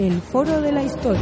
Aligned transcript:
El 0.00 0.12
Foro 0.12 0.62
de 0.62 0.72
la 0.72 0.82
Historia. 0.82 1.20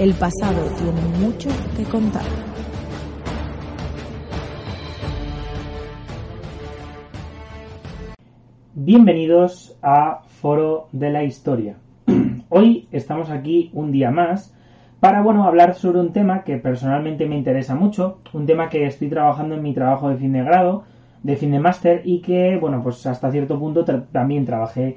El 0.00 0.12
pasado 0.14 0.66
tiene 0.76 1.00
mucho 1.20 1.50
que 1.76 1.84
contar. 1.84 2.24
Bienvenidos 8.74 9.78
a 9.80 10.22
Foro 10.26 10.88
de 10.90 11.10
la 11.12 11.22
Historia. 11.22 11.76
Hoy 12.48 12.88
estamos 12.90 13.30
aquí 13.30 13.70
un 13.72 13.92
día 13.92 14.10
más 14.10 14.52
para 14.98 15.22
bueno, 15.22 15.44
hablar 15.44 15.76
sobre 15.76 16.00
un 16.00 16.12
tema 16.12 16.42
que 16.42 16.56
personalmente 16.56 17.24
me 17.24 17.36
interesa 17.38 17.76
mucho, 17.76 18.18
un 18.32 18.46
tema 18.46 18.68
que 18.68 18.84
estoy 18.84 19.08
trabajando 19.08 19.54
en 19.54 19.62
mi 19.62 19.74
trabajo 19.74 20.08
de 20.08 20.16
fin 20.16 20.32
de 20.32 20.42
grado, 20.42 20.82
de 21.22 21.60
máster 21.60 22.02
y 22.04 22.20
que, 22.20 22.56
bueno, 22.60 22.82
pues 22.82 23.06
hasta 23.06 23.30
cierto 23.30 23.58
punto 23.58 23.84
también 23.84 24.44
trabajé 24.44 24.96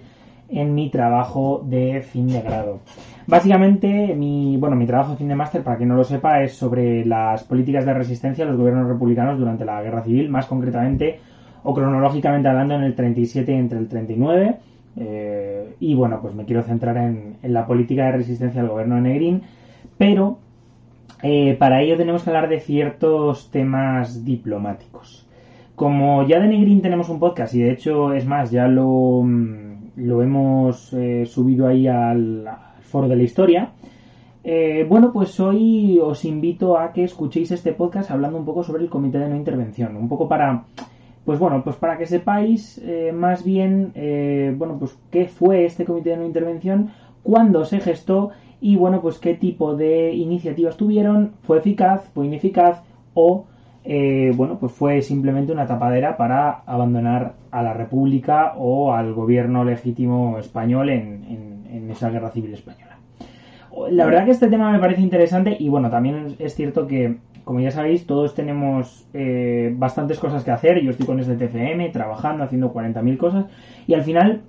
en 0.50 0.75
mi 0.75 0.89
trabajo 0.89 1.63
de 1.66 2.02
fin 2.02 2.28
de 2.28 2.41
grado. 2.41 2.80
Básicamente, 3.28 4.13
mi, 4.16 4.58
bueno, 4.58 4.75
mi 4.75 4.86
trabajo 4.86 5.11
de 5.11 5.17
fin 5.17 5.30
de 5.30 5.36
máster, 5.36 5.63
para 5.63 5.78
quien 5.78 5.89
no 5.89 5.95
lo 5.95 6.03
sepa, 6.03 6.44
es 6.44 6.53
sobre 6.53 7.05
las 7.05 7.44
políticas 7.44 7.86
de 7.86 7.94
resistencia 7.94 8.44
de 8.44 8.52
los 8.52 8.59
gobiernos 8.59 8.88
republicanos 8.88 9.39
durante 9.39 9.63
la 9.63 9.81
Guerra 9.81 10.03
Civil, 10.03 10.30
más 10.30 10.47
concretamente 10.47 11.19
o 11.63 11.73
cronológicamente 11.73 12.50
hablando 12.50 12.75
en 12.75 12.83
el 12.83 12.95
37 12.95 13.52
y 13.52 13.56
entre 13.56 13.80
el 13.80 13.88
39. 13.88 14.58
Eh, 14.97 15.75
y 15.80 15.94
bueno, 15.94 16.19
pues 16.22 16.33
me 16.33 16.45
quiero 16.45 16.63
centrar 16.63 16.97
en, 16.97 17.38
la 17.44 17.66
política 17.66 18.06
de 18.06 18.11
resistencia 18.13 18.61
del 18.61 18.72
gobierno 18.72 18.95
de 18.95 19.02
Negrín, 19.02 19.44
pero 19.97 20.39
eh, 21.23 21.56
para 21.58 21.81
ello 21.81 21.95
tenemos 21.97 22.23
que 22.23 22.30
hablar 22.30 22.50
de 22.50 22.59
ciertos 22.59 23.52
temas 23.52 24.25
diplomáticos. 24.25 25.20
Como 25.81 26.21
ya 26.27 26.39
de 26.39 26.47
Negrín 26.47 26.83
tenemos 26.83 27.09
un 27.09 27.17
podcast 27.17 27.55
y 27.55 27.61
de 27.61 27.71
hecho 27.71 28.13
es 28.13 28.23
más, 28.27 28.51
ya 28.51 28.67
lo, 28.67 29.23
mm, 29.23 29.93
lo 29.95 30.21
hemos 30.21 30.93
eh, 30.93 31.25
subido 31.25 31.65
ahí 31.65 31.88
al, 31.88 32.47
foro 32.81 33.07
de 33.07 33.15
la 33.15 33.23
historia, 33.23 33.71
eh, 34.43 34.85
bueno, 34.88 35.11
pues 35.11 35.39
hoy 35.39 35.97
os 35.99 36.23
invito 36.23 36.77
a 36.77 36.93
que 36.93 37.03
escuchéis 37.03 37.49
este 37.49 37.73
podcast 37.73 38.11
hablando 38.11 38.38
un 38.38 38.45
poco 38.45 38.63
sobre 38.63 38.83
el 38.83 38.91
comité 38.91 39.17
de 39.17 39.27
no 39.27 39.35
intervención, 39.35 39.97
un 39.97 40.07
poco 40.07 40.29
para, 40.29 40.65
pues 41.25 41.39
bueno, 41.39 41.63
pues 41.63 41.77
para 41.77 41.97
que 41.97 42.05
sepáis 42.05 42.79
eh, 42.85 43.11
más 43.11 43.43
bien, 43.43 43.91
bueno, 44.59 44.77
pues 44.77 44.99
qué 45.09 45.25
fue 45.25 45.66
este 45.66 45.83
comité 45.83 46.11
de 46.11 46.17
no 46.17 46.25
intervención, 46.27 46.91
cuándo 47.23 47.66
se 47.66 47.79
gestó 47.79 48.29
y 48.59 48.75
bueno, 48.75 49.01
pues 49.01 49.17
qué 49.17 49.33
tipo 49.33 49.75
de 49.75 50.13
iniciativas 50.13 50.77
tuvieron, 50.77 51.31
fue 51.41 51.57
eficaz, 51.57 52.07
fue 52.13 52.27
ineficaz 52.27 52.83
o 53.16 53.45
eh, 53.84 54.31
bueno, 54.36 54.58
pues 54.59 54.72
fue 54.72 55.02
simplemente 55.02 55.52
una 55.52 55.66
tapadera 55.66 56.18
para 56.18 56.62
abandonar 56.66 57.34
a 57.50 57.64
la 57.64 57.74
República 57.74 58.53
o 58.58 58.94
al 58.94 59.14
gobierno 59.14 59.64
legítimo 59.64 60.38
español 60.38 60.90
en, 60.90 61.90
esa 61.90 62.09
guerra 62.09 62.30
civil 62.30 62.53
española. 62.53 62.97
La 63.90 64.06
verdad 64.06 64.24
que 64.24 64.31
este 64.31 64.47
tema 64.47 64.72
me 64.72 64.80
parece 64.80 65.02
interesante 65.02 65.58
y 65.59 65.68
bueno, 65.68 65.90
también 65.90 66.36
es 66.40 66.56
cierto 66.56 66.88
que, 66.88 67.18
como 67.44 67.59
ya 67.59 67.72
sabéis, 67.72 68.06
todos 68.06 68.34
tenemos 68.34 69.09
eh, 69.14 69.74
bastantes 69.75 70.18
cosas 70.18 70.46
que 70.46 70.52
hacer. 70.52 70.80
Yo 70.81 70.92
estoy 70.92 71.06
con 71.06 71.19
este 71.19 71.36
TFM, 71.36 71.90
trabajando, 71.90 72.46
haciendo 72.46 72.74
40.000 72.74 73.18
cosas 73.18 73.46
y 73.88 73.94
al 73.94 74.03
final 74.03 74.44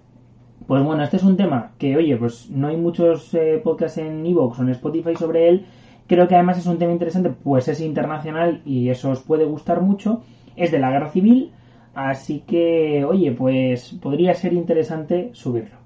pues 0.67 0.85
bueno, 0.85 1.03
este 1.03 1.17
es 1.17 1.23
un 1.23 1.37
tema 1.37 1.73
que, 1.79 1.97
oye, 1.97 2.17
pues 2.17 2.51
no 2.51 2.69
hay 2.69 2.77
muchos 2.77 3.35
eh, 3.35 3.61
podcasts 3.63 3.99
en 3.99 4.25
Evox 4.25 4.59
o 4.59 4.63
en 4.63 4.69
Spotify 4.71 5.17
sobre 5.17 5.49
él, 5.49 5.67
Creo 6.07 6.29
que 6.29 6.35
además 6.35 6.59
es 6.59 6.67
un 6.67 6.79
tema 6.79 6.93
interesante, 6.93 7.31
pues 7.31 7.69
es 7.69 7.81
internacional 7.81 8.63
y 8.65 8.89
eso 8.89 9.11
os 9.11 9.23
puede 9.23 9.45
gustar 9.45 9.81
mucho. 9.81 10.23
Es 10.57 10.71
de 10.71 10.79
la 10.79 10.91
guerra 10.91 11.11
civil, 11.11 11.53
así 11.95 12.43
que, 12.47 13.05
oye, 13.05 13.33
pues 13.33 13.93
podría 14.03 14.35
ser 14.35 14.53
interesante 14.53 15.31
subirlo. 15.33 15.77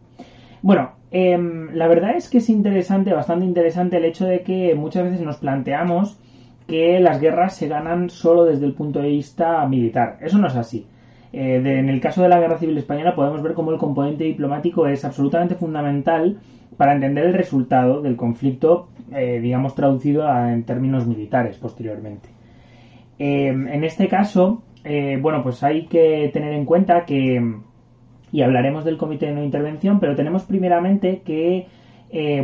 Bueno, 0.62 0.93
em, 1.10 1.71
la 1.75 1.87
verdad 1.87 2.16
es 2.16 2.28
que 2.28 2.38
es 2.38 2.49
interesante, 2.49 3.12
bastante 3.12 3.44
interesante 3.44 3.99
el 3.99 4.04
hecho 4.04 4.27
de 4.27 4.43
que 4.43 4.75
muchas 4.75 5.04
veces 5.04 5.21
nos 5.21 5.37
planteamos 5.37 6.19
que 6.66 6.98
las 7.00 7.21
guerras 7.21 7.54
se 7.54 7.69
ganan 7.69 8.10
solo 8.10 8.44
desde 8.44 8.66
el 8.66 8.75
punto 8.75 9.00
de 9.00 9.09
vista 9.09 9.65
militar. 9.66 10.19
Eso 10.21 10.38
no 10.38 10.48
es 10.48 10.56
así. 10.56 10.87
Eh, 11.33 11.56
en 11.56 11.88
el 11.88 12.00
caso 12.00 12.22
de 12.22 12.28
la 12.28 12.41
Guerra 12.41 12.59
Civil 12.59 12.78
Española 12.78 13.15
podemos 13.15 13.43
ver 13.43 13.54
cómo 13.54 13.71
el 13.71 13.78
componente 13.78 14.25
diplomático 14.25 14.87
es 14.87 15.04
absolutamente 15.04 15.54
fundamental 15.54 16.38
para 16.76 16.94
entender 16.94 17.26
el 17.26 17.34
resultado 17.34 18.03
del 18.03 18.16
conflicto, 18.16 18.88
eh, 19.12 19.41
digamos, 19.41 19.75
traducido 19.75 20.28
en 20.28 20.64
términos 20.64 21.06
militares 21.06 21.56
posteriormente. 21.56 22.28
Eh, 23.19 23.48
en 23.48 23.84
este 23.84 24.09
caso, 24.09 24.62
bueno, 25.20 25.42
pues 25.42 25.65
hay 25.65 25.86
que 25.86 26.31
tener 26.32 26.53
en 26.53 26.65
cuenta 26.65 27.04
que, 27.04 27.42
y 28.31 28.42
hablaremos 28.42 28.84
del 28.84 28.98
comité 28.98 29.26
de 29.26 29.32
no 29.32 29.42
intervención, 29.42 29.98
pero 29.98 30.15
tenemos 30.15 30.44
primeramente 30.44 31.22
que, 31.25 31.66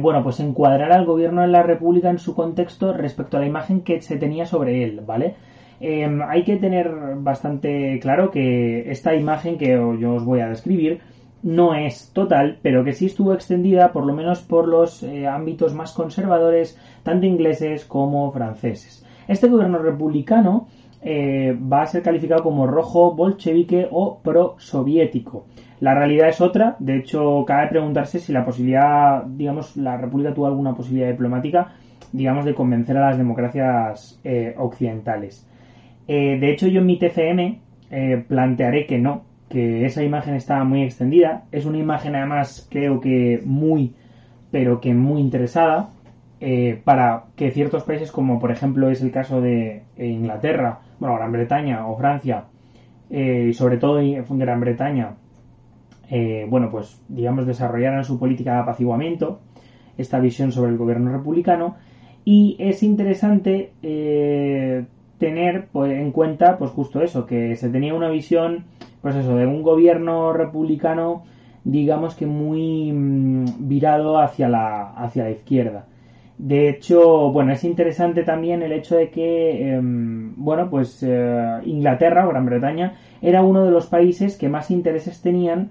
bueno, 0.00 0.25
pues 0.25 0.41
encuadrar 0.41 0.91
al 0.92 1.04
gobierno 1.04 1.42
de 1.42 1.48
la 1.48 1.62
República 1.62 2.10
en 2.10 2.19
su 2.19 2.34
contexto 2.34 2.92
respecto 2.94 3.37
a 3.37 3.41
la 3.41 3.47
imagen 3.47 3.82
que 3.82 4.03
se 4.03 4.16
tenía 4.16 4.44
sobre 4.44 4.82
él, 4.82 5.03
¿vale? 5.06 5.37
Em, 5.84 6.22
hay 6.22 6.44
que 6.44 6.59
tener 6.59 6.88
bastante 7.16 7.98
claro 8.00 8.31
que 8.31 8.88
esta 8.92 9.16
imagen 9.16 9.59
que 9.59 9.71
yo 9.71 10.15
os 10.15 10.25
voy 10.25 10.38
a 10.38 10.48
describir 10.48 11.00
no 11.42 11.75
es 11.75 12.10
total, 12.12 12.58
pero 12.62 12.84
que 12.84 12.92
sí 12.92 13.06
estuvo 13.06 13.34
extendida 13.34 13.92
por 13.92 14.06
lo 14.06 14.14
menos 14.14 14.41
por 14.42 14.69
los 14.69 15.03
eh, 15.03 15.26
ámbitos 15.26 15.75
más 15.75 15.92
conservadores, 15.92 16.78
tanto 17.03 17.26
ingleses 17.26 17.84
como 17.84 18.30
franceses. 18.32 19.04
Este 19.26 19.48
gobierno 19.48 19.78
republicano 19.78 20.69
eh, 21.00 21.56
va 21.60 21.82
a 21.82 21.86
ser 21.86 22.03
calificado 22.03 22.42
como 22.42 22.66
rojo, 22.66 23.14
bolchevique 23.14 23.88
o 23.91 24.20
pro-soviético. 24.20 25.47
La 25.80 25.94
realidad 25.94 26.28
es 26.28 26.41
otra, 26.41 26.76
de 26.78 26.98
hecho, 26.98 27.44
cabe 27.44 27.69
preguntarse 27.69 28.20
si 28.20 28.32
la 28.32 28.44
posibilidad, 28.44 29.24
digamos, 29.24 29.76
la 29.76 29.97
República 29.97 30.32
tuvo 30.32 30.47
alguna 30.47 30.76
posibilidad 30.76 31.10
diplomática, 31.10 31.72
digamos, 32.12 32.44
de 32.44 32.54
convencer 32.54 32.97
a 32.97 33.09
las 33.09 33.19
democracias 33.19 34.20
eh, 34.22 34.54
occidentales. 34.59 35.48
De 36.06 36.50
hecho, 36.50 36.66
yo 36.66 36.80
en 36.80 36.86
mi 36.86 36.98
TCM 36.98 38.26
plantearé 38.28 38.84
que 38.84 38.98
no, 38.98 39.22
que 39.53 39.85
esa 39.85 40.03
imagen 40.03 40.35
estaba 40.35 40.65
muy 40.65 40.83
extendida. 40.83 41.45
Es 41.53 41.67
una 41.67 41.77
imagen 41.77 42.17
además 42.17 42.67
creo 42.71 43.01
que 43.01 43.43
muy, 43.45 43.95
pero 44.51 44.81
que 44.81 44.95
muy 44.95 45.21
interesada 45.21 45.91
eh, 46.41 46.81
para 46.83 47.25
que 47.37 47.51
ciertos 47.51 47.85
países 47.85 48.11
como 48.11 48.41
por 48.41 48.51
ejemplo 48.51 48.89
es 48.89 49.03
el 49.03 49.11
caso 49.11 49.43
de 49.43 49.83
Inglaterra, 49.99 50.81
bueno, 50.99 51.17
Gran 51.17 51.33
Bretaña 51.33 51.87
o 51.87 51.99
Francia, 51.99 52.45
y 53.11 53.53
sobre 53.53 53.77
todo 53.77 54.01
Gran 54.31 54.61
Bretaña, 54.61 55.17
bueno, 56.49 56.71
pues 56.71 56.99
digamos 57.09 57.47
desarrollaran 57.47 58.05
su 58.05 58.19
política 58.19 58.55
de 58.55 58.61
apaciguamiento, 58.61 59.41
esta 59.98 60.19
visión 60.19 60.51
sobre 60.51 60.71
el 60.71 60.78
gobierno 60.78 61.13
republicano. 61.13 61.77
Y 62.25 62.57
es 62.59 62.83
interesante 62.83 63.72
tener 65.19 65.69
pues, 65.71 65.93
en 65.93 66.10
cuenta, 66.10 66.57
pues 66.59 66.71
justo 66.71 67.03
eso, 67.03 67.27
que 67.27 67.55
se 67.57 67.69
tenía 67.69 67.95
una 67.95 68.09
visión, 68.09 68.65
pues 69.03 69.16
eso, 69.16 69.37
de 69.37 69.47
un 69.47 69.63
gobierno 69.63 70.33
republicano, 70.33 71.25
digamos 71.65 72.15
que 72.15 72.27
muy 72.27 72.93
mm, 72.93 73.69
virado 73.69 74.19
hacia 74.19 74.49
la, 74.49 74.93
hacia 74.93 75.25
la 75.25 75.31
izquierda. 75.31 75.87
De 76.39 76.69
hecho, 76.69 77.31
bueno, 77.31 77.53
es 77.53 77.63
interesante 77.63 78.25
también 78.25 78.63
el 78.63 78.72
hecho 78.72 78.97
de 78.97 79.10
que, 79.10 79.75
em, 79.75 80.34
bueno, 80.37 80.71
pues 80.71 81.03
eh, 81.03 81.60
Inglaterra 81.66 82.27
o 82.27 82.31
Gran 82.31 82.47
Bretaña 82.47 82.95
era 83.21 83.43
uno 83.43 83.65
de 83.65 83.71
los 83.71 83.87
países 83.87 84.37
que 84.37 84.49
más 84.49 84.71
intereses 84.71 85.21
tenían, 85.21 85.71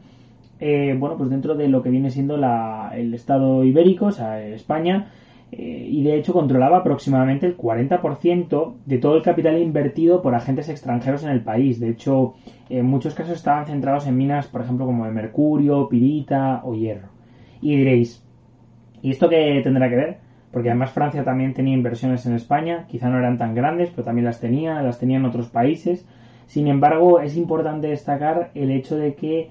eh, 0.60 0.95
bueno, 0.98 1.18
pues 1.18 1.30
dentro 1.30 1.56
de 1.56 1.68
lo 1.68 1.81
que 1.81 1.89
viene 1.89 2.12
siendo 2.12 2.38
la, 2.38 2.92
el 2.95 3.13
Estado 3.13 3.63
ibérico, 3.63 4.07
o 4.07 4.12
sea, 4.12 4.42
España, 4.42 5.07
eh, 5.51 5.86
y 5.89 6.01
de 6.03 6.15
hecho 6.15 6.31
controlaba 6.31 6.77
aproximadamente 6.77 7.45
el 7.45 7.57
40% 7.57 8.75
de 8.86 8.98
todo 9.00 9.18
el 9.18 9.21
capital 9.21 9.62
invertido 9.62 10.21
por 10.21 10.33
agentes 10.33 10.69
extranjeros 10.69 11.24
en 11.24 11.31
el 11.31 11.44
país. 11.44 11.80
De 11.80 11.89
hecho, 11.89 12.36
en 12.69 12.86
muchos 12.86 13.13
casos 13.13 13.36
estaban 13.36 13.65
centrados 13.65 14.07
en 14.07 14.15
minas, 14.15 14.48
por 14.48 14.62
ejemplo, 14.62 14.86
como 14.86 15.06
de 15.06 15.12
mercurio, 15.12 15.89
pirita 15.89 16.62
o 16.63 16.74
hierro. 16.74 17.09
Y 17.62 17.75
diréis, 17.75 18.25
¿y 19.01 19.12
esto 19.12 19.27
qué 19.27 19.59
tendrá 19.62 19.89
que 19.89 19.95
ver? 19.98 20.18
Porque 20.53 20.69
además 20.69 20.92
Francia 20.92 21.25
también 21.25 21.53
tenía 21.53 21.74
inversiones 21.74 22.25
en 22.25 22.33
España, 22.33 22.86
quizá 22.88 23.09
no 23.09 23.18
eran 23.18 23.38
tan 23.38 23.53
grandes, 23.53 23.89
pero 23.89 24.03
también 24.03 24.25
las 24.25 24.39
tenía, 24.39 24.81
las 24.81 25.00
tenía 25.00 25.18
en 25.18 25.25
otros 25.25 25.50
países. 25.50 26.07
Sin 26.45 26.68
embargo, 26.68 27.19
es 27.19 27.36
importante 27.36 27.88
destacar 27.88 28.51
el 28.56 28.71
hecho 28.71 28.95
de 28.98 29.15
que, 29.15 29.50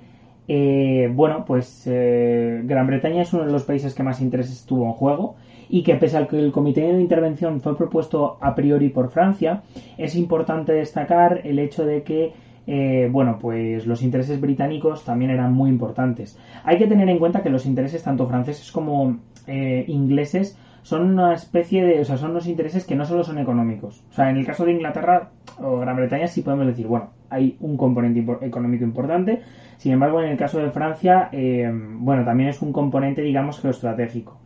eh, 0.49 1.11
bueno, 1.15 1.45
pues 1.47 1.87
eh, 1.87 2.63
Gran 2.65 2.87
Bretaña 2.87 3.23
es 3.23 3.33
uno 3.35 3.45
de 3.45 3.53
los 3.53 3.65
países 3.65 3.95
que 3.95 4.03
más 4.03 4.21
intereses 4.23 4.65
tuvo 4.65 4.87
en 4.87 4.93
juego 4.93 5.37
y 5.71 5.83
que 5.83 5.95
pese 5.95 6.17
al 6.17 6.29
que 6.29 6.39
el 6.39 6.53
comité 6.53 6.81
de 6.81 7.01
intervención 7.01 7.61
fue 7.61 7.77
propuesto 7.77 8.37
a 8.41 8.55
priori 8.55 8.89
por 8.89 9.11
Francia, 9.11 9.63
es 9.97 10.17
importante 10.17 10.73
destacar 10.73 11.41
el 11.45 11.59
hecho 11.59 11.87
de 11.87 12.03
que 12.03 12.33
eh, 12.67 13.09
bueno, 13.11 13.39
pues 13.41 13.87
los 13.87 14.03
intereses 14.03 14.41
británicos 14.41 15.05
también 15.05 15.31
eran 15.31 15.53
muy 15.53 15.71
importantes. 15.71 16.39
Hay 16.65 16.79
que 16.79 16.87
tener 16.87 17.09
en 17.09 17.19
cuenta 17.19 17.43
que 17.43 17.51
los 17.51 17.67
intereses 17.67 18.03
tanto 18.03 18.29
franceses 18.29 18.71
como 18.71 19.19
eh, 19.47 19.85
ingleses 19.89 20.59
son 20.83 21.11
una 21.11 21.35
especie 21.35 21.85
de, 21.85 22.01
o 22.01 22.05
sea, 22.05 22.17
son 22.17 22.31
unos 22.31 22.47
intereses 22.47 22.87
que 22.87 22.95
no 22.95 23.05
solo 23.05 23.25
son 23.25 23.39
económicos. 23.39 24.03
O 24.11 24.13
sea, 24.13 24.31
en 24.31 24.37
el 24.37 24.47
caso 24.47 24.65
de 24.65 24.73
Inglaterra 24.73 25.31
o 25.59 25.79
Gran 25.79 25.97
Bretaña 25.97 26.27
sí 26.27 26.43
podemos 26.43 26.67
decir, 26.67 26.87
bueno, 26.87 27.11
hay 27.29 27.57
un 27.61 27.77
componente 27.77 28.25
económico 28.43 28.85
importante. 28.85 29.43
Sin 29.77 29.93
embargo, 29.93 30.21
en 30.23 30.31
el 30.31 30.37
caso 30.37 30.59
de 30.59 30.71
Francia, 30.71 31.29
eh, 31.33 31.71
bueno, 31.73 32.25
también 32.25 32.51
es 32.51 32.61
un 32.63 32.73
componente, 32.73 33.23
digamos, 33.23 33.61
geoestratégico. 33.61 34.40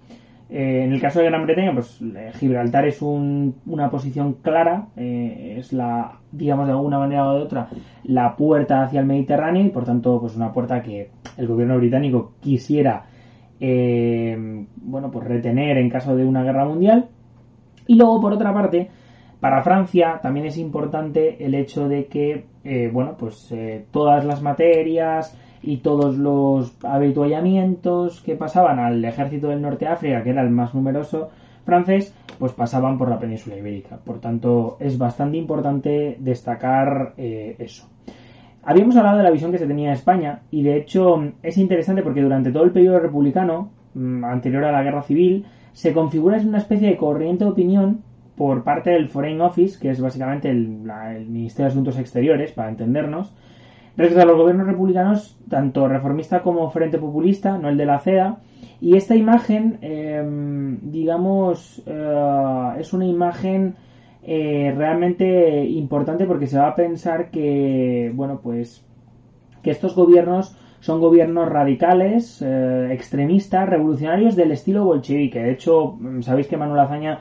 Eh, 0.57 0.85
en 0.85 0.93
el 0.93 1.01
caso 1.01 1.19
de 1.19 1.25
Gran 1.25 1.43
Bretaña, 1.43 1.73
pues 1.75 2.01
eh, 2.01 2.31
Gibraltar 2.39 2.87
es 2.87 3.03
una 3.03 3.91
posición 3.91 4.35
clara, 4.35 4.87
eh, 4.97 5.57
es 5.59 5.73
la, 5.73 6.21
digamos 6.31 6.69
de 6.69 6.73
alguna 6.75 7.01
manera 7.01 7.29
o 7.29 7.39
de 7.39 7.43
otra, 7.43 7.71
la 8.05 8.37
puerta 8.37 8.85
hacia 8.85 9.01
el 9.01 9.07
Mediterráneo 9.07 9.65
y 9.65 9.71
por 9.71 9.85
tanto, 9.85 10.21
pues 10.21 10.37
una 10.37 10.53
puerta 10.53 10.81
que 10.81 11.11
el 11.37 11.49
gobierno 11.49 11.77
británico 11.77 12.35
quisiera, 12.41 13.07
bueno, 13.59 15.11
pues 15.11 15.27
retener 15.27 15.77
en 15.77 15.91
caso 15.91 16.15
de 16.15 16.25
una 16.25 16.45
guerra 16.45 16.65
mundial. 16.67 17.09
Y 17.89 17.97
luego, 17.97 18.21
por 18.21 18.35
otra 18.35 18.55
parte, 18.55 18.91
para 19.41 19.63
Francia 19.63 20.21
también 20.23 20.47
es 20.47 20.57
importante 20.57 21.45
el 21.45 21.57
hecho 21.57 21.89
de 21.89 22.07
que, 22.07 22.45
bueno, 22.93 23.17
pues 23.19 23.53
todas 23.91 24.25
las 24.25 24.41
materias, 24.41 25.37
y 25.67 25.79
todos 25.79 26.17
los 26.17 26.77
habituallamientos 26.85 28.21
que 28.21 28.37
pasaban 28.37 28.79
al 28.79 29.05
ejército 29.05 29.49
del 29.49 29.63
norte 29.63 29.87
de 29.87 29.93
África, 29.93 30.23
que 30.23 30.31
era 30.31 30.43
el 30.43 30.51
más 30.51 30.75
numeroso 30.75 31.31
francés, 31.65 32.15
pues 32.39 32.53
pasaban 32.53 32.99
por 32.99 33.09
la 33.09 33.19
península 33.19 33.57
ibérica. 33.57 33.97
Por 33.97 34.21
tanto, 34.21 34.77
es 34.81 34.99
bastante 34.99 35.39
importante 35.39 36.17
destacar 36.21 37.15
eh, 37.17 37.57
eso. 37.59 37.89
Habíamos 38.63 38.97
hablado 38.97 39.19
de 39.19 39.25
la 39.25 39.31
visión 39.31 39.53
que 39.53 39.59
se 39.59 39.67
tenía 39.67 39.89
de 39.89 39.95
España 39.95 40.43
y 40.51 40.63
de 40.63 40.77
hecho 40.77 41.33
es 41.43 41.59
interesante 41.59 42.03
porque 42.03 42.23
durante 42.23 42.53
todo 42.53 42.65
el 42.65 42.73
periodo 42.73 42.99
republicano, 42.99 43.71
mm, 43.95 44.25
anterior 44.25 44.65
a 44.65 44.73
la 44.73 44.83
guerra 44.83 45.03
civil, 45.03 45.47
se 45.73 45.93
configura 45.93 46.39
una 46.39 46.59
especie 46.59 46.89
de 46.89 46.97
corriente 46.97 47.45
de 47.45 47.51
opinión 47.51 48.03
por 48.37 48.65
parte 48.65 48.91
del 48.91 49.09
Foreign 49.09 49.41
Office, 49.41 49.79
que 49.79 49.91
es 49.91 50.01
básicamente 50.01 50.51
el 50.51 50.59
Ministerio 51.29 51.67
de 51.67 51.73
Asuntos 51.73 51.99
Exteriores, 51.99 52.53
para 52.53 52.69
entendernos, 52.69 53.33
Respecto 53.97 54.23
a 54.23 54.27
los 54.27 54.37
gobiernos 54.37 54.67
republicanos, 54.67 55.39
tanto 55.49 55.87
reformista 55.87 56.43
como 56.43 56.69
frente 56.71 56.99
populista, 56.99 57.59
no 57.59 57.69
el 57.69 57.77
de 57.77 57.87
la 57.87 58.01
CEA, 58.01 58.39
y 58.81 58.97
esta 58.97 59.15
imagen, 59.15 59.79
em, 59.83 60.79
digamos, 60.91 61.83
eh, 61.87 62.75
es 62.79 62.93
una 62.93 63.07
imagen 63.07 63.77
eh, 64.27 64.73
realmente 64.77 65.65
importante 65.65 66.25
porque 66.25 66.47
se 66.47 66.59
va 66.59 66.69
a 66.69 66.75
pensar 66.75 67.31
que, 67.31 68.11
bueno, 68.15 68.41
pues, 68.43 68.85
que 69.63 69.71
estos 69.71 69.95
gobiernos 69.95 70.57
son 70.81 71.01
gobiernos 71.01 71.49
radicales, 71.49 72.43
eh, 72.43 72.89
extremistas, 72.93 73.69
revolucionarios 73.69 74.35
del 74.37 74.51
estilo 74.51 74.85
bolchevique. 74.85 75.43
De 75.43 75.53
hecho, 75.53 75.99
sabéis 76.21 76.47
que 76.47 76.57
Manuel 76.57 76.81
Azaña 76.81 77.21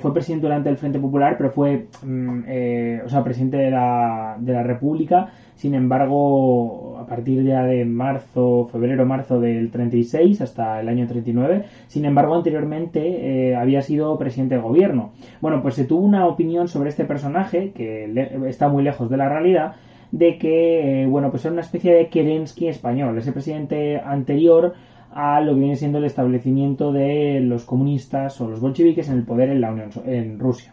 fue 0.00 0.14
presidente 0.14 0.46
durante 0.46 0.68
el 0.68 0.76
Frente 0.76 0.98
Popular, 0.98 1.36
pero 1.36 1.50
fue, 1.50 1.86
mm, 2.04 3.04
o 3.04 3.08
sea, 3.08 3.24
presidente 3.24 3.56
de 3.56 3.70
la, 3.70 4.36
de 4.38 4.52
la 4.52 4.62
República 4.62 5.32
sin 5.62 5.76
embargo, 5.76 6.98
a 6.98 7.06
partir 7.06 7.44
de 7.44 7.84
marzo, 7.84 8.68
febrero-marzo 8.72 9.38
del 9.38 9.70
36 9.70 10.40
hasta 10.40 10.80
el 10.80 10.88
año 10.88 11.06
39, 11.06 11.66
sin 11.86 12.04
embargo, 12.04 12.34
anteriormente 12.34 13.50
eh, 13.50 13.54
había 13.54 13.80
sido 13.80 14.18
presidente 14.18 14.56
de 14.56 14.60
gobierno. 14.60 15.12
Bueno, 15.40 15.62
pues 15.62 15.76
se 15.76 15.84
tuvo 15.84 16.04
una 16.04 16.26
opinión 16.26 16.66
sobre 16.66 16.88
este 16.88 17.04
personaje, 17.04 17.70
que 17.70 18.12
está 18.48 18.68
muy 18.68 18.82
lejos 18.82 19.08
de 19.08 19.16
la 19.16 19.28
realidad, 19.28 19.76
de 20.10 20.36
que, 20.36 21.04
eh, 21.04 21.06
bueno, 21.06 21.30
pues 21.30 21.44
era 21.44 21.52
una 21.52 21.62
especie 21.62 21.94
de 21.94 22.08
Kerensky 22.08 22.66
español, 22.66 23.16
ese 23.16 23.30
presidente 23.30 24.00
anterior 24.00 24.74
a 25.14 25.40
lo 25.40 25.54
que 25.54 25.60
viene 25.60 25.76
siendo 25.76 25.98
el 25.98 26.04
establecimiento 26.04 26.92
de 26.92 27.40
los 27.40 27.64
comunistas 27.64 28.40
o 28.40 28.48
los 28.48 28.60
bolcheviques 28.60 29.08
en 29.08 29.18
el 29.18 29.24
poder 29.24 29.50
en 29.50 29.60
la 29.60 29.72
Unión 29.72 29.90
en 30.06 30.38
Rusia. 30.38 30.72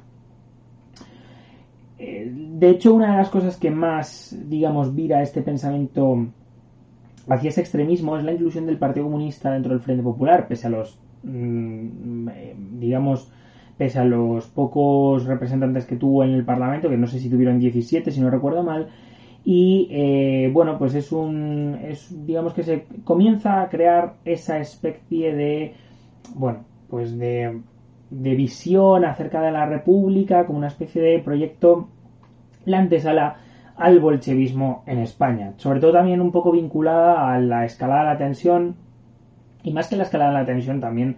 Eh, 1.98 2.32
de 2.32 2.70
hecho, 2.70 2.94
una 2.94 3.12
de 3.12 3.18
las 3.18 3.30
cosas 3.30 3.58
que 3.58 3.72
más, 3.72 4.36
digamos, 4.48 4.96
vira 4.96 5.22
este 5.22 5.42
pensamiento 5.42 6.28
hacia 7.28 7.50
ese 7.50 7.62
extremismo 7.62 8.18
es 8.18 8.24
la 8.24 8.32
inclusión 8.32 8.66
del 8.66 8.78
Partido 8.78 9.06
Comunista 9.06 9.52
dentro 9.52 9.74
del 9.74 9.82
Frente 9.82 10.04
Popular, 10.04 10.48
pese 10.48 10.68
a 10.68 10.70
los, 10.70 10.98
mm, 11.24 12.30
eh, 12.30 12.56
digamos, 12.80 13.32
pese 13.78 14.00
a 14.00 14.06
los 14.06 14.48
pocos 14.48 15.26
representantes 15.26 15.86
que 15.86 15.98
tuvo 15.98 16.24
en 16.24 16.32
el 16.32 16.46
Parlamento, 16.46 16.90
que 16.90 16.98
no 16.98 17.08
sé 17.08 17.20
si 17.20 17.30
tuvieron 17.30 17.60
17, 17.60 18.12
si 18.12 18.22
no 18.22 18.30
recuerdo 18.30 18.64
mal, 18.64 18.90
y 19.44 19.88
eh, 19.92 20.50
bueno, 20.54 20.78
pues 20.78 20.96
es 20.96 21.12
un, 21.12 21.80
es, 21.84 22.26
digamos 22.26 22.54
que 22.54 22.64
se 22.64 22.86
comienza 23.04 23.62
a 23.62 23.70
crear 23.70 24.16
esa 24.26 24.60
especie 24.60 25.34
de, 25.34 25.74
bueno, 26.36 26.66
pues 26.90 27.18
de 27.18 27.60
de 28.10 28.36
visión 28.36 29.06
acerca 29.06 29.42
de 29.42 29.52
la 29.52 29.66
República 29.66 30.46
como 30.46 30.58
una 30.58 30.68
especie 30.68 31.02
de 31.02 31.20
proyecto 31.20 31.90
la 32.66 32.80
antesala 32.80 33.38
al 33.76 34.00
bolchevismo 34.00 34.84
en 34.86 35.00
España. 35.00 35.54
Sobre 35.58 35.80
todo 35.80 35.94
también 35.94 36.22
un 36.22 36.32
poco 36.32 36.52
vinculada 36.52 37.34
a 37.34 37.40
la 37.40 37.66
escalada 37.66 38.02
de 38.02 38.08
la 38.08 38.18
tensión 38.18 38.76
y 39.64 39.72
más 39.72 39.88
que 39.88 39.96
la 39.96 40.04
escalada 40.04 40.32
de 40.32 40.40
la 40.40 40.46
tensión 40.46 40.80
también 40.80 41.18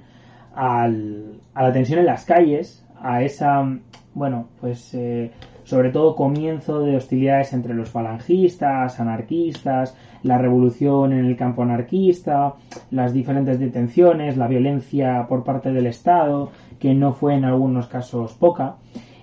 al, 0.53 1.39
a 1.53 1.63
la 1.63 1.73
tensión 1.73 1.99
en 1.99 2.05
las 2.05 2.25
calles, 2.25 2.85
a 3.01 3.23
esa, 3.23 3.67
bueno, 4.13 4.47
pues 4.59 4.93
eh, 4.93 5.31
sobre 5.63 5.89
todo 5.89 6.15
comienzo 6.15 6.81
de 6.81 6.95
hostilidades 6.95 7.53
entre 7.53 7.73
los 7.73 7.89
falangistas, 7.89 8.99
anarquistas, 8.99 9.95
la 10.23 10.37
revolución 10.37 11.13
en 11.13 11.25
el 11.25 11.35
campo 11.35 11.63
anarquista, 11.63 12.55
las 12.89 13.13
diferentes 13.13 13.59
detenciones, 13.59 14.37
la 14.37 14.47
violencia 14.47 15.25
por 15.27 15.43
parte 15.43 15.71
del 15.71 15.87
Estado, 15.87 16.51
que 16.79 16.93
no 16.93 17.13
fue 17.13 17.35
en 17.35 17.45
algunos 17.45 17.87
casos 17.87 18.33
poca, 18.33 18.75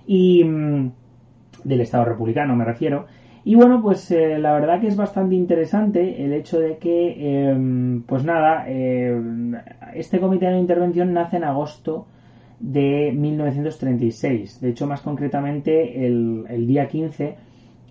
y 0.06 0.44
mm, 0.44 0.90
del 1.64 1.80
Estado 1.80 2.04
republicano 2.04 2.56
me 2.56 2.64
refiero. 2.64 3.06
Y 3.44 3.54
bueno, 3.54 3.80
pues 3.80 4.10
eh, 4.10 4.38
la 4.38 4.52
verdad 4.52 4.80
que 4.80 4.88
es 4.88 4.96
bastante 4.96 5.34
interesante 5.34 6.24
el 6.24 6.32
hecho 6.32 6.60
de 6.60 6.76
que, 6.76 7.48
em, 7.48 8.02
pues 8.02 8.24
nada, 8.24 8.68
em, 8.68 9.54
este 9.94 10.20
comité 10.20 10.46
de 10.46 10.58
intervención 10.58 11.12
nace 11.12 11.36
en 11.38 11.44
agosto 11.44 12.06
de 12.60 13.12
1936. 13.12 14.60
De 14.60 14.70
hecho, 14.70 14.86
más 14.86 15.00
concretamente, 15.00 16.06
el, 16.06 16.66
día 16.66 16.88
15, 16.88 17.36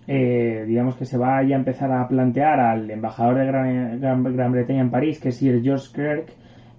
eh, 0.06 0.64
digamos 0.66 0.96
que 0.96 1.04
se 1.04 1.18
va 1.18 1.38
a 1.38 1.42
empezar 1.42 1.92
a 1.92 2.08
plantear 2.08 2.60
al 2.60 2.90
embajador 2.90 3.36
de 3.36 3.46
Gran, 3.46 4.00
Gran 4.00 4.52
Bretaña 4.52 4.80
en 4.80 4.90
París, 4.90 5.20
que 5.20 5.30
es 5.30 5.36
Sir 5.36 5.62
George 5.62 5.88
Kirk, 5.94 6.32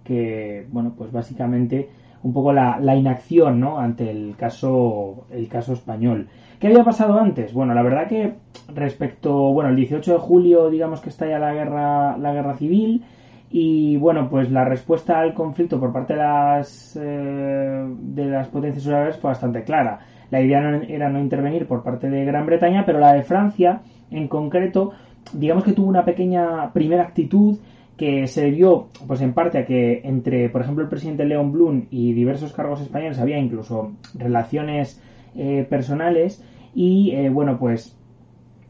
que, 0.03 0.65
bueno, 0.71 0.93
pues 0.97 1.11
básicamente 1.11 1.89
un 2.23 2.33
poco 2.33 2.51
la, 2.51 2.95
inacción 2.95 3.59
¿no? 3.59 3.79
ante 3.79 4.09
el 4.09 4.35
caso, 4.37 5.25
el 5.31 5.47
caso 5.47 5.73
español. 5.73 6.27
¿Qué 6.59 6.67
había 6.67 6.83
pasado 6.83 7.17
antes? 7.17 7.53
Bueno, 7.53 7.73
la 7.73 7.81
verdad 7.81 8.07
que 8.07 8.33
respecto, 8.73 9.53
bueno, 9.53 9.69
el 9.69 9.77
18 9.77 10.13
de 10.13 10.19
julio, 10.19 10.69
digamos 10.69 10.99
que 10.99 11.09
está 11.09 11.27
ya 11.27 11.39
la 11.39 11.53
guerra, 11.53 12.17
la 12.17 12.33
guerra 12.33 12.55
civil, 12.55 13.03
y 13.51 13.97
bueno, 13.97 14.29
pues 14.29 14.51
la 14.51 14.65
respuesta 14.65 15.19
al 15.19 15.33
conflicto 15.33 15.79
por 15.79 15.93
parte 15.93 16.13
de 16.13 16.19
las, 16.19 16.99
eh, 17.01 17.78
de 18.25 18.31
las 18.31 18.47
potencias 18.47 18.85
europeas 18.85 19.17
fue 19.17 19.29
bastante 19.29 19.63
clara. 19.63 19.99
La 20.31 20.41
idea 20.41 20.81
era 20.87 21.09
no 21.09 21.19
intervenir 21.19 21.65
por 21.65 21.83
parte 21.83 22.09
de 22.09 22.25
Gran 22.25 22.45
Bretaña, 22.45 22.85
pero 22.85 22.99
la 22.99 23.13
de 23.13 23.23
Francia, 23.23 23.81
en 24.11 24.27
concreto, 24.27 24.91
digamos 25.33 25.63
que 25.63 25.73
tuvo 25.73 25.87
una 25.87 26.05
pequeña 26.05 26.71
primera 26.71 27.03
actitud 27.03 27.57
que 27.97 28.27
se 28.27 28.43
debió, 28.43 28.87
pues 29.07 29.21
en 29.21 29.33
parte 29.33 29.57
a 29.57 29.65
que 29.65 30.01
entre, 30.05 30.49
por 30.49 30.61
ejemplo, 30.61 30.83
el 30.83 30.89
presidente 30.89 31.25
León 31.25 31.51
Blum 31.51 31.85
y 31.91 32.13
diversos 32.13 32.53
cargos 32.53 32.79
españoles 32.79 33.19
había 33.19 33.37
incluso 33.37 33.91
relaciones 34.13 35.01
eh, 35.35 35.65
personales 35.69 36.43
y, 36.73 37.11
eh, 37.11 37.29
bueno, 37.29 37.57
pues 37.59 37.97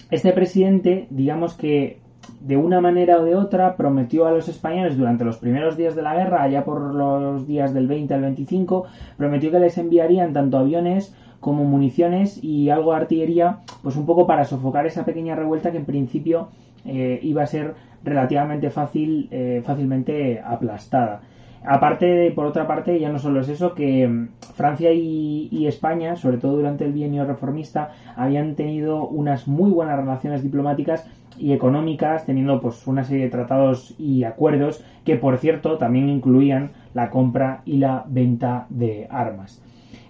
este 0.10 0.32
presidente, 0.32 1.06
digamos 1.12 1.56
que 1.56 1.99
de 2.42 2.58
una 2.58 2.82
manera 2.82 3.20
o 3.20 3.24
de 3.24 3.36
otra 3.36 3.76
prometió 3.76 4.26
a 4.26 4.32
los 4.32 4.48
españoles 4.48 4.98
durante 4.98 5.26
los 5.26 5.38
primeros 5.38 5.78
días 5.78 5.96
de 5.96 6.02
la 6.02 6.16
guerra, 6.16 6.44
allá 6.44 6.64
por 6.64 6.94
los 6.94 7.48
días 7.48 7.74
del 7.74 7.88
20 7.88 8.14
al 8.14 8.22
25, 8.22 8.86
prometió 9.18 9.52
que 9.52 9.60
les 9.60 9.78
enviarían 9.78 10.34
tanto 10.34 10.58
aviones 10.58 11.14
como 11.40 11.64
municiones 11.64 12.44
y 12.44 12.70
algo 12.70 12.92
de 12.92 12.98
artillería, 12.98 13.60
pues 13.82 13.96
un 13.96 14.06
poco 14.06 14.28
para 14.28 14.46
sofocar 14.46 14.86
esa 14.86 15.06
pequeña 15.06 15.36
revuelta 15.36 15.72
que 15.72 15.78
en 15.78 15.86
principio 15.86 16.50
eh, 16.86 17.20
iba 17.24 17.44
a 17.44 17.48
ser 17.48 17.74
relativamente 18.04 18.70
fácil, 18.70 19.28
eh, 19.32 19.62
fácilmente 19.66 20.42
aplastada. 20.44 21.22
Aparte, 21.66 22.32
por 22.32 22.46
otra 22.46 22.68
parte, 22.68 23.00
ya 23.00 23.10
no 23.10 23.20
solo 23.20 23.42
es 23.42 23.50
eso, 23.50 23.74
que 23.74 24.08
mm, 24.08 24.30
Francia 24.56 24.92
y, 24.94 25.68
España, 25.68 26.16
sobre 26.16 26.38
todo 26.38 26.56
durante 26.56 26.86
el 26.86 26.94
bienio 26.94 27.26
reformista, 27.26 27.92
habían 28.16 28.56
tenido 28.56 29.08
unas 29.08 29.48
muy 29.48 29.70
buenas 29.72 29.98
relaciones 30.00 30.42
diplomáticas 30.42 31.06
y 31.38 31.54
económicas, 31.54 32.26
teniendo 32.26 32.60
pues 32.60 32.88
una 32.88 33.04
serie 33.04 33.26
de 33.26 33.30
tratados 33.30 33.94
y 33.98 34.24
acuerdos 34.24 34.84
que, 35.06 35.16
por 35.16 35.38
cierto, 35.38 35.78
también 35.78 36.10
incluían 36.10 36.72
la 36.94 37.10
compra 37.10 37.62
y 37.66 37.78
la 37.78 38.06
venta 38.08 38.66
de 38.70 39.08
armas. 39.10 39.62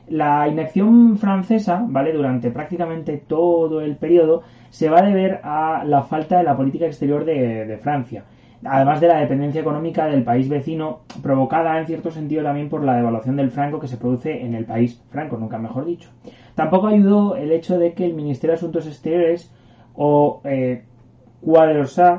La 0.08 0.48
inacción 0.48 1.18
francesa, 1.18 1.84
¿vale? 1.88 2.13
Durante 2.13 2.50
prácticamente 2.51 3.18
todo 3.18 3.82
el 3.82 3.96
periodo, 3.96 4.44
se 4.70 4.89
va 4.89 5.00
a 5.00 5.06
deber 5.06 5.41
a 5.44 5.84
la 5.86 6.03
falta 6.03 6.38
de 6.38 6.44
la 6.44 6.58
política 6.58 6.86
exterior 6.86 7.25
de 7.25 7.79
Francia 7.82 8.24
además 8.63 9.00
de 9.01 9.08
la 9.08 9.20
dependencia 9.20 9.62
económica 9.62 10.08
del 10.08 10.24
país 10.24 10.50
vecino, 10.50 11.01
provocada 11.22 11.80
en 11.80 11.88
cierto 11.88 12.12
sentido 12.12 12.44
también 12.44 12.70
por 12.70 12.84
la 12.84 12.96
devaluación 12.96 13.36
del 13.36 13.51
franco 13.51 13.80
que 13.80 13.88
se 13.88 13.98
produce 13.98 14.44
en 14.46 14.54
el 14.54 14.66
país 14.66 15.01
franco, 15.10 15.38
nunca 15.38 15.58
mejor 15.58 15.86
dicho. 15.86 16.10
Tampoco 16.56 16.88
ayudó 16.88 17.36
el 17.36 17.51
hecho 17.51 17.78
de 17.78 17.94
que 17.94 18.06
el 18.06 18.13
Ministerio 18.13 18.51
de 18.51 18.58
Asuntos 18.58 18.88
Exteriores 18.88 19.51
o 19.96 20.42
eh, 20.44 20.84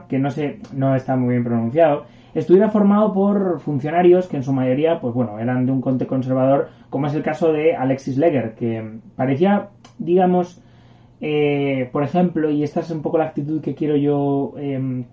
que 0.09 0.19
no 0.19 0.31
sé, 0.31 0.61
no 0.75 0.95
está 0.95 1.17
muy 1.17 1.31
bien 1.35 1.45
pronunciado, 1.45 2.05
estuviera 2.35 2.71
formado 2.71 3.13
por 3.13 3.61
funcionarios 3.61 4.29
que 4.29 4.37
en 4.37 4.43
su 4.43 4.53
mayoría, 4.53 5.01
pues 5.01 5.15
bueno, 5.15 5.39
eran 5.39 5.67
de 5.67 5.73
un 5.73 5.81
conte 5.81 6.07
conservador, 6.07 6.69
como 6.89 7.07
es 7.07 7.15
el 7.15 7.23
caso 7.23 7.53
de 7.53 7.77
Alexis 7.77 8.17
Leger, 8.17 8.55
que 8.55 8.99
parecía, 9.17 9.69
digamos, 9.99 10.63
eh, 11.21 11.91
por 11.93 12.03
ejemplo, 12.03 12.51
y 12.51 12.63
esta 12.63 12.81
es 12.81 12.91
un 12.91 13.03
poco 13.03 13.19
la 13.19 13.27
actitud 13.27 13.61
que 13.61 13.75
quiero 13.75 13.97
yo 13.97 14.55
em, 14.59 15.05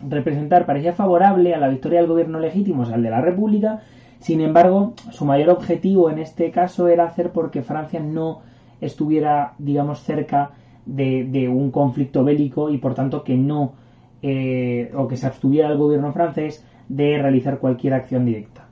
representar 0.00 0.66
parecía 0.66 0.92
favorable 0.92 1.54
a 1.54 1.58
la 1.58 1.68
victoria 1.68 2.00
del 2.00 2.08
gobierno 2.08 2.38
legítimo, 2.40 2.82
o 2.82 2.86
sea, 2.86 2.96
al 2.96 3.02
de 3.02 3.10
la 3.10 3.20
República. 3.20 3.82
Sin 4.20 4.40
embargo, 4.40 4.94
su 5.10 5.24
mayor 5.24 5.50
objetivo 5.50 6.10
en 6.10 6.18
este 6.18 6.50
caso 6.50 6.88
era 6.88 7.04
hacer 7.04 7.30
porque 7.30 7.62
Francia 7.62 8.00
no 8.00 8.42
estuviera, 8.80 9.54
digamos, 9.58 10.00
cerca 10.00 10.52
de, 10.86 11.48
un 11.48 11.70
conflicto 11.70 12.24
bélico 12.24 12.70
y 12.70 12.78
por 12.78 12.94
tanto 12.94 13.22
que 13.22 13.36
no, 13.36 13.74
eh, 14.22 14.90
o 14.96 15.06
que 15.06 15.16
se 15.16 15.26
abstuviera 15.26 15.68
el 15.68 15.78
gobierno 15.78 16.12
francés 16.12 16.64
de 16.88 17.18
realizar 17.18 17.58
cualquier 17.58 17.94
acción 17.94 18.24
directa. 18.24 18.68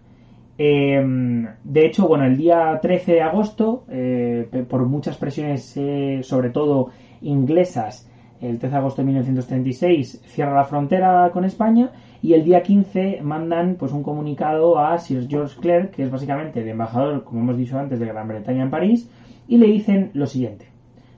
Em, 0.59 1.47
de 1.65 1.87
hecho, 1.87 2.09
bueno, 2.09 2.25
el 2.25 2.37
día 2.37 2.79
13 2.81 3.13
de 3.13 3.23
agosto, 3.23 3.85
eh, 3.91 4.49
por 4.69 4.87
muchas 4.87 5.19
presiones, 5.19 5.77
eh, 5.77 6.21
sobre 6.23 6.51
todo 6.51 6.89
inglesas, 7.21 8.09
el 8.41 8.59
13 8.59 8.69
de 8.69 8.79
agosto 8.79 9.03
de 9.03 9.07
1936 9.07 10.23
cierra 10.27 10.55
la 10.55 10.65
frontera 10.65 11.31
con 11.33 11.45
España 11.45 11.91
y 12.23 12.35
el 12.35 12.45
día 12.45 12.63
15 12.63 13.21
mandan 13.23 13.77
pues 13.77 13.93
un 13.93 14.03
comunicado 14.03 14.79
a 14.79 14.99
Sir 14.99 15.27
George 15.29 15.61
Clerk, 15.61 15.91
que 15.93 16.03
es 16.03 16.11
básicamente 16.11 16.61
el 16.61 16.69
embajador, 16.69 17.25
como 17.25 17.41
hemos 17.41 17.57
dicho 17.57 17.79
antes, 17.79 17.99
de 18.01 18.07
Gran 18.07 18.29
Bretaña 18.29 18.63
en 18.63 18.71
París, 18.71 19.11
y 19.49 19.59
le 19.59 19.67
dicen 19.67 20.11
lo 20.15 20.27
siguiente. 20.27 20.67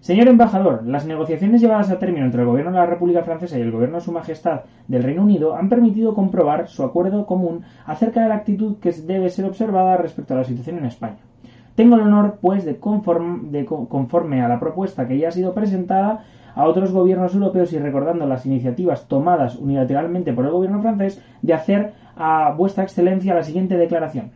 Señor 0.00 0.28
embajador, 0.28 0.86
las 0.86 1.06
negociaciones 1.06 1.60
llevadas 1.60 1.90
a 1.90 1.98
término 1.98 2.24
entre 2.24 2.42
el 2.42 2.46
gobierno 2.46 2.70
de 2.70 2.78
la 2.78 2.86
República 2.86 3.24
Francesa 3.24 3.58
y 3.58 3.62
el 3.62 3.72
gobierno 3.72 3.96
de 3.96 4.04
Su 4.04 4.12
Majestad 4.12 4.62
del 4.86 5.02
Reino 5.02 5.22
Unido 5.22 5.56
han 5.56 5.68
permitido 5.68 6.14
comprobar 6.14 6.68
su 6.68 6.84
acuerdo 6.84 7.26
común 7.26 7.64
acerca 7.84 8.22
de 8.22 8.28
la 8.28 8.36
actitud 8.36 8.78
que 8.78 8.92
debe 8.92 9.28
ser 9.28 9.44
observada 9.44 9.96
respecto 9.96 10.34
a 10.34 10.38
la 10.38 10.44
situación 10.44 10.78
en 10.78 10.86
España. 10.86 11.27
Tengo 11.78 11.94
el 11.94 12.00
honor, 12.00 12.38
pues, 12.40 12.64
de, 12.64 12.72
de 12.72 13.64
conforme 13.64 14.42
a 14.42 14.48
la 14.48 14.58
propuesta 14.58 15.06
que 15.06 15.16
ya 15.16 15.28
ha 15.28 15.30
sido 15.30 15.54
presentada, 15.54 16.24
a 16.56 16.64
otros 16.64 16.90
gobiernos 16.90 17.36
europeos 17.36 17.72
y 17.72 17.78
recordando 17.78 18.26
las 18.26 18.46
iniciativas 18.46 19.06
tomadas 19.06 19.54
unilateralmente 19.54 20.32
por 20.32 20.44
el 20.44 20.50
gobierno 20.50 20.82
francés 20.82 21.22
de 21.40 21.54
hacer 21.54 21.92
a 22.16 22.50
vuestra 22.50 22.82
excelencia 22.82 23.32
la 23.32 23.44
siguiente 23.44 23.76
declaración. 23.76 24.32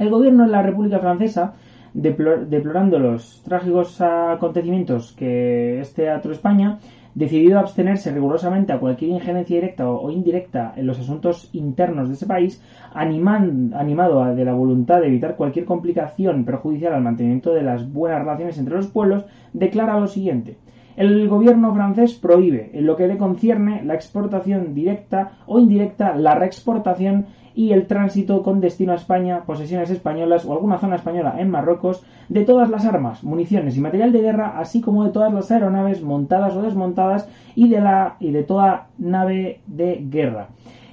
El 0.00 0.10
gobierno 0.10 0.42
de 0.42 0.50
la 0.50 0.62
República 0.62 0.98
Francesa, 0.98 1.54
deplorando 1.94 2.98
los 2.98 3.44
trágicos 3.44 4.00
acontecimientos 4.00 5.12
que 5.12 5.78
este 5.80 6.02
teatro 6.02 6.32
España, 6.32 6.80
decidido 7.16 7.58
abstenerse 7.58 8.12
rigurosamente 8.12 8.74
a 8.74 8.78
cualquier 8.78 9.10
injerencia 9.10 9.56
directa 9.56 9.88
o 9.88 10.10
indirecta 10.10 10.74
en 10.76 10.86
los 10.86 10.98
asuntos 11.00 11.48
internos 11.54 12.08
de 12.08 12.14
ese 12.14 12.26
país, 12.26 12.62
animado 12.92 14.34
de 14.34 14.44
la 14.44 14.52
voluntad 14.52 15.00
de 15.00 15.08
evitar 15.08 15.34
cualquier 15.34 15.64
complicación 15.64 16.44
perjudicial 16.44 16.92
al 16.92 17.02
mantenimiento 17.02 17.54
de 17.54 17.62
las 17.62 17.90
buenas 17.90 18.20
relaciones 18.20 18.58
entre 18.58 18.76
los 18.76 18.88
pueblos, 18.88 19.24
declara 19.54 19.98
lo 19.98 20.08
siguiente. 20.08 20.58
El 20.94 21.26
gobierno 21.28 21.74
francés 21.74 22.14
prohíbe, 22.14 22.70
en 22.74 22.84
lo 22.84 22.96
que 22.96 23.06
le 23.06 23.16
concierne, 23.16 23.82
la 23.82 23.94
exportación 23.94 24.74
directa 24.74 25.38
o 25.46 25.58
indirecta, 25.58 26.16
la 26.16 26.34
reexportación 26.34 27.26
y 27.56 27.72
el 27.72 27.86
tránsito 27.86 28.42
con 28.42 28.60
destino 28.60 28.92
a 28.92 28.96
España, 28.96 29.44
posesiones 29.46 29.90
españolas 29.90 30.44
o 30.44 30.52
alguna 30.52 30.78
zona 30.78 30.96
española 30.96 31.36
en 31.38 31.50
Marruecos, 31.50 32.04
de 32.28 32.44
todas 32.44 32.68
las 32.68 32.84
armas, 32.84 33.24
municiones 33.24 33.76
y 33.76 33.80
material 33.80 34.12
de 34.12 34.20
guerra, 34.20 34.58
así 34.58 34.82
como 34.82 35.04
de 35.04 35.10
todas 35.10 35.32
las 35.32 35.50
aeronaves 35.50 36.02
montadas 36.02 36.54
o 36.54 36.60
desmontadas 36.60 37.28
y 37.54 37.70
de, 37.70 37.80
la, 37.80 38.16
y 38.20 38.30
de 38.30 38.42
toda 38.42 38.88
nave 38.98 39.60
de 39.66 40.04
guerra. 40.08 40.48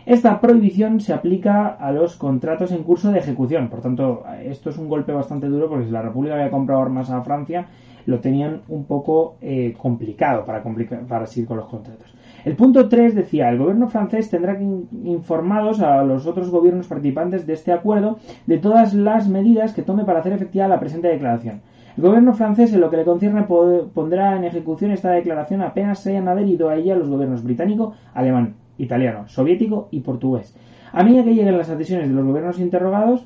Esta 0.05 0.39
prohibición 0.39 1.01
se 1.01 1.13
aplica 1.13 1.67
a 1.67 1.91
los 1.91 2.15
contratos 2.15 2.72
en 2.72 2.84
curso 2.84 3.12
de 3.12 3.20
ejecución. 3.20 3.67
Por 3.67 3.82
tanto, 3.82 4.24
esto 4.43 4.70
es 4.70 4.77
un 4.77 4.88
golpe 4.88 5.12
bastante 5.12 5.48
duro 5.48 5.70
porque 5.70 5.86
si 5.86 5.91
la 5.91 6.01
República 6.01 6.36
había 6.36 6.50
comprado 6.50 6.82
armas 6.82 7.10
a 7.10 7.22
Francia, 7.24 7.67
lo 8.05 8.20
tenían 8.20 8.62
un 8.70 8.86
poco 8.86 9.36
eh, 9.41 9.74
complicado 9.77 10.46
para, 10.46 10.63
para 11.08 11.25
seguir 11.25 11.48
con 11.48 11.58
los 11.58 11.67
contratos. 11.67 12.13
El 12.46 12.58
punto 12.58 12.90
3 12.90 13.16
decía, 13.16 13.50
el 13.50 13.58
gobierno 13.58 13.88
francés 13.88 14.30
tendrá 14.30 14.58
que 14.58 14.66
informados 14.66 15.80
a 15.80 16.04
los 16.04 16.28
otros 16.28 16.50
gobiernos 16.50 16.88
participantes 16.88 17.48
de 17.48 17.54
este 17.54 17.72
acuerdo 17.72 18.20
de 18.48 18.58
todas 18.58 18.94
las 18.94 19.30
medidas 19.30 19.74
que 19.74 19.82
tome 19.82 20.04
para 20.04 20.20
hacer 20.20 20.34
efectiva 20.34 20.68
la 20.68 20.80
presente 20.80 21.08
declaración. 21.08 21.62
El 21.96 22.04
gobierno 22.04 22.34
francés, 22.34 22.74
en 22.74 22.82
lo 22.82 22.90
que 22.90 22.98
le 22.98 23.06
concierne, 23.06 23.44
pondrá 23.44 24.36
en 24.36 24.44
ejecución 24.44 24.92
esta 24.92 25.12
declaración 25.12 25.62
apenas 25.62 26.00
se 26.00 26.10
hayan 26.10 26.28
adherido 26.28 26.68
a 26.68 26.76
ella 26.76 26.96
los 26.96 27.08
gobiernos 27.08 27.44
británico, 27.44 27.94
alemán, 28.14 28.56
italiano, 28.78 29.26
soviético 29.30 29.88
y 29.92 30.02
portugués. 30.02 30.54
A 30.92 31.04
medida 31.04 31.24
que 31.24 31.36
lleguen 31.36 31.58
las 31.58 31.70
adhesiones 31.70 32.10
de 32.10 32.16
los 32.16 32.26
gobiernos 32.26 32.60
interrogados, 32.60 33.26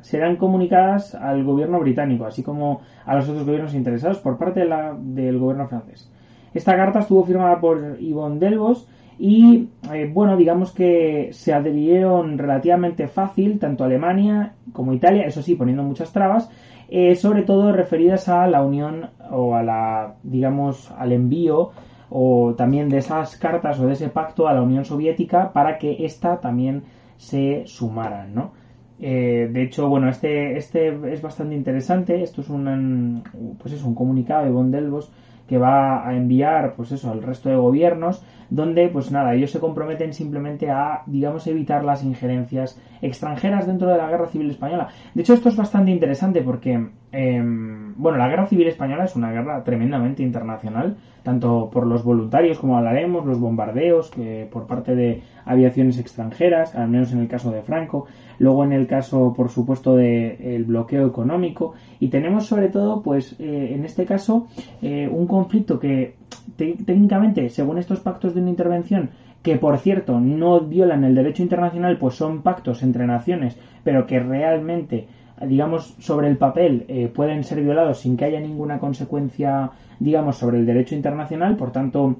serán 0.00 0.36
comunicadas 0.36 1.14
al 1.14 1.44
gobierno 1.44 1.78
británico, 1.78 2.24
así 2.24 2.42
como 2.42 2.80
a 3.04 3.14
los 3.14 3.28
otros 3.28 3.44
gobiernos 3.44 3.74
interesados 3.74 4.20
por 4.20 4.38
parte 4.38 4.60
del 4.60 5.38
gobierno 5.38 5.68
francés. 5.68 6.09
Esta 6.54 6.76
carta 6.76 7.00
estuvo 7.00 7.24
firmada 7.24 7.60
por 7.60 7.98
Yvonne 7.98 8.38
Delvos 8.38 8.88
y, 9.18 9.68
eh, 9.92 10.10
bueno, 10.12 10.36
digamos 10.36 10.72
que 10.72 11.28
se 11.32 11.52
adhirieron 11.52 12.38
relativamente 12.38 13.06
fácil 13.06 13.58
tanto 13.58 13.84
Alemania 13.84 14.54
como 14.72 14.94
Italia, 14.94 15.24
eso 15.24 15.42
sí, 15.42 15.54
poniendo 15.54 15.82
muchas 15.82 16.12
trabas, 16.12 16.50
eh, 16.88 17.14
sobre 17.14 17.42
todo 17.42 17.72
referidas 17.72 18.28
a 18.28 18.46
la 18.46 18.62
unión 18.62 19.10
o 19.30 19.54
a 19.54 19.62
la, 19.62 20.14
digamos, 20.22 20.90
al 20.92 21.12
envío 21.12 21.70
o 22.08 22.54
también 22.56 22.88
de 22.88 22.98
esas 22.98 23.36
cartas 23.36 23.78
o 23.78 23.86
de 23.86 23.92
ese 23.92 24.08
pacto 24.08 24.48
a 24.48 24.54
la 24.54 24.62
Unión 24.62 24.84
Soviética 24.84 25.52
para 25.52 25.78
que 25.78 26.04
ésta 26.04 26.40
también 26.40 26.82
se 27.16 27.62
sumaran, 27.66 28.34
¿no? 28.34 28.52
Eh, 28.98 29.48
de 29.50 29.62
hecho, 29.62 29.88
bueno, 29.88 30.08
este, 30.08 30.56
este 30.56 30.88
es 31.12 31.22
bastante 31.22 31.54
interesante. 31.54 32.22
Esto 32.22 32.40
es 32.42 32.50
un, 32.50 33.22
pues 33.58 33.72
es 33.74 33.82
un 33.82 33.94
comunicado 33.94 34.44
de 34.44 34.50
Bondelvos 34.50 35.10
que 35.50 35.58
va 35.58 36.06
a 36.06 36.14
enviar, 36.14 36.74
pues 36.76 36.92
eso, 36.92 37.10
al 37.10 37.24
resto 37.24 37.48
de 37.48 37.56
gobiernos, 37.56 38.22
donde, 38.50 38.88
pues 38.88 39.10
nada, 39.10 39.34
ellos 39.34 39.50
se 39.50 39.60
comprometen 39.60 40.12
simplemente 40.12 40.70
a, 40.70 41.02
digamos, 41.06 41.46
evitar 41.46 41.84
las 41.84 42.04
injerencias 42.04 42.80
extranjeras 43.00 43.66
dentro 43.66 43.88
de 43.88 43.96
la 43.96 44.10
guerra 44.10 44.26
civil 44.26 44.50
española. 44.50 44.88
De 45.14 45.22
hecho, 45.22 45.34
esto 45.34 45.48
es 45.48 45.56
bastante 45.56 45.92
interesante 45.92 46.42
porque, 46.42 46.88
em, 47.12 47.94
bueno, 47.96 48.18
la 48.18 48.28
guerra 48.28 48.46
civil 48.46 48.66
española 48.66 49.04
es 49.04 49.16
una 49.16 49.30
guerra 49.30 49.62
tremendamente 49.62 50.22
internacional, 50.22 50.96
tanto 51.22 51.70
por 51.72 51.86
los 51.86 52.02
voluntarios, 52.02 52.58
como 52.58 52.76
hablaremos, 52.76 53.24
los 53.24 53.38
bombardeos, 53.38 54.10
que 54.10 54.48
por 54.50 54.66
parte 54.66 54.94
de 54.94 55.22
aviaciones 55.44 55.98
extranjeras, 55.98 56.74
al 56.74 56.88
menos 56.88 57.12
en 57.12 57.20
el 57.20 57.28
caso 57.28 57.50
de 57.50 57.62
Franco, 57.62 58.06
luego 58.38 58.64
en 58.64 58.72
el 58.72 58.86
caso, 58.86 59.32
por 59.36 59.50
supuesto, 59.50 59.94
del 59.96 60.64
bloqueo 60.64 61.06
económico, 61.06 61.74
y 62.00 62.08
tenemos 62.08 62.46
sobre 62.46 62.68
todo, 62.68 63.02
pues, 63.02 63.36
eh, 63.38 63.74
en 63.74 63.84
este 63.84 64.04
caso, 64.06 64.46
eh, 64.82 65.08
un 65.08 65.26
conflicto 65.26 65.78
que 65.78 66.14
técnicamente, 66.56 67.48
según 67.48 67.78
estos 67.78 68.00
pactos 68.00 68.34
de 68.34 68.39
una 68.40 68.50
intervención, 68.50 69.10
que 69.42 69.56
por 69.56 69.78
cierto 69.78 70.20
no 70.20 70.60
violan 70.60 71.04
el 71.04 71.14
derecho 71.14 71.42
internacional, 71.42 71.98
pues 71.98 72.14
son 72.14 72.42
pactos 72.42 72.82
entre 72.82 73.06
naciones, 73.06 73.58
pero 73.84 74.06
que 74.06 74.20
realmente, 74.20 75.08
digamos, 75.46 75.94
sobre 75.98 76.28
el 76.28 76.36
papel 76.36 76.84
eh, 76.88 77.08
pueden 77.08 77.44
ser 77.44 77.62
violados 77.62 78.00
sin 78.00 78.16
que 78.16 78.26
haya 78.26 78.40
ninguna 78.40 78.78
consecuencia, 78.78 79.70
digamos, 79.98 80.36
sobre 80.36 80.58
el 80.58 80.66
derecho 80.66 80.94
internacional, 80.94 81.56
por 81.56 81.72
tanto, 81.72 82.16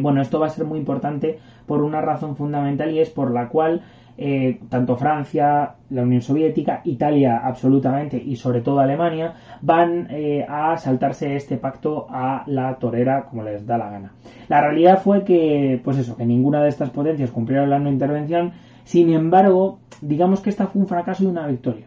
bueno, 0.00 0.22
esto 0.22 0.38
va 0.38 0.46
a 0.46 0.50
ser 0.50 0.64
muy 0.64 0.78
importante 0.78 1.40
por 1.66 1.82
una 1.82 2.00
razón 2.00 2.36
fundamental 2.36 2.92
y 2.92 3.00
es 3.00 3.10
por 3.10 3.32
la 3.32 3.48
cual 3.48 3.82
eh, 4.18 4.60
tanto 4.70 4.96
Francia, 4.96 5.74
la 5.90 6.02
Unión 6.02 6.22
Soviética, 6.22 6.80
Italia 6.84 7.42
absolutamente 7.44 8.16
y 8.16 8.36
sobre 8.36 8.62
todo 8.62 8.80
Alemania 8.80 9.34
van 9.60 10.08
eh, 10.10 10.44
a 10.48 10.76
saltarse 10.78 11.36
este 11.36 11.58
pacto 11.58 12.06
a 12.08 12.44
la 12.46 12.76
torera 12.76 13.26
como 13.26 13.42
les 13.42 13.66
da 13.66 13.76
la 13.76 13.90
gana. 13.90 14.12
La 14.48 14.60
realidad 14.60 15.02
fue 15.02 15.24
que, 15.24 15.80
pues 15.84 15.98
eso, 15.98 16.16
que 16.16 16.24
ninguna 16.24 16.62
de 16.62 16.70
estas 16.70 16.90
potencias 16.90 17.30
cumplieron 17.30 17.68
la 17.68 17.78
no 17.78 17.90
intervención, 17.90 18.52
sin 18.84 19.12
embargo, 19.12 19.80
digamos 20.00 20.40
que 20.40 20.50
esta 20.50 20.66
fue 20.66 20.82
un 20.82 20.88
fracaso 20.88 21.24
y 21.24 21.26
una 21.26 21.46
victoria. 21.46 21.86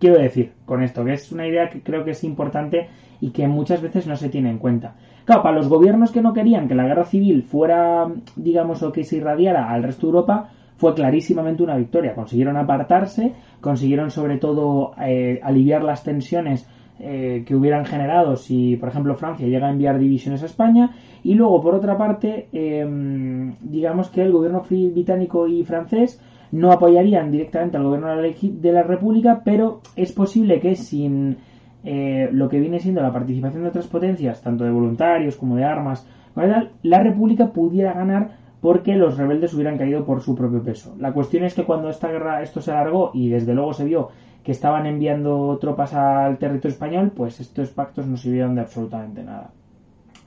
Quiero 0.00 0.18
decir 0.18 0.54
con 0.64 0.82
esto, 0.82 1.04
que 1.04 1.12
es 1.12 1.30
una 1.30 1.46
idea 1.46 1.68
que 1.68 1.82
creo 1.82 2.04
que 2.04 2.12
es 2.12 2.24
importante 2.24 2.88
y 3.20 3.30
que 3.30 3.46
muchas 3.46 3.82
veces 3.82 4.06
no 4.06 4.16
se 4.16 4.30
tiene 4.30 4.50
en 4.50 4.58
cuenta. 4.58 4.94
Claro, 5.26 5.42
para 5.42 5.56
los 5.56 5.68
gobiernos 5.68 6.10
que 6.10 6.22
no 6.22 6.32
querían 6.32 6.66
que 6.66 6.74
la 6.74 6.86
guerra 6.86 7.04
civil 7.04 7.42
fuera, 7.42 8.08
digamos, 8.34 8.82
o 8.82 8.92
que 8.92 9.04
se 9.04 9.18
irradiara 9.18 9.70
al 9.70 9.82
resto 9.82 10.06
de 10.06 10.12
Europa, 10.12 10.50
fue 10.80 10.94
clarísimamente 10.94 11.62
una 11.62 11.76
victoria. 11.76 12.14
Consiguieron 12.14 12.56
apartarse, 12.56 13.34
consiguieron 13.60 14.10
sobre 14.10 14.38
todo 14.38 14.92
eh, 14.98 15.38
aliviar 15.42 15.82
las 15.84 16.02
tensiones 16.02 16.66
eh, 16.98 17.44
que 17.46 17.54
hubieran 17.54 17.84
generado 17.84 18.36
si, 18.36 18.76
por 18.76 18.88
ejemplo, 18.88 19.14
Francia 19.14 19.46
llega 19.46 19.66
a 19.66 19.72
enviar 19.72 19.98
divisiones 19.98 20.42
a 20.42 20.46
España. 20.46 20.92
Y 21.22 21.34
luego, 21.34 21.60
por 21.60 21.74
otra 21.74 21.98
parte, 21.98 22.48
em, 22.52 23.56
digamos 23.60 24.08
que 24.08 24.22
el 24.22 24.32
gobierno 24.32 24.62
británico 24.70 25.46
y 25.46 25.64
francés 25.64 26.18
no 26.50 26.72
apoyarían 26.72 27.30
directamente 27.30 27.76
al 27.76 27.84
gobierno 27.84 28.16
de 28.16 28.72
la 28.72 28.82
República, 28.82 29.42
pero 29.44 29.82
es 29.96 30.12
posible 30.12 30.60
que 30.60 30.76
sin 30.76 31.36
eh, 31.84 32.30
lo 32.32 32.48
que 32.48 32.58
viene 32.58 32.78
siendo 32.78 33.02
la 33.02 33.12
participación 33.12 33.64
de 33.64 33.68
otras 33.68 33.86
potencias, 33.86 34.40
tanto 34.40 34.64
de 34.64 34.70
voluntarios 34.70 35.36
como 35.36 35.56
de 35.56 35.64
armas, 35.64 36.08
la 36.82 37.02
República 37.02 37.52
pudiera 37.52 37.92
ganar 37.92 38.39
porque 38.60 38.94
los 38.94 39.16
rebeldes 39.16 39.54
hubieran 39.54 39.78
caído 39.78 40.04
por 40.04 40.20
su 40.20 40.34
propio 40.34 40.62
peso. 40.62 40.94
La 40.98 41.12
cuestión 41.12 41.44
es 41.44 41.54
que 41.54 41.64
cuando 41.64 41.88
esta 41.88 42.08
guerra 42.08 42.42
esto 42.42 42.60
se 42.60 42.72
alargó 42.72 43.10
y 43.14 43.28
desde 43.28 43.54
luego 43.54 43.72
se 43.72 43.84
vio 43.84 44.08
que 44.44 44.52
estaban 44.52 44.86
enviando 44.86 45.58
tropas 45.58 45.94
al 45.94 46.38
territorio 46.38 46.72
español, 46.72 47.12
pues 47.14 47.40
estos 47.40 47.70
pactos 47.70 48.06
no 48.06 48.16
sirvieron 48.16 48.54
de 48.54 48.62
absolutamente 48.62 49.22
nada. 49.22 49.50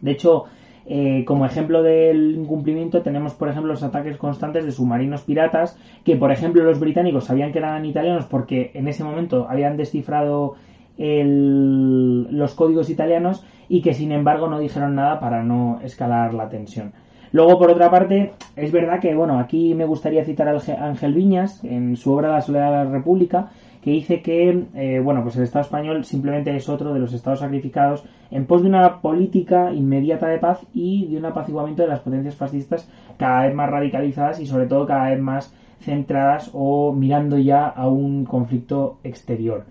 De 0.02 0.12
hecho, 0.12 0.46
eh, 0.86 1.24
como 1.26 1.46
ejemplo 1.46 1.82
del 1.82 2.36
incumplimiento 2.36 3.02
tenemos, 3.02 3.34
por 3.34 3.50
ejemplo, 3.50 3.72
los 3.72 3.84
ataques 3.84 4.18
constantes 4.18 4.66
de 4.66 4.72
submarinos 4.72 5.22
piratas, 5.22 5.80
que, 6.04 6.16
por 6.16 6.32
ejemplo, 6.32 6.64
los 6.64 6.80
británicos 6.80 7.26
sabían 7.26 7.52
que 7.52 7.60
eran 7.60 7.86
italianos 7.86 8.26
porque 8.26 8.72
en 8.74 8.88
ese 8.88 9.04
momento 9.04 9.48
habían 9.50 9.78
descifrado 9.78 10.56
los 10.96 12.54
códigos 12.54 12.92
italianos 12.92 13.44
y 13.68 13.82
que, 13.82 13.96
sin 13.96 14.12
embargo, 14.12 14.48
no 14.48 14.60
dijeron 14.60 14.94
nada 14.94 15.20
para 15.20 15.44
no 15.44 15.80
escalar 15.82 16.36
la 16.36 16.50
tensión. 16.50 16.94
Luego, 17.34 17.58
por 17.58 17.72
otra 17.72 17.90
parte, 17.90 18.34
es 18.56 18.72
verdad 18.72 19.00
que, 19.00 19.16
bueno, 19.16 19.40
aquí 19.40 19.74
me 19.74 19.86
gustaría 19.86 20.24
citar 20.24 20.48
a 20.48 20.88
Ángel 20.88 21.16
Viñas 21.16 21.64
en 21.64 21.98
su 21.98 22.14
obra 22.14 22.30
La 22.30 22.42
soledad 22.42 22.68
de 22.68 22.86
la 22.86 22.92
República, 22.92 23.50
que 23.82 23.90
dice 23.90 24.22
que, 24.22 24.66
eh, 24.76 25.02
bueno, 25.04 25.24
pues 25.24 25.36
el 25.38 25.44
Estado 25.44 25.64
español 25.64 26.06
simplemente 26.06 26.56
es 26.56 26.70
otro 26.70 26.94
de 26.94 27.00
los 27.00 27.12
estados 27.12 27.40
sacrificados 27.40 28.06
en 28.30 28.46
pos 28.46 28.62
de 28.62 28.70
una 28.70 29.02
política 29.02 29.74
inmediata 29.74 30.28
de 30.28 30.38
paz 30.38 30.62
y 30.76 31.08
de 31.08 31.18
un 31.18 31.26
apaciguamiento 31.26 31.82
de 31.82 31.88
las 31.88 32.02
potencias 32.02 32.36
fascistas 32.36 32.88
cada 33.18 33.48
vez 33.48 33.56
más 33.56 33.68
radicalizadas 33.68 34.40
y 34.40 34.46
sobre 34.46 34.68
todo 34.68 34.86
cada 34.86 35.10
vez 35.10 35.20
más 35.20 35.52
centradas 35.80 36.52
o 36.54 36.94
mirando 36.94 37.40
ya 37.40 37.66
a 37.66 37.88
un 37.88 38.26
conflicto 38.26 39.00
exterior. 39.04 39.66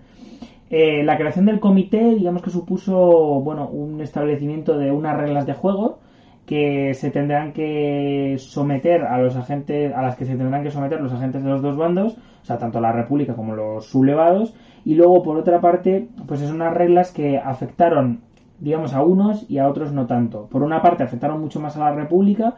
Eh, 0.69 1.01
la 1.03 1.15
creación 1.15 1.45
del 1.45 1.61
comité, 1.61 2.13
digamos 2.13 2.41
que 2.41 2.49
supuso, 2.49 3.39
bueno, 3.39 3.69
un 3.69 4.01
establecimiento 4.01 4.77
de 4.77 4.91
unas 4.91 5.15
reglas 5.15 5.45
de 5.45 5.53
juego 5.53 5.99
que 6.45 6.93
se 6.93 7.09
tendrán 7.09 7.53
que 7.53 8.35
someter 8.37 9.03
a 9.03 9.17
los 9.17 9.35
agentes, 9.35 9.93
a 9.93 10.01
las 10.01 10.17
que 10.17 10.25
se 10.25 10.35
tendrán 10.35 10.63
que 10.63 10.71
someter 10.71 10.99
los 10.99 11.13
agentes 11.13 11.43
de 11.43 11.49
los 11.49 11.61
dos 11.61 11.77
bandos, 11.77 12.17
o 12.17 12.45
sea, 12.45 12.57
tanto 12.57 12.81
la 12.81 12.91
República 12.91 13.35
como 13.35 13.55
los 13.55 13.85
sublevados, 13.85 14.53
y 14.83 14.95
luego 14.95 15.23
por 15.23 15.37
otra 15.37 15.61
parte, 15.61 16.09
pues 16.27 16.41
son 16.41 16.55
unas 16.55 16.73
reglas 16.73 17.11
que 17.11 17.37
afectaron, 17.37 18.19
digamos, 18.59 18.93
a 18.93 19.03
unos 19.03 19.49
y 19.49 19.59
a 19.59 19.69
otros 19.69 19.93
no 19.93 20.05
tanto. 20.05 20.47
Por 20.51 20.63
una 20.63 20.81
parte 20.81 21.03
afectaron 21.03 21.39
mucho 21.39 21.61
más 21.61 21.77
a 21.77 21.79
la 21.79 21.95
República, 21.95 22.55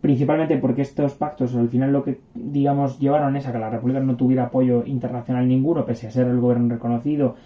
principalmente 0.00 0.58
porque 0.58 0.82
estos 0.82 1.14
pactos 1.14 1.54
al 1.54 1.68
final 1.68 1.92
lo 1.92 2.02
que, 2.02 2.18
digamos, 2.34 2.98
llevaron 2.98 3.36
es 3.36 3.46
a 3.46 3.52
que 3.52 3.58
la 3.60 3.70
República 3.70 4.00
no 4.00 4.16
tuviera 4.16 4.46
apoyo 4.46 4.84
internacional 4.84 5.46
ninguno, 5.46 5.84
pese 5.84 6.08
a 6.08 6.10
ser 6.10 6.26
el 6.26 6.40
gobierno 6.40 6.74
reconocido 6.74 7.36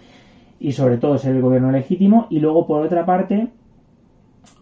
y 0.59 0.71
sobre 0.71 0.97
todo 0.97 1.19
ser 1.19 1.35
el 1.35 1.41
gobierno 1.43 1.71
legítimo, 1.71 2.25
y 2.31 2.39
luego 2.39 2.65
por 2.65 2.83
otra 2.83 3.05
parte, 3.05 3.49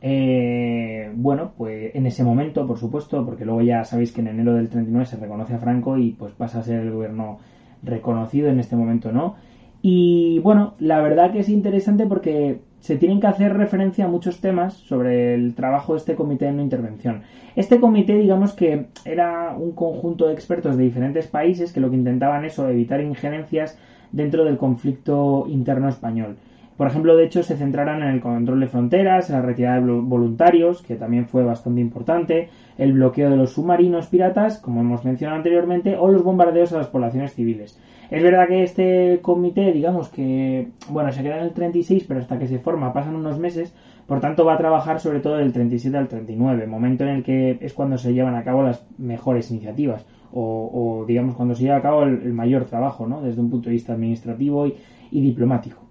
eh, 0.01 1.11
bueno, 1.15 1.53
pues 1.57 1.95
en 1.95 2.05
ese 2.05 2.23
momento, 2.23 2.67
por 2.67 2.77
supuesto, 2.77 3.25
porque 3.25 3.45
luego 3.45 3.61
ya 3.61 3.83
sabéis 3.83 4.11
que 4.11 4.21
en 4.21 4.27
enero 4.27 4.53
del 4.53 4.69
39 4.69 5.05
se 5.05 5.17
reconoce 5.17 5.55
a 5.55 5.59
Franco 5.59 5.97
y 5.97 6.11
pues 6.11 6.33
pasa 6.33 6.59
a 6.59 6.63
ser 6.63 6.81
el 6.81 6.91
gobierno 6.91 7.39
reconocido 7.83 8.49
en 8.49 8.59
este 8.59 8.75
momento, 8.75 9.11
¿no? 9.11 9.35
Y 9.81 10.39
bueno, 10.39 10.73
la 10.79 11.01
verdad 11.01 11.31
que 11.31 11.39
es 11.39 11.49
interesante 11.49 12.07
porque 12.07 12.59
se 12.79 12.97
tienen 12.97 13.19
que 13.19 13.27
hacer 13.27 13.55
referencia 13.55 14.05
a 14.05 14.07
muchos 14.07 14.41
temas 14.41 14.73
sobre 14.73 15.33
el 15.33 15.55
trabajo 15.55 15.93
de 15.93 15.99
este 15.99 16.15
comité 16.15 16.45
de 16.45 16.51
no 16.53 16.61
intervención. 16.61 17.21
Este 17.55 17.79
comité, 17.79 18.15
digamos 18.17 18.53
que 18.53 18.87
era 19.05 19.55
un 19.57 19.71
conjunto 19.71 20.27
de 20.27 20.33
expertos 20.33 20.77
de 20.77 20.83
diferentes 20.83 21.27
países 21.27 21.71
que 21.73 21.79
lo 21.79 21.89
que 21.89 21.95
intentaban 21.95 22.45
eso, 22.45 22.67
evitar 22.69 23.01
injerencias 23.01 23.77
dentro 24.11 24.45
del 24.45 24.57
conflicto 24.57 25.45
interno 25.47 25.89
español. 25.89 26.37
Por 26.77 26.87
ejemplo, 26.87 27.15
de 27.15 27.25
hecho, 27.25 27.41
se 27.41 27.55
centraron 27.55 28.03
en 28.03 28.09
el 28.09 28.19
control 28.19 28.59
de 28.59 28.67
fronteras, 28.67 29.29
en 29.29 29.37
la 29.37 29.41
retirada 29.41 29.79
de 29.79 29.91
voluntarios, 29.91 30.81
que 30.81 30.95
también 30.95 31.25
fue 31.25 31.43
bastante 31.43 31.79
importante, 31.79 32.49
el 32.77 32.91
bloqueo 32.91 33.29
de 33.29 33.37
los 33.37 33.53
submarinos 33.53 34.07
piratas, 34.07 34.59
como 34.59 34.81
hemos 34.81 35.05
mencionado 35.05 35.37
anteriormente, 35.37 35.95
o 35.97 36.09
los 36.11 36.23
bombardeos 36.23 36.73
a 36.73 36.77
las 36.77 36.87
poblaciones 36.87 37.33
civiles. 37.33 37.79
Es 38.11 38.21
verdad 38.21 38.47
que 38.47 38.63
este 38.63 39.19
comité, 39.21 39.71
digamos 39.71 40.09
que, 40.09 40.67
bueno, 40.89 41.11
se 41.11 41.23
queda 41.23 41.37
en 41.37 41.45
el 41.45 41.53
36, 41.53 42.05
pero 42.07 42.19
hasta 42.19 42.37
que 42.37 42.47
se 42.47 42.59
forma 42.59 42.93
pasan 42.93 43.15
unos 43.15 43.39
meses, 43.39 43.73
por 44.05 44.19
tanto 44.19 44.45
va 44.45 44.55
a 44.55 44.57
trabajar 44.57 44.99
sobre 44.99 45.21
todo 45.21 45.37
del 45.37 45.53
37 45.53 45.97
al 45.97 46.07
39, 46.07 46.67
momento 46.67 47.05
en 47.05 47.09
el 47.09 47.23
que 47.23 47.57
es 47.61 47.73
cuando 47.73 47.97
se 47.97 48.13
llevan 48.13 48.35
a 48.35 48.43
cabo 48.43 48.63
las 48.63 48.85
mejores 48.97 49.49
iniciativas, 49.49 50.05
o, 50.31 51.05
digamos 51.07 51.35
cuando 51.35 51.55
se 51.55 51.63
lleva 51.63 51.77
a 51.77 51.81
cabo 51.81 52.03
el, 52.03 52.33
mayor 52.33 52.65
trabajo, 52.65 53.07
¿no? 53.07 53.21
Desde 53.21 53.39
un 53.39 53.49
punto 53.49 53.69
de 53.69 53.75
vista 53.75 53.93
administrativo 53.93 54.67
y 54.67 55.21
diplomático. 55.21 55.84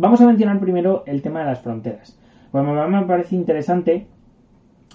Vamos 0.00 0.20
a 0.20 0.26
mencionar 0.26 0.60
primero 0.60 1.02
el 1.06 1.22
tema 1.22 1.40
de 1.40 1.46
las 1.46 1.58
fronteras. 1.58 2.16
Bueno, 2.52 2.86
me 2.86 3.04
parece 3.04 3.34
interesante 3.34 4.06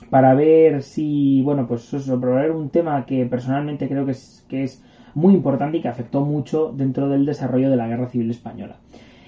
para 0.10 0.34
ver 0.34 0.82
si, 0.82 1.42
bueno, 1.42 1.68
pues 1.68 1.94
eso, 1.94 2.22
probar 2.22 2.52
un 2.52 2.70
tema 2.70 3.06
que 3.06 3.26
personalmente 3.26 3.90
creo 3.90 4.06
que 4.06 4.12
es, 4.12 4.46
que 4.48 4.64
es 4.64 4.82
muy 5.14 5.34
importante 5.34 5.76
y 5.76 5.82
que 5.82 5.90
afectó 5.90 6.22
mucho 6.22 6.72
dentro 6.74 7.10
del 7.10 7.26
desarrollo 7.26 7.70
de 7.70 7.76
la 7.76 7.90
Guerra 7.90 8.08
Civil 8.08 8.32
Española. 8.32 8.78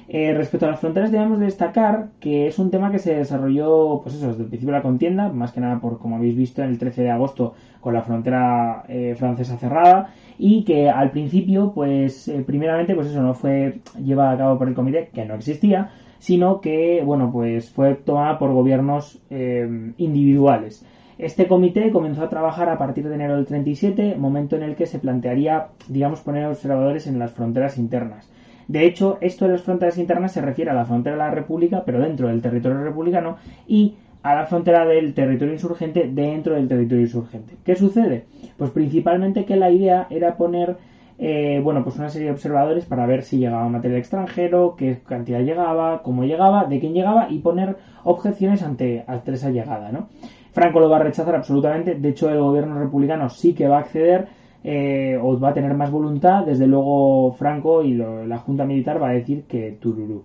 Eh, 0.07 0.33
respecto 0.33 0.65
a 0.65 0.69
las 0.69 0.79
fronteras 0.79 1.11
debemos 1.11 1.39
destacar 1.39 2.11
que 2.21 2.47
es 2.47 2.57
un 2.57 2.71
tema 2.71 2.89
que 2.89 2.99
se 2.99 3.13
desarrolló 3.13 3.99
pues 4.01 4.15
eso, 4.15 4.27
desde 4.27 4.43
el 4.43 4.47
principio 4.47 4.71
de 4.71 4.79
la 4.79 4.83
contienda, 4.83 5.27
más 5.27 5.51
que 5.51 5.59
nada 5.59 5.81
por 5.81 5.99
como 5.99 6.15
habéis 6.15 6.37
visto 6.37 6.63
en 6.63 6.69
el 6.69 6.77
13 6.77 7.01
de 7.01 7.09
agosto 7.11 7.53
con 7.81 7.93
la 7.93 8.03
frontera 8.03 8.85
eh, 8.87 9.13
francesa 9.17 9.57
cerrada 9.57 10.13
y 10.37 10.63
que 10.63 10.89
al 10.89 11.11
principio 11.11 11.71
pues 11.73 12.27
eh, 12.27 12.43
primeramente 12.45 12.95
pues 12.95 13.07
eso 13.07 13.21
no 13.21 13.33
fue 13.33 13.79
llevada 14.03 14.31
a 14.31 14.37
cabo 14.37 14.57
por 14.57 14.67
el 14.67 14.73
comité 14.73 15.09
que 15.13 15.25
no 15.25 15.35
existía 15.35 15.91
sino 16.19 16.61
que 16.61 17.01
bueno 17.03 17.31
pues 17.31 17.71
fue 17.71 17.95
tomada 17.95 18.39
por 18.39 18.51
gobiernos 18.51 19.21
individuales. 19.29 20.85
Este 21.17 21.47
comité 21.47 21.91
comenzó 21.91 22.23
a 22.23 22.29
trabajar 22.29 22.67
a 22.67 22.77
partir 22.77 23.07
de 23.07 23.15
enero 23.15 23.37
del 23.37 23.45
37, 23.45 24.15
momento 24.15 24.57
en 24.57 24.63
el 24.63 24.75
que 24.75 24.85
se 24.85 24.99
plantearía, 24.99 25.67
digamos, 25.87 26.19
poner 26.19 26.45
observadores 26.45 27.07
en 27.07 27.19
las 27.19 27.31
fronteras 27.31 27.77
internas. 27.77 28.29
De 28.67 28.85
hecho, 28.85 29.17
esto 29.21 29.45
de 29.45 29.51
las 29.51 29.61
fronteras 29.61 29.97
internas 29.97 30.33
se 30.33 30.41
refiere 30.41 30.71
a 30.71 30.73
la 30.73 30.85
frontera 30.85 31.15
de 31.15 31.21
la 31.21 31.31
República, 31.31 31.83
pero 31.85 31.99
dentro 31.99 32.27
del 32.27 32.41
territorio 32.41 32.83
republicano, 32.83 33.37
y 33.67 33.95
a 34.25 34.33
la 34.33 34.47
frontera 34.47 34.87
del 34.87 35.13
territorio 35.13 35.53
insurgente 35.53 36.09
dentro 36.11 36.55
del 36.55 36.67
territorio 36.67 37.03
insurgente. 37.03 37.57
¿Qué 37.63 37.75
sucede? 37.75 38.25
Pues 38.57 38.71
principalmente 38.71 39.45
que 39.45 39.55
la 39.55 39.69
idea 39.69 40.07
era 40.09 40.35
poner 40.35 40.77
eh, 41.19 41.61
bueno, 41.63 41.83
pues 41.83 41.97
una 41.97 42.09
serie 42.09 42.29
de 42.29 42.33
observadores 42.33 42.85
para 42.85 43.05
ver 43.05 43.21
si 43.21 43.37
llegaba 43.37 43.69
material 43.69 43.99
extranjero, 43.99 44.75
qué 44.75 44.97
cantidad 45.07 45.41
llegaba, 45.41 46.01
cómo 46.01 46.23
llegaba, 46.23 46.65
de 46.65 46.79
quién 46.79 46.95
llegaba 46.95 47.27
y 47.29 47.37
poner 47.37 47.77
objeciones 48.03 48.63
ante, 48.63 49.03
ante 49.05 49.33
esa 49.33 49.51
llegada, 49.51 49.91
¿no? 49.91 50.07
Franco 50.53 50.79
lo 50.79 50.89
va 50.89 50.97
a 50.97 51.03
rechazar 51.03 51.35
absolutamente, 51.35 51.93
de 51.93 52.09
hecho 52.09 52.27
el 52.31 52.39
gobierno 52.39 52.79
republicano 52.79 53.29
sí 53.29 53.53
que 53.53 53.67
va 53.67 53.77
a 53.77 53.81
acceder, 53.81 54.27
eh, 54.63 55.19
o 55.21 55.39
va 55.39 55.49
a 55.49 55.53
tener 55.53 55.75
más 55.75 55.91
voluntad, 55.91 56.43
desde 56.43 56.65
luego 56.65 57.31
Franco 57.33 57.83
y 57.83 57.93
la 57.93 58.39
Junta 58.39 58.65
Militar 58.65 58.99
va 58.99 59.09
a 59.09 59.13
decir 59.13 59.43
que 59.43 59.77
tururú. 59.79 60.23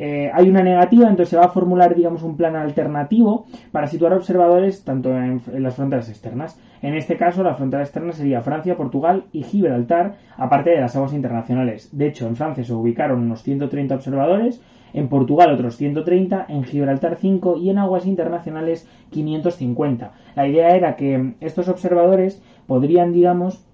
Eh, 0.00 0.30
hay 0.32 0.48
una 0.48 0.62
negativa, 0.62 1.08
entonces 1.08 1.30
se 1.30 1.36
va 1.36 1.46
a 1.46 1.48
formular, 1.48 1.96
digamos, 1.96 2.22
un 2.22 2.36
plan 2.36 2.54
alternativo 2.54 3.46
para 3.72 3.88
situar 3.88 4.12
observadores 4.12 4.84
tanto 4.84 5.10
en, 5.10 5.42
las 5.54 5.74
fronteras 5.74 6.08
externas. 6.08 6.56
En 6.82 6.94
este 6.94 7.16
caso, 7.16 7.42
la 7.42 7.56
frontera 7.56 7.82
externa 7.82 8.12
sería 8.12 8.40
Francia, 8.40 8.76
Portugal 8.76 9.24
y 9.32 9.42
Gibraltar, 9.42 10.14
aparte 10.36 10.70
de 10.70 10.80
las 10.80 10.94
aguas 10.94 11.12
internacionales. 11.14 11.88
De 11.90 12.06
hecho, 12.06 12.28
en 12.28 12.36
Francia 12.36 12.62
se 12.62 12.72
ubicaron 12.72 13.22
unos 13.22 13.42
130 13.42 13.96
observadores, 13.96 14.62
en 14.92 15.08
Portugal 15.08 15.52
otros 15.52 15.76
130, 15.76 16.46
en 16.48 16.62
Gibraltar 16.62 17.16
5 17.16 17.56
y 17.56 17.70
en 17.70 17.78
aguas 17.78 18.06
internacionales 18.06 18.88
550. 19.10 20.12
La 20.36 20.46
idea 20.46 20.76
era 20.76 20.94
que 20.94 21.34
estos 21.40 21.68
observadores 21.68 22.40
podrían, 22.68 23.12
digamos, 23.12 23.66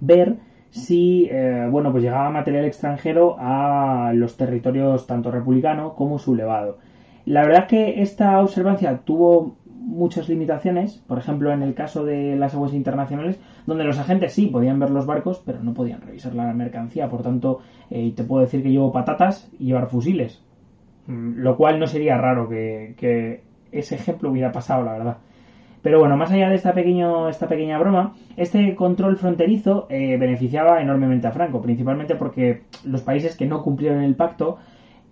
ver 0.00 0.38
si 0.72 1.28
eh, 1.30 1.68
bueno 1.70 1.92
pues 1.92 2.02
llegaba 2.02 2.30
material 2.30 2.64
extranjero 2.64 3.36
a 3.38 4.12
los 4.14 4.38
territorios 4.38 5.06
tanto 5.06 5.30
republicano 5.30 5.94
como 5.94 6.18
sublevado. 6.18 6.78
La 7.26 7.42
verdad 7.42 7.64
es 7.64 7.68
que 7.68 8.02
esta 8.02 8.40
observancia 8.40 9.02
tuvo 9.04 9.56
muchas 9.66 10.30
limitaciones, 10.30 10.96
por 11.06 11.18
ejemplo 11.18 11.52
en 11.52 11.62
el 11.62 11.74
caso 11.74 12.04
de 12.04 12.36
las 12.36 12.54
aguas 12.54 12.72
internacionales, 12.72 13.38
donde 13.66 13.84
los 13.84 13.98
agentes 13.98 14.32
sí 14.32 14.46
podían 14.46 14.78
ver 14.78 14.90
los 14.90 15.04
barcos, 15.04 15.42
pero 15.44 15.62
no 15.62 15.74
podían 15.74 16.00
revisar 16.00 16.34
la 16.34 16.52
mercancía, 16.54 17.08
por 17.10 17.22
tanto 17.22 17.60
eh, 17.90 18.12
te 18.16 18.24
puedo 18.24 18.42
decir 18.42 18.62
que 18.62 18.70
llevo 18.70 18.92
patatas 18.92 19.50
y 19.58 19.66
llevar 19.66 19.88
fusiles, 19.88 20.42
mm, 21.06 21.34
lo 21.36 21.56
cual 21.58 21.78
no 21.78 21.86
sería 21.86 22.16
raro 22.16 22.48
que, 22.48 22.94
que 22.96 23.42
ese 23.72 23.96
ejemplo 23.96 24.30
hubiera 24.30 24.52
pasado, 24.52 24.84
la 24.84 24.92
verdad. 24.92 25.16
Pero 25.82 25.98
bueno, 25.98 26.16
más 26.16 26.30
allá 26.30 26.48
de 26.48 26.54
esta, 26.54 26.72
pequeño, 26.74 27.28
esta 27.28 27.48
pequeña 27.48 27.78
broma, 27.78 28.14
este 28.36 28.76
control 28.76 29.16
fronterizo 29.16 29.86
eh, 29.90 30.16
beneficiaba 30.16 30.80
enormemente 30.80 31.26
a 31.26 31.32
Franco, 31.32 31.60
principalmente 31.60 32.14
porque 32.14 32.62
los 32.84 33.02
países 33.02 33.36
que 33.36 33.46
no 33.46 33.62
cumplieron 33.62 34.00
el 34.00 34.14
pacto 34.14 34.58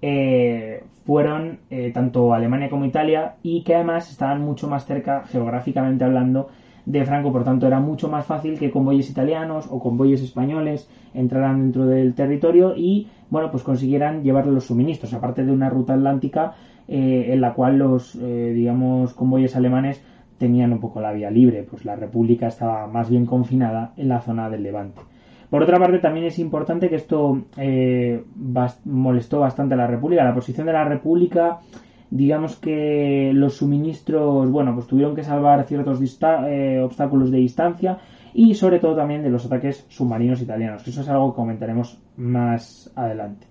eh, 0.01 0.85
fueron 1.05 1.59
eh, 1.71 1.91
tanto 1.93 2.33
Alemania 2.33 2.71
como 2.71 2.85
Italia 2.85 3.35
y 3.43 3.63
que 3.65 3.75
además 3.75 4.11
estaban 4.11 4.43
mucho 4.43 4.69
más 4.69 4.87
cerca, 4.87 5.25
geográficamente 5.27 6.05
hablando, 6.05 6.49
de 6.87 7.05
Franco, 7.05 7.31
por 7.31 7.45
tanto 7.45 7.67
era 7.67 7.79
mucho 7.79 8.09
más 8.09 8.25
fácil 8.25 8.59
que 8.59 8.71
convoyes 8.71 9.11
italianos 9.11 9.69
o 9.71 9.81
convoyes 9.81 10.23
españoles 10.23 10.89
entraran 11.13 11.61
dentro 11.61 11.87
del 11.87 12.15
territorio 12.15 12.75
y 12.75 13.07
bueno 13.29 13.51
pues 13.51 13.63
consiguieran 13.63 14.25
llevar 14.25 14.47
los 14.47 14.65
suministros, 14.65 15.13
aparte 15.13 15.45
de 15.45 15.53
una 15.53 15.69
ruta 15.69 15.93
atlántica 15.93 16.55
en 16.89 17.41
la 17.41 17.53
cual 17.53 17.79
los 17.79 18.19
digamos 18.19 19.13
convoyes 19.13 19.55
alemanes 19.55 20.03
tenían 20.41 20.73
un 20.73 20.81
poco 20.81 21.03
la 21.03 21.13
vía 21.13 21.31
libre, 21.31 21.67
pues 21.69 21.85
la 21.85 21.97
República 21.97 22.47
estaba 22.47 22.87
más 22.87 23.11
bien 23.11 23.27
confinada 23.27 23.93
en 23.99 24.09
la 24.09 24.23
zona 24.23 24.49
del 24.49 24.63
Levante. 24.63 25.03
Por 25.51 25.63
otra 25.63 25.79
parte, 25.79 25.99
también 25.99 26.25
es 26.25 26.39
importante 26.39 26.89
que 26.89 26.97
esto 26.97 27.43
eh, 27.59 28.25
molestó 28.85 29.41
bastante 29.41 29.75
a 29.75 29.77
la 29.77 29.87
República. 29.87 30.25
La 30.25 30.35
posición 30.35 30.67
de 30.67 30.73
la 30.73 30.85
República, 30.85 31.59
digamos 32.09 32.57
que 32.57 33.33
los 33.35 33.59
suministros, 33.59 34.51
bueno, 34.51 34.75
pues 34.75 34.87
tuvieron 34.87 35.15
que 35.15 35.25
salvar 35.25 35.65
ciertos 35.65 36.01
eh, 36.01 36.81
obstáculos 36.83 37.31
de 37.31 37.39
distancia 37.39 37.99
y 38.33 38.55
sobre 38.55 38.79
todo 38.79 38.97
también 38.97 39.23
de 39.23 39.29
los 39.29 39.45
ataques 39.45 39.85
submarinos 39.91 40.41
italianos, 40.41 40.83
que 40.83 40.91
eso 40.91 41.03
es 41.03 41.09
algo 41.11 41.33
que 41.33 41.37
comentaremos 41.37 42.01
más 42.17 42.91
adelante. 42.97 43.47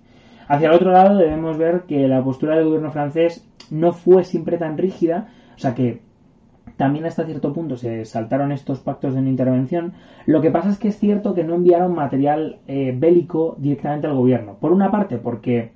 Hacia 0.48 0.70
el 0.70 0.74
otro 0.74 0.90
lado 0.90 1.16
debemos 1.16 1.56
ver 1.56 1.82
que 1.82 2.08
la 2.08 2.24
postura 2.24 2.56
del 2.56 2.64
gobierno 2.64 2.90
francés 2.90 3.46
no 3.70 3.92
fue 3.92 4.24
siempre 4.24 4.58
tan 4.58 4.76
rígida, 4.76 5.28
o 5.54 5.58
sea 5.58 5.74
que 5.76 6.00
también 6.80 7.04
hasta 7.04 7.26
cierto 7.26 7.52
punto 7.52 7.76
se 7.76 8.06
saltaron 8.06 8.52
estos 8.52 8.80
pactos 8.80 9.12
de 9.12 9.20
no 9.20 9.28
intervención. 9.28 9.92
Lo 10.24 10.40
que 10.40 10.50
pasa 10.50 10.70
es 10.70 10.78
que 10.78 10.88
es 10.88 10.98
cierto 10.98 11.34
que 11.34 11.44
no 11.44 11.54
enviaron 11.56 11.94
material 11.94 12.56
eh, 12.68 12.94
bélico 12.96 13.54
directamente 13.58 14.06
al 14.06 14.14
gobierno. 14.14 14.54
Por 14.58 14.72
una 14.72 14.90
parte 14.90 15.18
porque 15.18 15.72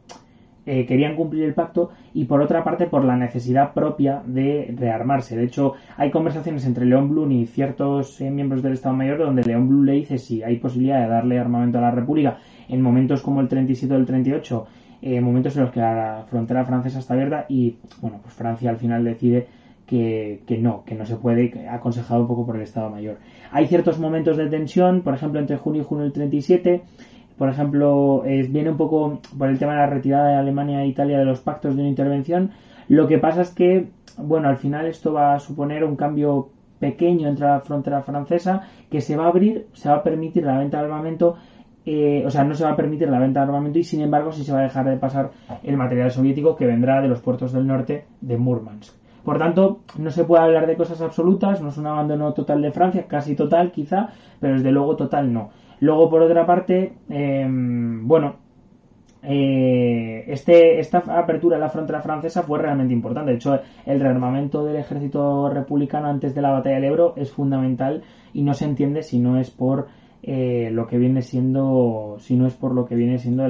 eh, 0.65 0.87
querían 0.87 1.15
cumplir 1.15 1.45
el 1.45 1.53
pacto 1.53 1.91
y 2.15 2.25
por 2.25 2.41
otra 2.41 2.65
parte 2.65 2.87
por 2.87 3.05
la 3.05 3.19
necesidad 3.19 3.75
propia 3.75 4.23
de 4.25 4.75
rearmarse. 4.79 5.37
De 5.37 5.45
hecho, 5.45 5.75
hay 5.99 6.11
conversaciones 6.11 6.65
entre 6.65 6.87
León 6.87 7.11
Blum 7.11 7.31
y 7.33 7.45
ciertos 7.45 8.23
eh, 8.23 8.31
miembros 8.31 8.63
del 8.63 8.73
Estado 8.73 8.97
Mayor 8.97 9.19
donde 9.19 9.43
León 9.43 9.69
Blum 9.69 9.85
le 9.85 9.93
dice 9.93 10.17
si 10.17 10.43
hay 10.43 10.57
posibilidad 10.57 11.03
de 11.03 11.09
darle 11.09 11.39
armamento 11.39 11.77
a 11.77 11.83
la 11.83 11.91
República 11.91 12.39
en 12.67 12.81
momentos 12.81 13.21
como 13.21 13.43
el 13.43 13.49
37 13.49 13.93
o 13.93 13.99
el 13.99 14.07
38, 14.07 14.67
momentos 15.21 15.55
en 15.55 15.65
los 15.65 15.71
que 15.71 15.81
la 15.81 16.25
frontera 16.31 16.65
francesa 16.65 16.99
está 16.99 17.13
abierta 17.13 17.45
y, 17.47 17.77
bueno, 18.01 18.21
pues 18.23 18.33
Francia 18.33 18.71
al 18.71 18.79
final 18.79 19.05
decide 19.05 19.47
que, 19.87 20.41
no, 20.61 20.85
que 20.85 20.95
no 20.95 21.07
se 21.07 21.17
puede, 21.17 21.69
aconsejado 21.69 22.23
un 22.23 22.29
poco 22.29 22.47
por 22.47 22.57
el 22.57 22.63
Estado 22.63 22.91
Mayor. 22.91 23.19
Hay 23.51 23.67
ciertos 23.67 23.99
momentos 23.99 24.37
de 24.37 24.47
tensión, 24.47 25.03
por 25.03 25.15
ejemplo, 25.15 25.41
entre 25.41 25.57
junio 25.57 25.83
y 25.83 25.85
junio 25.85 26.05
del 26.05 26.13
37, 26.13 26.83
por 27.39 27.49
ejemplo, 27.49 28.23
viene 28.23 28.71
un 28.71 28.77
poco 28.77 29.21
por 29.37 29.49
el 29.49 29.59
tema 29.59 29.73
de 29.73 29.79
la 29.79 29.87
retirada 29.87 30.29
de 30.29 30.37
Alemania 30.37 30.83
e 30.83 30.87
Italia 30.87 31.19
de 31.19 31.25
los 31.25 31.41
pactos 31.41 31.75
de 31.75 31.83
una 31.83 31.91
intervención. 31.91 32.53
Lo 32.89 33.09
que 33.09 33.19
pasa 33.19 33.43
es 33.43 33.51
que, 33.51 33.89
bueno, 34.17 34.49
al 34.49 34.57
final 34.57 34.87
esto 34.87 35.13
va 35.13 35.35
a 35.35 35.41
suponer 35.41 35.85
un 35.85 35.97
cambio 35.97 36.51
pequeño 36.79 37.29
entre 37.29 37.47
la 37.47 37.61
frontera 37.61 38.03
francesa 38.03 38.63
que 38.91 39.01
se 39.01 39.17
va 39.17 39.25
a 39.25 39.29
abrir, 39.29 39.67
se 39.73 39.89
va 39.89 39.97
a 39.97 40.03
permitir 40.03 40.45
la 40.45 40.59
venta 40.59 40.79
de 40.79 40.85
armamento 40.85 41.37
eh, 41.87 42.25
o 42.27 42.31
sea, 42.31 42.45
no 42.45 42.55
se 42.55 42.65
va 42.65 42.71
a 42.71 42.77
permitir 42.77 43.09
la 43.11 43.19
venta 43.19 43.41
de 43.41 43.47
armamento 43.47 43.79
y 43.79 43.85
sin 43.85 44.01
embargo 44.01 44.33
sí 44.33 44.43
se 44.43 44.53
va 44.53 44.61
a 44.61 44.63
dejar 44.63 44.89
de 44.89 44.97
pasar 44.97 45.33
el 45.63 45.77
material 45.77 46.11
soviético 46.11 46.57
que 46.57 46.67
vendrá 46.67 47.03
de 47.03 47.09
los 47.09 47.21
puertos 47.21 47.53
del 47.53 47.67
norte 47.67 48.07
de 48.23 48.39
Murmansk. 48.39 48.95
Por 49.25 49.39
tanto, 49.39 49.81
no 49.99 50.11
se 50.11 50.25
puede 50.25 50.43
hablar 50.43 50.67
de 50.67 50.77
cosas 50.77 51.01
absolutas, 51.01 51.63
no 51.63 51.71
es 51.71 51.79
un 51.79 51.87
abandono 51.87 52.35
total 52.35 52.61
de 52.61 52.73
Francia, 52.73 53.07
casi 53.09 53.35
total 53.35 53.73
quizá, 53.73 54.11
pero 54.39 54.55
desde 54.55 54.71
luego 54.71 54.97
total 54.97 55.33
no. 55.33 55.51
Luego, 55.81 56.11
por 56.11 56.23
otra 56.23 56.47
parte, 56.47 56.95
em, 57.09 58.07
bueno, 58.07 58.37
eh, 59.23 60.25
este, 60.29 60.79
esta 60.79 60.99
apertura 60.99 61.57
de 61.57 61.63
la 61.63 61.71
frontera 61.71 62.03
francesa 62.03 62.43
fue 62.43 62.59
realmente 62.59 62.93
importante. 62.93 63.31
De 63.31 63.37
hecho, 63.39 63.59
el 63.87 64.01
rearmamento 64.01 64.65
del 64.65 64.77
ejército 64.77 65.49
republicano 65.49 66.09
antes 66.09 66.35
de 66.35 66.43
la 66.43 66.51
batalla 66.51 66.77
del 66.77 66.85
Ebro 66.85 67.15
es 67.17 67.33
fundamental 67.33 68.03
y 68.35 68.43
no 68.43 68.53
se 68.53 68.67
entiende 68.67 69.03
si 69.03 69.19
no 69.19 69.39
es 69.39 69.51
por 69.51 69.89
eh, 70.23 70.71
lo 70.71 70.87
que 70.87 70.99
viene 70.99 71.23
siendo, 71.23 72.17
si 72.19 72.37
no 72.37 72.47
es 72.47 72.55
por 72.55 72.75
lo 72.75 72.85
que 72.85 72.95
viene 72.95 73.19
siendo 73.19 73.45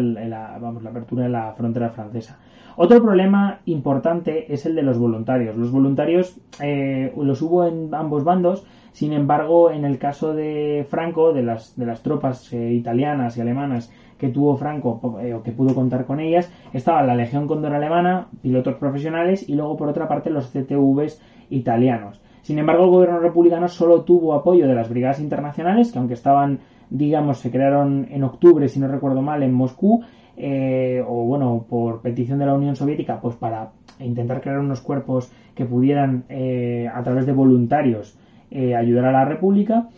vamos, 0.60 0.82
la 0.82 0.90
apertura 0.90 1.24
de 1.24 1.30
la 1.30 1.52
frontera 1.54 1.90
francesa. 1.90 2.38
Otro 2.76 3.00
problema 3.02 3.60
importante 3.66 4.52
es 4.52 4.66
el 4.66 4.74
de 4.74 4.82
los 4.82 4.98
voluntarios. 4.98 5.56
Los 5.56 5.70
voluntarios 5.70 6.36
eh, 6.60 7.12
los 7.16 7.40
hubo 7.42 7.66
en 7.66 7.94
ambos 7.94 8.24
bandos, 8.24 8.66
sin 8.92 9.12
embargo, 9.12 9.70
en 9.70 9.84
el 9.84 9.98
caso 9.98 10.34
de 10.34 10.86
Franco, 10.88 11.32
de 11.32 11.42
las, 11.42 11.76
de 11.76 11.86
las 11.86 12.02
tropas 12.02 12.52
eh, 12.52 12.72
italianas 12.72 13.36
y 13.36 13.40
alemanas 13.40 13.92
que 14.18 14.28
tuvo 14.28 14.56
Franco 14.56 15.18
eh, 15.20 15.34
o 15.34 15.42
que 15.42 15.52
pudo 15.52 15.74
contar 15.74 16.04
con 16.04 16.20
ellas, 16.20 16.50
estaba 16.72 17.02
la 17.02 17.14
Legión 17.14 17.46
Cóndor 17.46 17.74
alemana, 17.74 18.28
pilotos 18.42 18.76
profesionales 18.76 19.48
y 19.48 19.54
luego 19.54 19.76
por 19.76 19.88
otra 19.88 20.08
parte 20.08 20.30
los 20.30 20.50
CTVs 20.50 21.20
italianos. 21.50 22.20
Sin 22.42 22.58
embargo, 22.58 22.84
el 22.84 22.90
gobierno 22.90 23.20
republicano 23.20 23.68
solo 23.68 24.02
tuvo 24.02 24.34
apoyo 24.34 24.68
de 24.68 24.74
las 24.74 24.88
brigadas 24.88 25.20
internacionales, 25.20 25.92
que 25.92 25.98
aunque 25.98 26.14
estaban, 26.14 26.60
digamos, 26.90 27.38
se 27.38 27.50
crearon 27.50 28.06
en 28.10 28.22
octubre, 28.22 28.68
si 28.68 28.78
no 28.80 28.86
recuerdo 28.86 29.22
mal, 29.22 29.42
en 29.42 29.52
Moscú, 29.52 30.04
eh, 30.36 31.02
o 31.06 31.24
bueno, 31.24 31.64
por 31.68 32.00
petición 32.00 32.38
de 32.38 32.46
la 32.46 32.54
Unión 32.54 32.76
Soviética, 32.76 33.20
pues 33.20 33.36
para 33.36 33.70
intentar 34.00 34.40
crear 34.40 34.58
unos 34.58 34.80
cuerpos 34.80 35.30
que 35.54 35.64
pudieran, 35.64 36.24
eh, 36.28 36.90
a 36.92 37.02
través 37.02 37.26
de 37.26 37.32
voluntarios, 37.32 38.18
eh, 38.50 38.74
ayudar 38.74 39.06
a 39.06 39.12
la 39.12 39.24
República. 39.24 39.88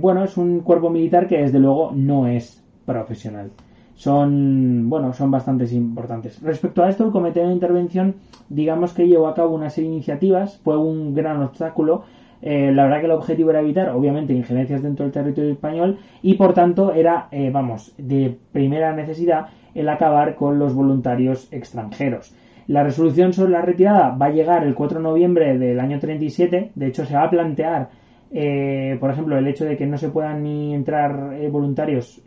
bueno, 0.00 0.24
es 0.24 0.36
un 0.38 0.60
cuerpo 0.60 0.88
militar 0.90 1.26
que 1.28 1.38
desde 1.38 1.58
luego 1.58 1.92
no 1.94 2.26
es 2.26 2.62
profesional. 2.86 3.50
Son, 3.94 4.88
bueno, 4.88 5.12
son 5.12 5.30
bastante 5.30 5.64
importantes. 5.74 6.40
Respecto 6.42 6.82
a 6.82 6.88
esto, 6.88 7.04
el 7.04 7.12
Comité 7.12 7.40
de 7.40 7.52
Intervención, 7.52 8.14
digamos 8.48 8.92
que 8.92 9.06
llevó 9.06 9.28
a 9.28 9.34
cabo 9.34 9.54
una 9.54 9.70
serie 9.70 9.90
de 9.90 9.96
iniciativas, 9.96 10.58
fue 10.64 10.78
un 10.78 11.14
gran 11.14 11.42
obstáculo 11.42 12.04
eh, 12.46 12.70
la 12.74 12.84
verdad 12.84 13.00
que 13.00 13.06
el 13.06 13.12
objetivo 13.12 13.48
era 13.48 13.60
evitar, 13.60 13.88
obviamente, 13.88 14.34
injerencias 14.34 14.82
dentro 14.82 15.06
del 15.06 15.14
territorio 15.14 15.52
español 15.52 15.98
y, 16.20 16.34
por 16.34 16.52
tanto, 16.52 16.92
era, 16.92 17.28
eh, 17.30 17.48
vamos, 17.50 17.94
de 17.96 18.36
primera 18.52 18.94
necesidad 18.94 19.46
el 19.74 19.88
acabar 19.88 20.34
con 20.34 20.58
los 20.58 20.74
voluntarios 20.74 21.50
extranjeros. 21.50 22.36
La 22.66 22.84
resolución 22.84 23.32
sobre 23.32 23.52
la 23.52 23.62
retirada 23.62 24.10
va 24.10 24.26
a 24.26 24.30
llegar 24.30 24.62
el 24.62 24.74
4 24.74 24.98
de 24.98 25.04
noviembre 25.04 25.56
del 25.56 25.80
año 25.80 25.98
37. 25.98 26.72
De 26.74 26.86
hecho, 26.86 27.06
se 27.06 27.14
va 27.14 27.22
a 27.22 27.30
plantear, 27.30 27.88
eh, 28.30 28.98
por 29.00 29.10
ejemplo, 29.10 29.38
el 29.38 29.48
hecho 29.48 29.64
de 29.64 29.78
que 29.78 29.86
no 29.86 29.96
se 29.96 30.10
puedan 30.10 30.42
ni 30.42 30.74
entrar 30.74 31.34
voluntarios 31.50 32.22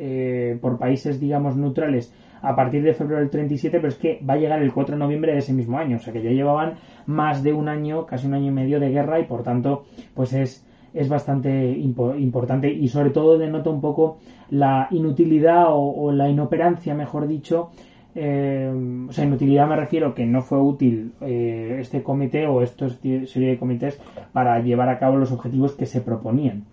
por 0.61 0.79
países, 0.79 1.19
digamos, 1.19 1.55
neutrales 1.55 2.11
a 2.41 2.55
partir 2.55 2.83
de 2.83 2.93
febrero 2.93 3.19
del 3.19 3.29
37, 3.29 3.77
pero 3.77 3.89
es 3.89 3.95
que 3.95 4.19
va 4.27 4.35
a 4.35 4.37
llegar 4.37 4.61
el 4.61 4.73
4 4.73 4.95
de 4.95 4.99
noviembre 4.99 5.33
de 5.33 5.39
ese 5.39 5.53
mismo 5.53 5.77
año, 5.77 5.97
o 5.97 5.99
sea 5.99 6.13
que 6.13 6.21
ya 6.21 6.29
llevaban 6.29 6.75
más 7.05 7.43
de 7.43 7.53
un 7.53 7.69
año, 7.69 8.05
casi 8.05 8.27
un 8.27 8.33
año 8.33 8.47
y 8.47 8.51
medio 8.51 8.79
de 8.79 8.89
guerra 8.89 9.19
y 9.19 9.25
por 9.25 9.43
tanto, 9.43 9.85
pues 10.13 10.33
es, 10.33 10.65
es 10.93 11.09
bastante 11.09 11.69
importante 11.77 12.71
y 12.71 12.87
sobre 12.87 13.11
todo 13.11 13.37
denota 13.37 13.69
un 13.69 13.81
poco 13.81 14.17
la 14.49 14.87
inutilidad 14.91 15.65
o, 15.69 16.11
la 16.11 16.29
inoperancia, 16.29 16.95
mejor 16.95 17.27
dicho, 17.27 17.69
eh, 18.15 18.71
o 19.07 19.11
sea, 19.11 19.25
inutilidad 19.25 19.67
me 19.67 19.75
refiero 19.75 20.15
que 20.15 20.25
no 20.25 20.41
fue 20.41 20.59
útil 20.59 21.13
eh, 21.21 21.77
este 21.79 22.01
comité 22.01 22.47
o 22.47 22.61
esta 22.61 22.89
serie 22.89 23.49
de 23.49 23.59
comités 23.59 24.01
para 24.33 24.59
llevar 24.59 24.89
a 24.89 24.97
cabo 24.97 25.17
los 25.17 25.31
objetivos 25.31 25.73
que 25.73 25.85
se 25.85 26.01
proponían. 26.01 26.65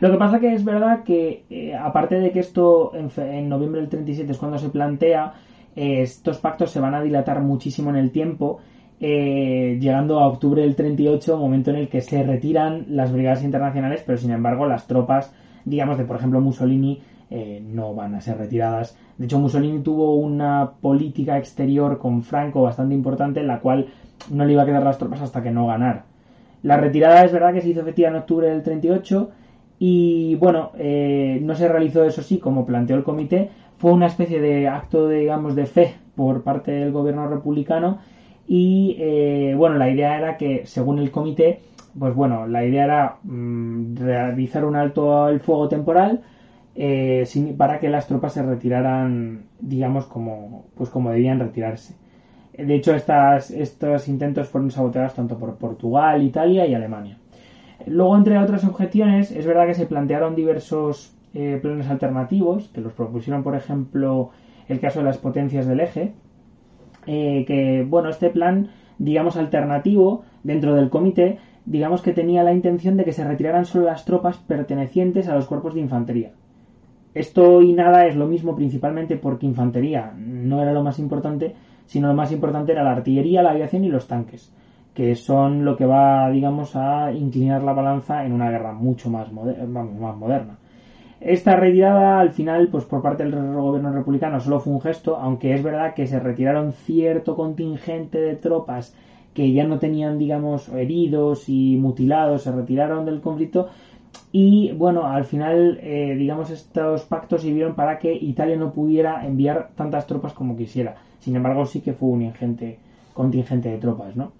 Lo 0.00 0.10
que 0.10 0.18
pasa 0.18 0.40
que 0.40 0.52
es 0.52 0.64
verdad 0.64 1.04
que, 1.04 1.44
eh, 1.50 1.74
aparte 1.74 2.16
de 2.16 2.30
que 2.30 2.40
esto 2.40 2.92
en, 2.94 3.48
noviembre 3.48 3.80
del 3.80 3.90
37 3.90 4.32
es 4.32 4.38
cuando 4.38 4.58
se 4.58 4.70
plantea, 4.70 5.34
eh, 5.76 6.02
estos 6.02 6.38
pactos 6.38 6.70
se 6.70 6.80
van 6.80 6.94
a 6.94 7.02
dilatar 7.02 7.40
muchísimo 7.42 7.90
en 7.90 7.96
el 7.96 8.10
tiempo, 8.10 8.60
eh, 9.00 9.78
llegando 9.80 10.20
a 10.20 10.28
octubre 10.28 10.62
del 10.62 10.76
38, 10.76 11.36
momento 11.36 11.70
en 11.70 11.76
el 11.76 11.88
que 11.88 12.00
se 12.00 12.22
retiran 12.22 12.86
las 12.88 13.12
brigadas 13.12 13.42
internacionales, 13.42 14.02
pero 14.06 14.18
sin 14.18 14.30
embargo 14.30 14.66
las 14.66 14.86
tropas, 14.86 15.34
digamos, 15.64 15.98
de 15.98 16.04
por 16.04 16.16
ejemplo 16.16 16.40
Mussolini, 16.40 17.02
eh, 17.30 17.62
no 17.66 17.94
van 17.94 18.14
a 18.14 18.20
ser 18.20 18.38
retiradas. 18.38 18.96
De 19.18 19.24
hecho, 19.24 19.38
Mussolini 19.38 19.82
tuvo 19.82 20.14
una 20.16 20.72
política 20.80 21.38
exterior 21.38 21.98
con 21.98 22.22
Franco 22.22 22.62
bastante 22.62 22.94
importante, 22.94 23.40
en 23.40 23.48
la 23.48 23.60
cual 23.60 23.88
no 24.30 24.44
le 24.44 24.52
iba 24.52 24.62
a 24.62 24.66
quedar 24.66 24.84
las 24.84 24.98
tropas 24.98 25.20
hasta 25.20 25.42
que 25.42 25.50
no 25.50 25.66
ganara. 25.66 26.04
La 26.62 26.76
retirada 26.76 27.24
es 27.24 27.32
verdad 27.32 27.52
que 27.52 27.60
se 27.60 27.70
hizo 27.70 27.80
efectiva 27.80 28.08
en 28.08 28.16
octubre 28.16 28.48
del 28.48 28.62
38 28.62 29.30
y 29.78 30.36
bueno, 30.36 30.70
eh, 30.76 31.40
no 31.42 31.54
se 31.54 31.68
realizó 31.68 32.04
eso 32.04 32.22
sí, 32.22 32.38
como 32.38 32.66
planteó 32.66 32.96
el 32.96 33.04
comité, 33.04 33.50
fue 33.78 33.92
una 33.92 34.06
especie 34.06 34.40
de 34.40 34.68
acto, 34.68 35.08
de, 35.08 35.20
digamos, 35.20 35.54
de 35.54 35.66
fe 35.66 35.94
por 36.14 36.42
parte 36.42 36.70
del 36.70 36.92
gobierno 36.92 37.26
republicano 37.26 37.98
y 38.46 38.96
eh, 38.98 39.54
bueno, 39.56 39.76
la 39.76 39.90
idea 39.90 40.16
era 40.16 40.36
que, 40.36 40.66
según 40.66 40.98
el 40.98 41.10
comité, 41.10 41.60
pues 41.98 42.14
bueno, 42.14 42.46
la 42.46 42.64
idea 42.64 42.84
era 42.84 43.16
mm, 43.22 43.96
realizar 43.96 44.64
un 44.64 44.76
alto 44.76 45.24
al 45.24 45.40
fuego 45.40 45.68
temporal 45.68 46.22
eh, 46.74 47.24
para 47.56 47.78
que 47.78 47.88
las 47.88 48.06
tropas 48.06 48.32
se 48.34 48.42
retiraran, 48.42 49.44
digamos, 49.60 50.06
como, 50.06 50.66
pues 50.76 50.90
como 50.90 51.10
debían 51.10 51.40
retirarse. 51.40 51.94
De 52.56 52.74
hecho, 52.74 52.94
estas, 52.94 53.50
estos 53.50 54.08
intentos 54.08 54.48
fueron 54.48 54.70
saboteados 54.70 55.14
tanto 55.14 55.38
por 55.38 55.56
Portugal, 55.56 56.22
Italia 56.22 56.66
y 56.66 56.74
Alemania. 56.74 57.18
Luego, 57.86 58.16
entre 58.16 58.38
otras 58.38 58.64
objeciones, 58.64 59.30
es 59.30 59.46
verdad 59.46 59.66
que 59.66 59.74
se 59.74 59.86
plantearon 59.86 60.34
diversos 60.34 61.14
eh, 61.34 61.58
planes 61.60 61.88
alternativos, 61.88 62.68
que 62.68 62.80
los 62.80 62.92
propusieron, 62.92 63.42
por 63.42 63.54
ejemplo, 63.54 64.30
el 64.68 64.80
caso 64.80 65.00
de 65.00 65.06
las 65.06 65.18
potencias 65.18 65.66
del 65.66 65.80
eje, 65.80 66.14
eh, 67.06 67.44
que, 67.46 67.84
bueno, 67.88 68.08
este 68.08 68.30
plan, 68.30 68.68
digamos, 68.98 69.36
alternativo 69.36 70.22
dentro 70.42 70.74
del 70.74 70.90
comité, 70.90 71.38
digamos 71.66 72.02
que 72.02 72.12
tenía 72.12 72.42
la 72.42 72.52
intención 72.52 72.96
de 72.96 73.04
que 73.04 73.12
se 73.12 73.24
retiraran 73.24 73.64
solo 73.64 73.86
las 73.86 74.04
tropas 74.04 74.38
pertenecientes 74.38 75.28
a 75.28 75.34
los 75.34 75.46
cuerpos 75.46 75.74
de 75.74 75.80
infantería. 75.80 76.32
Esto 77.14 77.62
y 77.62 77.72
nada 77.72 78.06
es 78.06 78.16
lo 78.16 78.26
mismo 78.26 78.56
principalmente 78.56 79.16
porque 79.16 79.46
infantería 79.46 80.12
no 80.16 80.60
era 80.60 80.72
lo 80.72 80.82
más 80.82 80.98
importante, 80.98 81.54
sino 81.86 82.08
lo 82.08 82.14
más 82.14 82.32
importante 82.32 82.72
era 82.72 82.82
la 82.82 82.92
artillería, 82.92 83.42
la 83.42 83.50
aviación 83.50 83.84
y 83.84 83.88
los 83.88 84.08
tanques, 84.08 84.52
que 84.94 85.14
son 85.16 85.64
lo 85.64 85.76
que 85.76 85.86
va, 85.86 86.30
digamos, 86.30 86.76
a 86.76 87.12
inclinar 87.12 87.62
la 87.62 87.72
balanza 87.72 88.24
en 88.24 88.32
una 88.32 88.50
guerra 88.50 88.72
mucho 88.72 89.10
más, 89.10 89.32
moderna. 89.32 90.56
Esta 91.20 91.56
retirada, 91.56 92.20
al 92.20 92.30
final, 92.30 92.68
pues 92.68 92.84
por 92.84 93.02
parte 93.02 93.24
del 93.24 93.54
gobierno 93.54 93.92
republicano 93.92 94.40
solo 94.40 94.60
fue 94.60 94.72
un 94.72 94.80
gesto, 94.80 95.16
aunque 95.16 95.54
es 95.54 95.62
verdad 95.62 95.94
que 95.94 96.06
se 96.06 96.20
retiraron 96.20 96.72
cierto 96.72 97.34
contingente 97.34 98.20
de 98.20 98.36
tropas 98.36 98.94
que 99.32 99.52
ya 99.52 99.64
no 99.64 99.78
tenían, 99.78 100.18
digamos, 100.18 100.68
heridos 100.68 101.48
y 101.48 101.76
mutilados, 101.76 102.42
se 102.42 102.52
retiraron 102.52 103.04
del 103.04 103.20
conflicto. 103.20 103.66
Y 104.30 104.72
bueno, 104.72 105.06
al 105.06 105.24
final, 105.24 105.78
eh, 105.82 106.14
digamos, 106.16 106.50
estos 106.50 107.02
pactos 107.02 107.42
sirvieron 107.42 107.74
para 107.74 107.98
que 107.98 108.14
Italia 108.14 108.56
no 108.56 108.72
pudiera 108.72 109.26
enviar 109.26 109.70
tantas 109.74 110.06
tropas 110.06 110.34
como 110.34 110.56
quisiera. 110.56 110.94
Sin 111.18 111.34
embargo, 111.34 111.66
sí 111.66 111.80
que 111.80 111.94
fue 111.94 112.10
un 112.10 112.22
ingente 112.22 112.78
contingente 113.12 113.70
de 113.70 113.78
tropas, 113.78 114.14
¿no? 114.14 114.32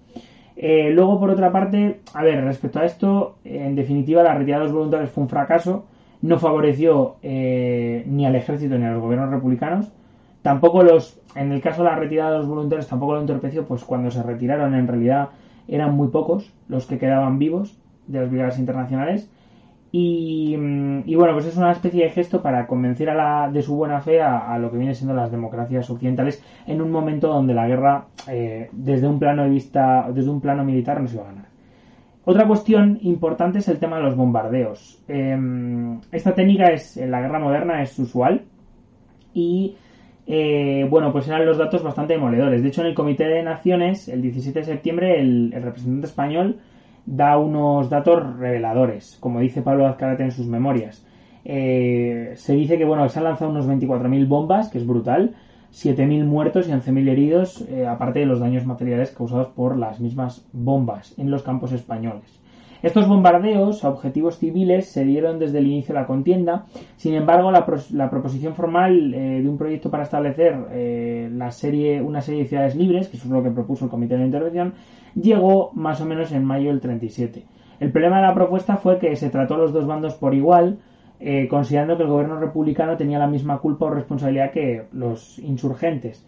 Eh, 0.57 0.89
luego, 0.91 1.19
por 1.19 1.29
otra 1.29 1.51
parte, 1.51 2.01
a 2.13 2.23
ver, 2.23 2.43
respecto 2.43 2.79
a 2.79 2.85
esto, 2.85 3.35
en 3.43 3.75
definitiva, 3.75 4.23
la 4.23 4.35
retirada 4.35 4.61
de 4.61 4.67
los 4.67 4.75
voluntarios 4.75 5.11
fue 5.11 5.23
un 5.23 5.29
fracaso 5.29 5.85
no 6.25 6.39
favoreció 6.39 7.17
eh, 7.21 8.03
ni 8.07 8.25
al 8.25 8.35
ejército 8.35 8.77
ni 8.77 8.85
a 8.85 8.91
los 8.91 9.01
gobiernos 9.01 9.29
republicanos. 9.29 9.91
Tampoco 10.41 10.83
los, 10.83 11.19
en 11.35 11.51
el 11.51 11.61
caso 11.61 11.83
de 11.83 11.89
la 11.89 11.95
retirada 11.95 12.31
de 12.31 12.37
los 12.39 12.47
voluntarios, 12.47 12.87
tampoco 12.87 13.13
lo 13.13 13.21
entorpeció, 13.21 13.65
pues 13.65 13.83
cuando 13.83 14.11
se 14.11 14.23
retiraron 14.23 14.75
en 14.75 14.87
realidad 14.87 15.29
eran 15.67 15.95
muy 15.95 16.09
pocos 16.09 16.51
los 16.67 16.85
que 16.85 16.99
quedaban 16.99 17.39
vivos 17.39 17.77
de 18.07 18.21
las 18.21 18.29
brigadas 18.29 18.59
internacionales. 18.59 19.29
Y, 19.91 20.55
mm, 20.57 21.03
bueno, 21.15 21.33
pues 21.33 21.45
es 21.45 21.57
una 21.57 21.71
especie 21.71 22.03
de 22.03 22.09
gesto 22.09 22.41
para 22.41 22.67
convencer 22.67 23.09
a 23.09 23.15
la, 23.15 23.49
de 23.51 23.61
su 23.61 23.75
buena 23.75 24.01
fe 24.01 24.21
a, 24.21 24.57
lo 24.59 24.69
que 24.69 24.77
vienen 24.77 24.95
siendo 24.95 25.15
las 25.15 25.31
democracias 25.31 25.89
occidentales 25.89 26.43
en 26.67 26.81
un 26.81 26.91
momento 26.91 27.27
donde 27.29 27.53
la 27.53 27.67
guerra, 27.67 28.07
eh, 28.27 28.69
desde 28.73 29.07
un 29.07 29.19
plano 29.19 29.43
de 29.43 29.49
vista, 29.49 30.09
desde 30.13 30.29
un 30.29 30.41
plano 30.41 30.63
militar, 30.63 30.99
no 30.99 31.07
se 31.07 31.15
iba 31.15 31.23
a 31.23 31.27
ganar. 31.27 31.45
Otra 32.25 32.47
cuestión 32.47 32.97
importante 33.03 33.59
es 33.59 33.67
el 33.67 33.77
tema 33.77 33.97
de 33.97 34.03
los 34.03 34.15
bombardeos. 34.15 34.99
Em, 35.07 36.01
esta 36.11 36.33
técnica 36.33 36.71
es 36.71 36.97
en 36.97 37.11
la 37.11 37.21
guerra 37.21 37.39
moderna 37.39 37.83
es 37.83 37.97
usual 37.99 38.41
y 39.33 39.75
eh, 40.27 40.87
bueno, 40.89 41.11
pues 41.11 41.27
eran 41.27 41.45
los 41.45 41.57
datos 41.57 41.83
bastante 41.83 42.13
demoledores. 42.13 42.63
De 42.63 42.69
hecho, 42.69 42.81
en 42.81 42.87
el 42.87 42.95
Comité 42.95 43.25
de 43.25 43.43
Naciones, 43.43 44.07
el 44.07 44.21
17 44.23 44.59
de 44.59 44.65
septiembre, 44.65 45.19
el, 45.19 45.51
representante 45.51 46.07
español 46.07 46.57
da 47.05 47.37
unos 47.37 47.89
datos 47.89 48.37
reveladores, 48.37 49.17
como 49.19 49.39
dice 49.39 49.61
Pablo 49.61 49.87
Azcárate 49.87 50.23
en 50.23 50.31
sus 50.31 50.47
memorias. 50.47 51.05
Eh, 51.43 52.33
se 52.35 52.53
dice 52.53 52.77
que 52.77 52.85
bueno, 52.85 53.07
se 53.07 53.19
han 53.19 53.25
lanzado 53.25 53.51
unos 53.51 53.67
24.000 53.67 54.27
bombas, 54.27 54.69
que 54.69 54.79
es 54.79 54.87
brutal, 54.87 55.35
7.000 55.71 56.25
muertos 56.25 56.67
y 56.67 56.71
11.000 56.71 57.09
heridos, 57.09 57.61
eh, 57.69 57.85
aparte 57.85 58.19
de 58.19 58.25
los 58.25 58.39
daños 58.39 58.65
materiales 58.65 59.11
causados 59.11 59.49
por 59.49 59.77
las 59.77 59.99
mismas 59.99 60.47
bombas 60.51 61.13
en 61.17 61.29
los 61.29 61.43
campos 61.43 61.71
españoles. 61.71 62.41
Estos 62.81 63.07
bombardeos 63.07 63.83
a 63.83 63.89
objetivos 63.89 64.37
civiles 64.37 64.87
se 64.87 65.05
dieron 65.05 65.39
desde 65.39 65.57
el 65.57 65.67
inicio 65.67 65.95
de 65.95 66.01
la 66.01 66.07
contienda. 66.07 66.65
Sin 66.97 67.15
embargo, 67.15 67.51
la, 67.51 67.65
proposición 68.09 68.53
formal 68.53 69.13
eh, 69.13 69.41
de 69.41 69.49
un 69.49 69.57
proyecto 69.57 69.89
para 69.89 70.03
establecer 70.03 71.31
la 71.31 71.51
serie, 71.51 72.01
una 72.01 72.21
serie 72.21 72.43
de 72.43 72.49
ciudades 72.49 72.75
libres, 72.75 73.07
que 73.07 73.17
es 73.17 73.25
lo 73.25 73.41
que 73.41 73.49
propuso 73.49 73.85
el 73.85 73.91
Comité 73.91 74.17
de 74.17 74.25
Intervención, 74.25 74.73
llegó 75.15 75.71
más 75.73 76.01
o 76.01 76.05
menos 76.05 76.31
en 76.31 76.45
mayo 76.45 76.69
del 76.69 76.81
37. 76.81 77.45
El 77.79 77.91
problema 77.91 78.17
de 78.17 78.27
la 78.27 78.33
propuesta 78.33 78.77
fue 78.77 78.99
que 78.99 79.15
se 79.15 79.29
trató 79.29 79.55
a 79.55 79.57
los 79.57 79.73
dos 79.73 79.87
bandos 79.87 80.13
por 80.15 80.33
igual, 80.33 80.79
eh, 81.19 81.47
considerando 81.47 81.97
que 81.97 82.03
el 82.03 82.09
gobierno 82.09 82.39
republicano 82.39 82.97
tenía 82.97 83.19
la 83.19 83.27
misma 83.27 83.59
culpa 83.59 83.85
o 83.85 83.89
responsabilidad 83.89 84.51
que 84.51 84.85
los 84.91 85.39
insurgentes. 85.39 86.25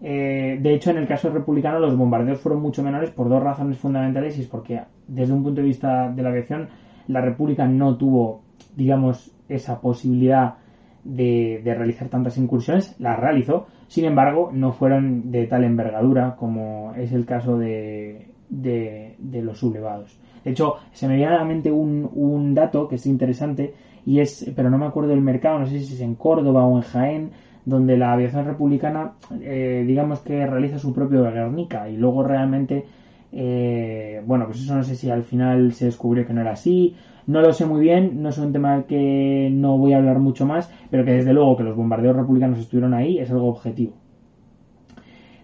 Eh, 0.00 0.58
de 0.60 0.74
hecho, 0.74 0.90
en 0.90 0.98
el 0.98 1.06
caso 1.06 1.30
republicano 1.30 1.78
los 1.78 1.96
bombardeos 1.96 2.40
fueron 2.40 2.60
mucho 2.60 2.82
menores 2.82 3.10
por 3.10 3.28
dos 3.28 3.42
razones 3.42 3.78
fundamentales 3.78 4.36
y 4.36 4.42
es 4.42 4.46
porque 4.46 4.82
desde 5.08 5.32
un 5.32 5.42
punto 5.42 5.60
de 5.62 5.66
vista 5.66 6.10
de 6.10 6.22
la 6.22 6.28
aviación 6.28 6.68
la 7.08 7.20
República 7.20 7.66
no 7.66 7.96
tuvo, 7.96 8.42
digamos, 8.76 9.32
esa 9.48 9.80
posibilidad 9.80 10.56
de, 11.04 11.62
realizar 11.64 12.08
tantas 12.08 12.36
incursiones, 12.36 12.98
las 12.98 13.18
realizó, 13.18 13.66
sin 13.88 14.04
embargo, 14.04 14.50
no 14.52 14.72
fueron 14.72 15.30
de 15.30 15.46
tal 15.46 15.64
envergadura 15.64 16.36
como 16.36 16.92
es 16.96 17.12
el 17.12 17.24
caso 17.24 17.56
de, 17.58 18.28
de, 18.48 19.42
los 19.42 19.58
sublevados. 19.58 20.18
De 20.44 20.50
hecho, 20.52 20.74
se 20.92 21.08
me 21.08 21.16
viene 21.16 21.34
a 21.34 21.38
la 21.38 21.44
mente 21.44 21.70
un, 21.70 22.08
un 22.14 22.54
dato 22.54 22.88
que 22.88 22.96
es 22.96 23.06
interesante 23.06 23.74
y 24.04 24.20
es, 24.20 24.50
pero 24.54 24.70
no 24.70 24.78
me 24.78 24.86
acuerdo 24.86 25.10
del 25.10 25.20
mercado, 25.20 25.58
no 25.58 25.66
sé 25.66 25.80
si 25.80 25.94
es 25.94 26.00
en 26.00 26.14
Córdoba 26.14 26.64
o 26.64 26.76
en 26.76 26.82
Jaén, 26.82 27.30
donde 27.64 27.96
la 27.96 28.12
aviación 28.12 28.44
republicana, 28.44 29.14
eh, 29.40 29.84
digamos 29.86 30.20
que 30.20 30.46
realiza 30.46 30.78
su 30.78 30.92
propio 30.92 31.22
Guernica 31.22 31.88
y 31.88 31.96
luego 31.96 32.22
realmente, 32.22 32.84
eh, 33.32 34.22
bueno, 34.24 34.46
pues 34.46 34.60
eso 34.60 34.74
no 34.76 34.84
sé 34.84 34.94
si 34.94 35.10
al 35.10 35.24
final 35.24 35.72
se 35.72 35.86
descubrió 35.86 36.24
que 36.24 36.32
no 36.32 36.42
era 36.42 36.52
así, 36.52 36.94
no 37.26 37.40
lo 37.40 37.52
sé 37.52 37.66
muy 37.66 37.80
bien, 37.80 38.22
no 38.22 38.28
es 38.28 38.38
un 38.38 38.52
tema 38.52 38.84
que 38.84 39.50
no 39.52 39.78
voy 39.78 39.92
a 39.92 39.98
hablar 39.98 40.18
mucho 40.20 40.46
más, 40.46 40.72
pero 40.90 41.04
que 41.04 41.12
desde 41.12 41.32
luego 41.32 41.56
que 41.56 41.64
los 41.64 41.76
bombardeos 41.76 42.16
republicanos 42.16 42.58
estuvieron 42.58 42.94
ahí 42.94 43.18
es 43.18 43.30
algo 43.30 43.48
objetivo. 43.48 43.94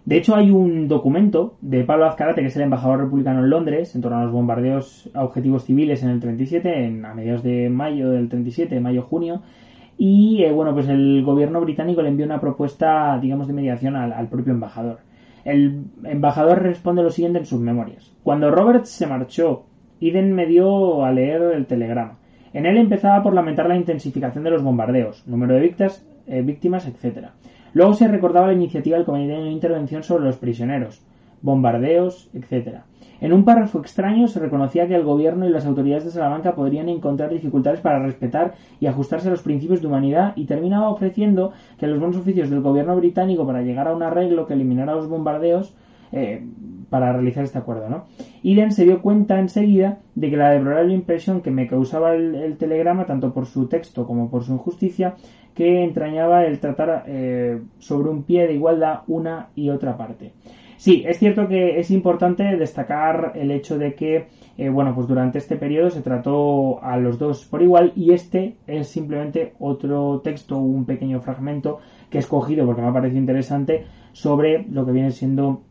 De 0.05 0.17
hecho, 0.17 0.35
hay 0.35 0.51
un 0.51 0.89
documento 0.89 1.57
de 1.61 1.85
Pablo 1.85 2.07
Azcarate, 2.07 2.41
que 2.41 2.49
es 2.49 2.57
el 2.57 2.63
embajador 2.63 3.01
republicano 3.01 3.41
en 3.41 3.51
Londres, 3.51 3.95
en 3.95 4.01
torno 4.01 4.19
a 4.19 4.25
los 4.25 4.33
bombardeos 4.33 5.11
a 5.15 5.25
objetivos 5.25 5.65
civiles 5.65 6.03
en 6.03 6.11
el 6.11 6.19
37, 6.19 6.87
en, 6.87 7.05
a 7.05 7.15
mediados 7.15 7.45
de 7.45 7.69
mayo 7.69 8.11
del 8.11 8.29
37, 8.29 8.81
mayo-junio, 8.81 9.43
y 9.97 10.43
eh, 10.43 10.51
bueno, 10.51 10.75
pues 10.75 10.89
el 10.89 11.23
gobierno 11.25 11.61
británico 11.61 12.03
le 12.03 12.09
envió 12.09 12.27
una 12.27 12.41
propuesta, 12.41 13.19
digamos, 13.21 13.47
de 13.47 13.55
mediación 13.55 13.95
al, 13.95 14.13
al 14.13 14.29
propio 14.29 14.53
embajador. 14.53 14.99
El 15.45 15.85
embajador 16.05 16.63
responde 16.63 17.05
lo 17.05 17.11
siguiente 17.11 17.39
en 17.39 17.47
sus 17.47 17.61
memorias. 17.61 18.13
Cuando 18.25 18.51
Roberts 18.51 18.89
se 18.89 19.07
marchó, 19.07 19.67
Eden 20.09 20.33
me 20.33 20.47
dio 20.47 21.05
a 21.05 21.13
leer 21.13 21.43
el 21.55 21.67
telegrama. 21.67 22.19
En 22.53 22.67
él 22.67 22.77
empezaba 22.77 23.23
por 23.23 23.35
lamentar 23.35 23.69
la 23.69 23.77
intensificación 23.77 24.45
de 24.45 24.51
los 24.51 24.63
bombardeos, 24.63 25.27
número 25.27 25.55
de 25.55 25.61
víctimas, 25.61 26.07
eh, 26.27 26.43
víctimas 26.43 26.87
etc. 26.87 27.29
Luego 27.73 27.95
se 27.95 28.09
recordaba 28.09 28.49
la 28.49 28.53
iniciativa 28.53 28.97
del 28.97 29.07
Comité 29.07 29.33
de 29.33 29.51
Intervención 29.51 30.03
sobre 30.03 30.25
los 30.25 30.37
prisioneros, 30.37 31.03
bombardeos, 31.41 32.31
etc. 32.35 32.81
En 33.23 33.33
un 33.33 33.45
párrafo 33.45 33.79
extraño 33.79 34.27
se 34.27 34.41
reconocía 34.41 34.89
que 34.89 34.97
el 34.97 35.05
gobierno 35.05 35.47
y 35.47 35.51
las 35.51 35.65
autoridades 35.65 36.05
de 36.05 36.11
Salamanca 36.11 36.57
podrían 36.57 36.89
encontrar 36.89 37.31
dificultades 37.31 37.81
para 37.81 38.01
respetar 38.01 38.55
y 38.81 38.87
ajustarse 38.87 39.29
a 39.29 39.31
los 39.31 39.43
principios 39.43 39.81
de 39.81 39.87
humanidad 39.87 40.33
y 40.35 40.47
terminaba 40.47 40.91
ofreciendo 40.91 41.53
que 41.79 41.87
los 41.87 42.01
buenos 42.01 42.17
oficios 42.17 42.51
del 42.51 42.63
gobierno 42.63 42.97
británico 42.97 43.47
para 43.47 43.63
llegar 43.63 43.87
a 43.87 43.95
un 43.95 44.03
arreglo 44.03 44.47
que 44.47 44.55
eliminara 44.55 44.97
los 44.97 45.09
bombardeos 45.09 45.73
eh, 46.11 46.45
para 46.93 47.11
realizar 47.11 47.43
este 47.43 47.57
acuerdo, 47.57 47.89
¿no? 47.89 48.05
Iden 48.43 48.71
se 48.71 48.85
dio 48.85 49.01
cuenta 49.01 49.41
enseguida 49.41 50.01
de 50.15 50.29
que 50.29 50.37
la 50.37 50.51
deplorable 50.51 50.93
impresión 50.93 51.41
que 51.41 51.51
me 51.51 51.67
causaba 51.67 52.13
el, 52.13 52.59
telegrama, 52.59 53.07
tanto 53.07 53.33
por 53.33 53.47
su 53.47 53.67
texto 53.67 54.07
como 54.07 54.31
por 54.31 54.45
su 54.45 54.53
injusticia, 54.53 55.15
que 55.55 55.85
entrañaba 55.85 56.45
el 56.45 56.61
tratar 56.61 57.05
eh, 57.07 57.63
sobre 57.79 58.11
un 58.11 58.25
pie 58.25 58.47
de 58.47 58.53
igualdad 58.53 59.05
una 59.07 59.49
y 59.55 59.71
otra 59.71 59.97
parte. 59.97 60.33
Sí, 60.77 61.03
es 61.07 61.19
cierto 61.19 61.49
que 61.49 61.79
es 61.79 61.91
importante 61.91 62.43
destacar 62.59 63.33
el 63.37 63.53
hecho 63.53 63.79
de 63.79 63.95
que, 63.95 64.27
eh, 64.59 64.69
bueno, 64.69 64.95
pues 64.95 65.07
durante 65.07 65.39
este 65.39 65.57
periodo 65.57 65.89
se 65.89 66.03
trató 66.03 66.83
a 66.83 66.99
los 66.99 67.19
dos 67.19 67.47
por 67.47 67.63
igual 67.63 67.93
y 67.97 68.13
este 68.13 68.57
es 68.67 68.89
simplemente 68.89 69.55
otro 69.61 70.21
texto, 70.23 70.59
un 70.59 70.85
pequeño 70.85 71.23
fragmento 71.23 71.79
que 72.11 72.19
he 72.19 72.21
escogido 72.21 72.67
porque 72.67 72.83
me 72.83 72.89
ha 72.89 72.93
parecido 72.93 73.21
interesante 73.21 73.87
sobre 74.13 74.67
lo 74.69 74.85
que 74.85 74.93
viene 74.93 75.11
siendo 75.11 75.63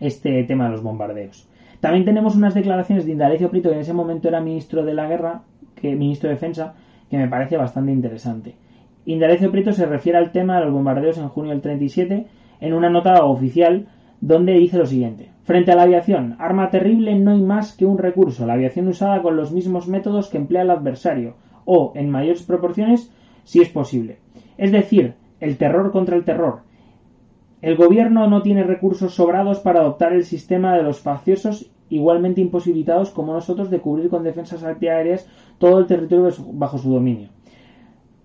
este 0.00 0.42
tema 0.44 0.64
de 0.64 0.70
los 0.72 0.82
bombardeos. 0.82 1.48
También 1.80 2.04
tenemos 2.04 2.36
unas 2.36 2.54
declaraciones 2.54 3.06
de 3.06 3.12
Indalecio 3.12 3.50
Prieto, 3.50 3.70
que 3.70 3.76
en 3.76 3.80
ese 3.82 3.94
momento 3.94 4.28
era 4.28 4.40
ministro 4.40 4.84
de 4.84 4.94
la 4.94 5.06
guerra, 5.06 5.42
que 5.76 5.94
ministro 5.94 6.28
de 6.28 6.34
defensa, 6.34 6.74
que 7.08 7.16
me 7.16 7.28
parece 7.28 7.56
bastante 7.56 7.92
interesante. 7.92 8.54
Indalecio 9.06 9.50
Prieto 9.50 9.72
se 9.72 9.86
refiere 9.86 10.18
al 10.18 10.32
tema 10.32 10.58
de 10.58 10.66
los 10.66 10.74
bombardeos 10.74 11.18
en 11.18 11.28
junio 11.28 11.52
del 11.52 11.62
37 11.62 12.26
en 12.60 12.74
una 12.74 12.90
nota 12.90 13.24
oficial 13.24 13.88
donde 14.20 14.52
dice 14.52 14.76
lo 14.76 14.86
siguiente. 14.86 15.30
Frente 15.44 15.72
a 15.72 15.76
la 15.76 15.82
aviación, 15.82 16.36
arma 16.38 16.70
terrible 16.70 17.18
no 17.18 17.32
hay 17.32 17.40
más 17.40 17.74
que 17.76 17.86
un 17.86 17.98
recurso, 17.98 18.46
la 18.46 18.52
aviación 18.52 18.88
usada 18.88 19.22
con 19.22 19.36
los 19.36 19.52
mismos 19.52 19.88
métodos 19.88 20.28
que 20.28 20.36
emplea 20.36 20.62
el 20.62 20.70
adversario, 20.70 21.34
o, 21.64 21.92
en 21.96 22.10
mayores 22.10 22.42
proporciones, 22.42 23.12
si 23.44 23.60
es 23.60 23.68
posible. 23.70 24.18
Es 24.58 24.70
decir, 24.70 25.14
el 25.40 25.56
terror 25.56 25.90
contra 25.90 26.16
el 26.16 26.24
terror. 26.24 26.60
El 27.62 27.76
gobierno 27.76 28.26
no 28.26 28.42
tiene 28.42 28.64
recursos 28.64 29.14
sobrados 29.14 29.60
para 29.60 29.80
adoptar 29.80 30.12
el 30.12 30.24
sistema 30.24 30.74
de 30.76 30.82
los 30.82 31.00
facciosos 31.00 31.70
igualmente 31.90 32.40
imposibilitados 32.40 33.10
como 33.10 33.34
nosotros 33.34 33.68
de 33.68 33.80
cubrir 33.80 34.08
con 34.08 34.22
defensas 34.22 34.64
antiaéreas 34.64 35.28
todo 35.58 35.78
el 35.78 35.86
territorio 35.86 36.32
bajo 36.52 36.78
su 36.78 36.90
dominio. 36.90 37.28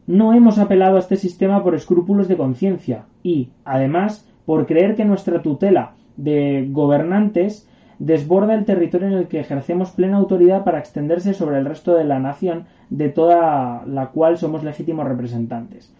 No 0.07 0.33
hemos 0.33 0.59
apelado 0.59 0.95
a 0.95 0.99
este 0.99 1.15
sistema 1.15 1.63
por 1.63 1.75
escrúpulos 1.75 2.27
de 2.27 2.37
conciencia 2.37 3.05
y, 3.23 3.49
además, 3.65 4.29
por 4.45 4.67
creer 4.67 4.95
que 4.95 5.03
nuestra 5.03 5.41
tutela 5.41 5.95
de 6.15 6.67
gobernantes 6.71 7.67
desborda 7.97 8.53
el 8.53 8.65
territorio 8.65 9.07
en 9.07 9.13
el 9.13 9.27
que 9.27 9.39
ejercemos 9.39 9.91
plena 9.91 10.17
autoridad 10.17 10.63
para 10.63 10.79
extenderse 10.79 11.33
sobre 11.33 11.57
el 11.57 11.65
resto 11.65 11.95
de 11.95 12.03
la 12.03 12.19
nación 12.19 12.65
de 12.89 13.09
toda 13.09 13.83
la 13.85 14.11
cual 14.11 14.37
somos 14.37 14.63
legítimos 14.63 15.07
representantes. 15.07 15.93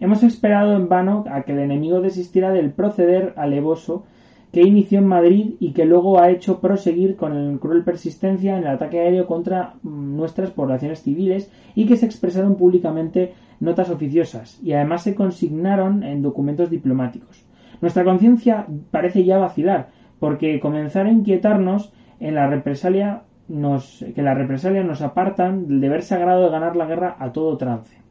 Hemos 0.00 0.22
esperado 0.22 0.76
en 0.76 0.88
vano 0.88 1.24
a 1.30 1.42
que 1.42 1.52
el 1.52 1.58
enemigo 1.58 2.00
desistiera 2.00 2.52
del 2.52 2.70
proceder 2.70 3.32
alevoso 3.36 4.04
que 4.52 4.62
inició 4.62 5.00
en 5.00 5.06
Madrid 5.06 5.54
y 5.58 5.72
que 5.72 5.84
luego 5.84 6.20
ha 6.20 6.30
hecho 6.30 6.60
proseguir 6.60 7.16
con 7.16 7.36
el 7.36 7.58
cruel 7.58 7.84
persistencia 7.84 8.56
en 8.56 8.64
el 8.64 8.68
ataque 8.68 9.00
aéreo 9.00 9.26
contra 9.26 9.74
mm, 9.82 10.16
nuestras 10.16 10.50
poblaciones 10.50 11.02
civiles 11.02 11.50
y 11.74 11.86
que 11.86 11.96
se 11.96 12.06
expresaron 12.06 12.56
públicamente 12.56 13.34
notas 13.60 13.90
oficiosas 13.90 14.60
y 14.62 14.72
además 14.72 15.02
se 15.02 15.14
consignaron 15.14 16.02
en 16.02 16.22
documentos 16.22 16.70
diplomáticos. 16.70 17.44
Nuestra 17.80 18.04
conciencia 18.04 18.66
parece 18.90 19.24
ya 19.24 19.38
vacilar, 19.38 19.90
porque 20.18 20.60
comenzar 20.60 21.06
a 21.06 21.12
inquietarnos 21.12 21.92
en 22.20 22.34
la 22.34 22.48
represalia 22.48 23.22
nos, 23.48 24.04
que 24.14 24.22
la 24.22 24.34
represalia 24.34 24.82
nos 24.82 25.02
apartan 25.02 25.66
del 25.68 25.80
deber 25.80 26.02
sagrado 26.02 26.44
de 26.44 26.50
ganar 26.50 26.76
la 26.76 26.86
guerra 26.86 27.16
a 27.18 27.32
todo 27.32 27.56
trance. 27.56 28.07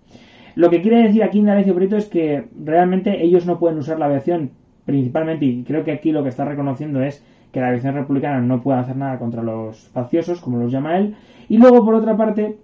Lo 0.57 0.71
que 0.71 0.81
quiere 0.81 1.03
decir 1.03 1.21
aquí 1.21 1.37
Indalecio 1.37 1.75
Prieto 1.75 1.97
es 1.97 2.07
que 2.07 2.45
realmente 2.65 3.23
ellos 3.23 3.45
no 3.45 3.59
pueden 3.59 3.77
usar 3.77 3.99
la 3.99 4.07
aviación 4.07 4.49
principalmente, 4.85 5.45
y 5.45 5.63
creo 5.63 5.83
que 5.83 5.91
aquí 5.91 6.11
lo 6.11 6.23
que 6.23 6.29
está 6.29 6.45
reconociendo 6.45 7.03
es 7.03 7.23
que 7.51 7.61
la 7.61 7.67
aviación 7.67 7.93
republicana 7.93 8.41
no 8.41 8.63
puede 8.63 8.79
hacer 8.79 8.95
nada 8.95 9.19
contra 9.19 9.43
los 9.43 9.89
facciosos, 9.89 10.41
como 10.41 10.57
los 10.57 10.71
llama 10.71 10.97
él, 10.97 11.15
y 11.47 11.59
luego 11.59 11.85
por 11.85 11.93
otra 11.93 12.17
parte 12.17 12.57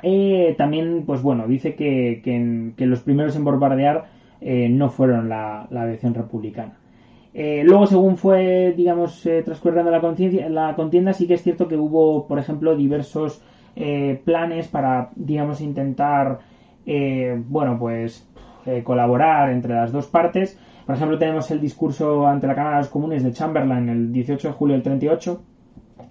eh, 0.00 0.54
también, 0.56 1.02
pues 1.06 1.20
bueno, 1.20 1.48
dice 1.48 1.74
que, 1.74 2.72
los 2.78 3.00
primeros 3.00 3.34
en 3.34 3.42
bombardear 3.42 4.04
eh, 4.40 4.68
no 4.68 4.88
fueron 4.88 5.28
la, 5.28 5.62
aviación 5.62 6.14
republicana. 6.14 6.74
Eh, 7.34 7.62
luego, 7.64 7.88
según 7.88 8.16
fue, 8.16 8.74
digamos, 8.76 9.28
transcurriendo 9.44 9.90
la, 9.90 10.48
la 10.50 10.76
contienda, 10.76 11.12
sí 11.12 11.26
que 11.26 11.34
es 11.34 11.42
cierto 11.42 11.66
que 11.66 11.76
hubo, 11.76 12.28
por 12.28 12.38
ejemplo, 12.38 12.76
diversos 12.76 13.42
planes 14.24 14.68
para, 14.68 15.10
digamos, 15.16 15.60
intentar, 15.60 16.40
bueno, 17.48 17.78
pues 17.78 18.26
colaborar 18.84 19.50
entre 19.50 19.74
las 19.74 19.92
dos 19.92 20.06
partes. 20.06 20.58
Por 20.86 20.94
ejemplo, 20.94 21.18
tenemos 21.18 21.50
el 21.50 21.60
discurso 21.60 22.26
ante 22.26 22.46
la 22.46 22.54
Cámara 22.54 22.76
de 22.76 22.82
los 22.82 22.90
Comunes 22.90 23.22
de 23.22 23.32
Chamberlain 23.32 23.88
el 23.88 24.12
18 24.12 24.48
de 24.48 24.54
julio 24.54 24.74
del 24.74 24.82
38, 24.82 25.40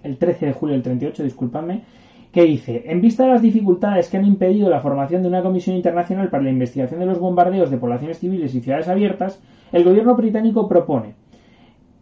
el 0.04 0.18
13 0.18 0.46
de 0.46 0.52
julio 0.52 0.74
del 0.74 0.82
38, 0.82 1.24
disculpadme, 1.24 1.82
que 2.30 2.44
dice, 2.44 2.84
en 2.86 3.00
vista 3.00 3.24
de 3.24 3.30
las 3.30 3.42
dificultades 3.42 4.08
que 4.08 4.18
han 4.18 4.24
impedido 4.24 4.70
la 4.70 4.80
formación 4.80 5.22
de 5.22 5.28
una 5.28 5.42
comisión 5.42 5.74
internacional 5.74 6.28
para 6.28 6.44
la 6.44 6.50
investigación 6.50 7.00
de 7.00 7.06
los 7.06 7.18
bombardeos 7.18 7.70
de 7.70 7.78
poblaciones 7.78 8.18
civiles 8.18 8.54
y 8.54 8.60
ciudades 8.60 8.86
abiertas, 8.88 9.42
el 9.72 9.84
gobierno 9.84 10.14
británico 10.14 10.68
propone, 10.68 11.14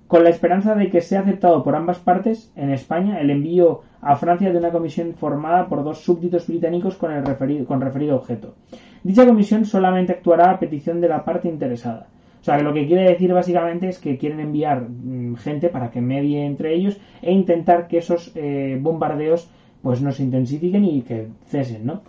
con 0.07 0.23
la 0.23 0.31
esperanza 0.31 0.75
de 0.75 0.89
que 0.89 1.01
sea 1.01 1.21
aceptado 1.21 1.65
por 1.65 1.75
ambas 1.75 1.99
partes, 1.99 2.53
en 2.55 2.71
España, 2.71 3.21
el 3.21 3.31
envío 3.31 3.83
a 4.01 4.17
Francia 4.17 4.53
de 4.53 4.59
una 4.59 4.71
comisión 4.71 5.15
formada 5.15 5.67
por 5.67 5.83
dos 5.83 5.99
súbditos 6.05 6.47
británicos 6.47 6.97
con, 6.97 7.13
el 7.13 7.27
referido, 7.27 7.67
con 7.67 7.81
referido 7.81 8.17
objeto. 8.17 8.55
Dicha 9.03 9.27
comisión 9.27 9.65
solamente 9.65 10.13
actuará 10.13 10.51
a 10.51 10.59
petición 10.61 11.01
de 11.01 11.09
la 11.09 11.25
parte 11.25 11.49
interesada. 11.49 12.07
O 12.41 12.45
sea, 12.45 12.59
que 12.59 12.63
lo 12.63 12.73
que 12.73 12.87
quiere 12.87 13.11
decir 13.11 13.33
básicamente 13.33 13.89
es 13.89 13.99
que 13.99 14.19
quieren 14.19 14.39
enviar 14.39 14.83
mm, 14.89 15.35
gente 15.37 15.69
para 15.69 15.91
que 15.91 16.01
medie 16.01 16.45
entre 16.45 16.75
ellos 16.75 17.01
e 17.21 17.33
intentar 17.33 17.89
que 17.89 17.99
esos 17.99 18.31
eh, 18.37 18.79
bombardeos 18.81 19.51
pues 19.83 20.01
no 20.01 20.13
se 20.13 20.23
intensifiquen 20.23 20.85
y 20.85 21.03
que 21.03 21.29
cesen, 21.47 21.87
¿no? 21.87 22.03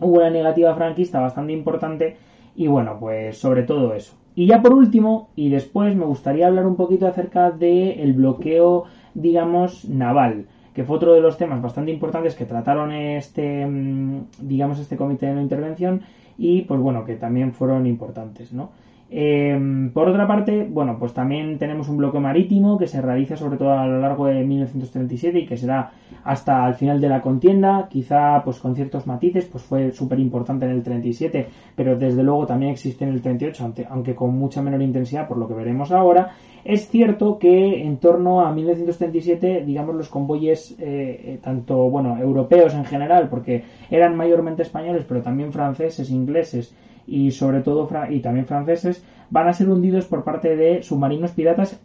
Hubo 0.00 0.16
una 0.16 0.30
negativa 0.30 0.74
franquista 0.74 1.20
bastante 1.20 1.52
importante 1.52 2.16
y 2.56 2.66
bueno, 2.66 2.96
pues 2.98 3.38
sobre 3.38 3.62
todo 3.62 3.94
eso. 3.94 4.16
Y 4.38 4.46
ya 4.46 4.62
por 4.62 4.72
último, 4.72 5.30
y 5.34 5.48
después 5.48 5.96
me 5.96 6.04
gustaría 6.04 6.46
hablar 6.46 6.64
un 6.64 6.76
poquito 6.76 7.08
acerca 7.08 7.50
del 7.50 7.98
el 7.98 8.12
bloqueo, 8.12 8.84
digamos, 9.12 9.88
naval, 9.88 10.46
que 10.74 10.84
fue 10.84 10.94
otro 10.94 11.12
de 11.12 11.20
los 11.20 11.36
temas 11.38 11.60
bastante 11.60 11.90
importantes 11.90 12.36
que 12.36 12.44
trataron 12.44 12.92
este, 12.92 13.66
mm, 13.66 14.26
digamos, 14.42 14.78
este 14.78 14.96
comité 14.96 15.26
de 15.26 15.34
no 15.34 15.42
intervención 15.42 16.02
y 16.38 16.62
pues 16.62 16.78
bueno, 16.78 17.04
que 17.04 17.16
también 17.16 17.52
fueron 17.52 17.84
importantes, 17.88 18.52
¿no? 18.52 18.70
Em, 19.10 19.90
por 19.90 20.06
otra 20.06 20.26
parte, 20.26 20.68
bueno, 20.70 20.98
pues 20.98 21.14
también 21.14 21.56
tenemos 21.58 21.88
un 21.88 21.96
bloqueo 21.96 22.20
marítimo 22.20 22.76
que 22.76 22.86
se 22.86 23.00
realiza 23.00 23.36
sobre 23.36 23.56
todo 23.56 23.72
a 23.72 23.86
lo 23.86 24.00
largo 24.00 24.26
de 24.26 24.44
1937 24.44 25.38
y 25.38 25.46
que 25.46 25.56
será 25.56 25.92
hasta 26.24 26.68
el 26.68 26.74
final 26.74 27.00
de 27.00 27.08
la 27.08 27.22
contienda, 27.22 27.88
quizá 27.88 28.42
pues 28.44 28.58
con 28.58 28.74
ciertos 28.74 29.06
matices, 29.06 29.46
pues 29.46 29.64
fue 29.64 29.92
súper 29.92 30.18
importante 30.18 30.66
en 30.66 30.72
el 30.72 30.82
37, 30.82 31.46
pero 31.74 31.96
desde 31.96 32.22
luego 32.22 32.46
también 32.46 32.72
existe 32.72 33.04
en 33.04 33.12
el 33.12 33.22
38, 33.22 33.72
aunque 33.88 34.14
con 34.14 34.36
mucha 34.38 34.60
menor 34.60 34.82
intensidad 34.82 35.26
por 35.26 35.38
lo 35.38 35.48
que 35.48 35.54
veremos 35.54 35.90
ahora. 35.90 36.32
Es 36.64 36.88
cierto 36.88 37.38
que 37.38 37.82
en 37.82 37.96
torno 37.96 38.42
a 38.42 38.52
1937, 38.52 39.64
digamos, 39.64 39.94
los 39.94 40.10
convoyes, 40.10 40.72
eh, 40.72 40.76
eh, 41.24 41.38
tanto, 41.40 41.88
bueno, 41.88 42.18
europeos 42.18 42.74
en 42.74 42.84
general, 42.84 43.28
porque 43.30 43.64
eran 43.90 44.16
mayormente 44.16 44.62
españoles, 44.62 45.06
pero 45.08 45.22
también 45.22 45.50
franceses, 45.50 46.10
ingleses, 46.10 46.74
y 47.08 47.30
sobre 47.30 47.60
todo 47.60 47.88
y 48.10 48.20
también 48.20 48.46
franceses 48.46 49.02
van 49.30 49.48
a 49.48 49.52
ser 49.52 49.68
hundidos 49.70 50.04
por 50.04 50.24
parte 50.24 50.56
de 50.56 50.82
submarinos 50.82 51.32
piratas 51.32 51.80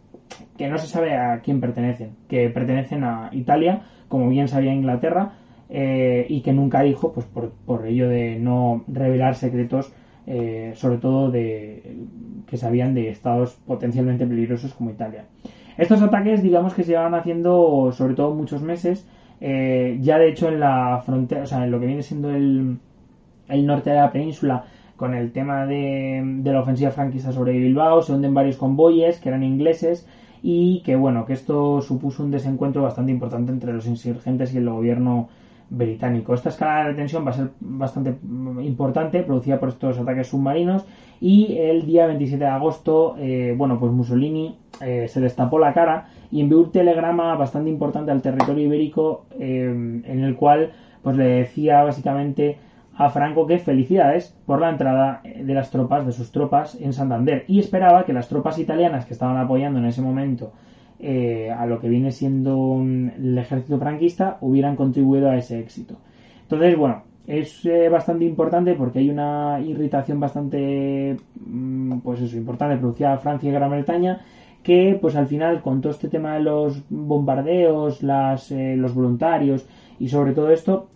que 0.56 0.68
no 0.68 0.78
se 0.78 0.86
sabe 0.86 1.16
a 1.16 1.40
quién 1.40 1.60
pertenecen, 1.60 2.10
que 2.28 2.48
pertenecen 2.50 3.04
a 3.04 3.30
Italia, 3.32 3.82
como 4.08 4.28
bien 4.28 4.48
sabía 4.48 4.72
Inglaterra, 4.72 5.32
eh, 5.68 6.26
y 6.28 6.42
que 6.42 6.52
nunca 6.52 6.82
dijo, 6.82 7.12
pues 7.12 7.26
por, 7.26 7.86
ello 7.86 8.08
de 8.08 8.38
no 8.38 8.84
revelar 8.86 9.34
secretos, 9.34 9.92
eh, 10.26 10.72
sobre 10.74 10.98
todo 10.98 11.30
de 11.30 11.96
que 12.46 12.56
sabían 12.56 12.94
de 12.94 13.08
estados 13.08 13.54
potencialmente 13.66 14.26
peligrosos 14.26 14.74
como 14.74 14.90
Italia. 14.90 15.24
Estos 15.76 16.02
ataques, 16.02 16.42
digamos 16.42 16.74
que 16.74 16.84
se 16.84 16.92
llevan 16.92 17.14
haciendo 17.14 17.90
sobre 17.92 18.14
todo 18.14 18.34
muchos 18.34 18.62
meses, 18.62 19.08
eh, 19.40 19.98
ya 20.00 20.18
de 20.18 20.28
hecho 20.28 20.48
en 20.48 20.60
la 20.60 21.02
frontera, 21.04 21.42
o 21.42 21.46
sea, 21.46 21.64
en 21.64 21.70
lo 21.70 21.80
que 21.80 21.86
viene 21.86 22.02
siendo 22.02 22.30
el, 22.30 22.78
el 23.48 23.66
norte 23.66 23.90
de 23.90 23.96
la 23.96 24.12
península, 24.12 24.64
con 24.96 25.14
el 25.14 25.32
tema 25.32 25.66
de, 25.66 26.40
la 26.44 26.60
ofensiva 26.60 26.90
franquista 26.90 27.32
sobre 27.32 27.52
Bilbao, 27.52 28.02
se 28.02 28.12
hunden 28.12 28.34
varios 28.34 28.56
convoyes 28.56 29.18
que 29.18 29.28
eran 29.28 29.42
ingleses 29.42 30.06
y 30.42 30.82
que 30.84 30.94
bueno, 30.94 31.24
que 31.26 31.32
esto 31.32 31.80
supuso 31.80 32.22
un 32.22 32.30
desencuentro 32.30 32.82
bastante 32.82 33.12
importante 33.12 33.50
entre 33.50 33.72
los 33.72 33.86
insurgentes 33.86 34.54
y 34.54 34.58
el 34.58 34.68
gobierno 34.68 35.28
británico. 35.70 36.34
Esta 36.34 36.50
escala 36.50 36.88
de 36.88 36.94
tensión 36.94 37.26
va 37.26 37.30
a 37.30 37.34
ser 37.34 37.50
bastante 37.60 38.14
importante, 38.62 39.22
producida 39.22 39.58
por 39.58 39.70
estos 39.70 39.98
ataques 39.98 40.28
submarinos 40.28 40.84
y 41.20 41.56
el 41.56 41.86
día 41.86 42.06
27 42.06 42.44
de 42.44 42.50
agosto, 42.50 43.16
eh, 43.18 43.54
bueno, 43.56 43.80
pues 43.80 43.90
Mussolini 43.92 44.56
eh, 44.80 45.08
se 45.08 45.20
destapó 45.20 45.58
la 45.58 45.72
cara 45.72 46.08
y 46.30 46.40
envió 46.40 46.60
un 46.60 46.70
telegrama 46.70 47.34
bastante 47.36 47.70
importante 47.70 48.10
al 48.10 48.22
territorio 48.22 48.64
ibérico 48.66 49.24
eh, 49.38 49.64
en 50.04 50.24
el 50.24 50.36
cual 50.36 50.72
pues 51.02 51.16
le 51.16 51.24
decía 51.24 51.82
básicamente 51.82 52.58
a 52.96 53.10
Franco 53.10 53.46
que 53.46 53.58
felicidades 53.58 54.36
por 54.46 54.60
la 54.60 54.70
entrada 54.70 55.20
de 55.24 55.54
las 55.54 55.70
tropas, 55.70 56.06
de 56.06 56.12
sus 56.12 56.30
tropas 56.30 56.76
en 56.80 56.92
Santander, 56.92 57.44
y 57.48 57.58
esperaba 57.58 58.04
que 58.04 58.12
las 58.12 58.28
tropas 58.28 58.58
italianas 58.58 59.06
que 59.06 59.14
estaban 59.14 59.36
apoyando 59.36 59.78
en 59.78 59.86
ese 59.86 60.02
momento 60.02 60.52
eh, 61.00 61.50
a 61.50 61.66
lo 61.66 61.80
que 61.80 61.88
viene 61.88 62.12
siendo 62.12 62.80
el 62.80 63.36
ejército 63.36 63.78
franquista 63.78 64.38
hubieran 64.40 64.76
contribuido 64.76 65.28
a 65.28 65.36
ese 65.36 65.58
éxito. 65.58 65.96
Entonces, 66.42 66.76
bueno, 66.76 67.02
es 67.26 67.64
eh, 67.66 67.88
bastante 67.88 68.24
importante 68.24 68.74
porque 68.74 69.00
hay 69.00 69.10
una 69.10 69.60
irritación 69.60 70.20
bastante, 70.20 71.16
mm, 71.44 71.98
pues 71.98 72.20
eso, 72.20 72.36
importante 72.36 72.76
producida 72.76 73.18
Francia 73.18 73.50
y 73.50 73.52
Gran 73.52 73.70
Bretaña 73.70 74.20
que 74.62 74.98
pues 75.00 75.14
al 75.14 75.26
final 75.26 75.60
con 75.60 75.80
todo 75.80 75.92
este 75.92 76.08
tema 76.08 76.34
de 76.34 76.40
los 76.40 76.82
bombardeos, 76.88 78.02
las, 78.02 78.50
eh, 78.50 78.76
los 78.76 78.94
voluntarios 78.94 79.66
y 79.98 80.08
sobre 80.08 80.32
todo 80.32 80.50
esto, 80.50 80.88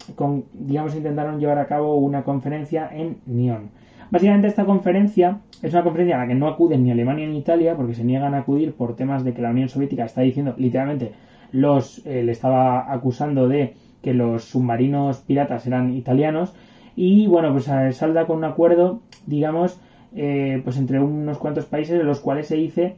digamos, 0.55 0.95
intentaron 0.97 1.39
llevar 1.39 1.59
a 1.59 1.67
cabo 1.67 1.97
una 1.97 2.25
conferencia 2.25 2.89
en 2.93 3.19
Nyon. 3.27 3.71
Básicamente 4.11 4.49
esta 4.49 4.65
conferencia 4.65 5.41
es 5.63 5.73
una 5.73 5.83
conferencia 5.83 6.17
a 6.17 6.21
la 6.21 6.29
que 6.29 6.35
no 6.35 6.49
acuden 6.49 6.83
ni 6.83 6.91
Alemania 6.91 7.27
ni 7.27 7.39
Italia 7.39 7.77
porque 7.77 7.95
se 7.95 8.05
niegan 8.05 8.35
a 8.35 8.39
acudir 8.39 8.73
por 8.73 8.97
temas 8.97 9.23
de 9.23 9.35
que 9.35 9.43
la 9.43 9.51
Unión 9.51 9.69
Soviética 9.69 10.05
está 10.05 10.23
diciendo 10.23 10.55
literalmente 10.57 11.13
los 11.53 12.05
eh, 12.07 12.23
le 12.23 12.33
estaba 12.33 12.91
acusando 12.93 13.49
de 13.49 13.75
que 14.03 14.15
los 14.15 14.45
submarinos 14.45 15.19
piratas 15.19 15.67
eran 15.67 15.95
italianos 15.95 16.55
y 16.97 17.27
bueno 17.27 17.53
pues 17.53 17.69
eh, 17.69 17.93
salda 17.93 18.27
con 18.27 18.39
un 18.39 18.45
acuerdo 18.45 19.01
digamos 19.27 19.81
pues 20.11 20.79
entre 20.79 21.01
unos 21.01 21.37
cuantos 21.37 21.67
países 21.67 21.99
de 21.99 22.03
los 22.03 22.21
cuales 22.21 22.47
se 22.47 22.57
dice 22.57 22.97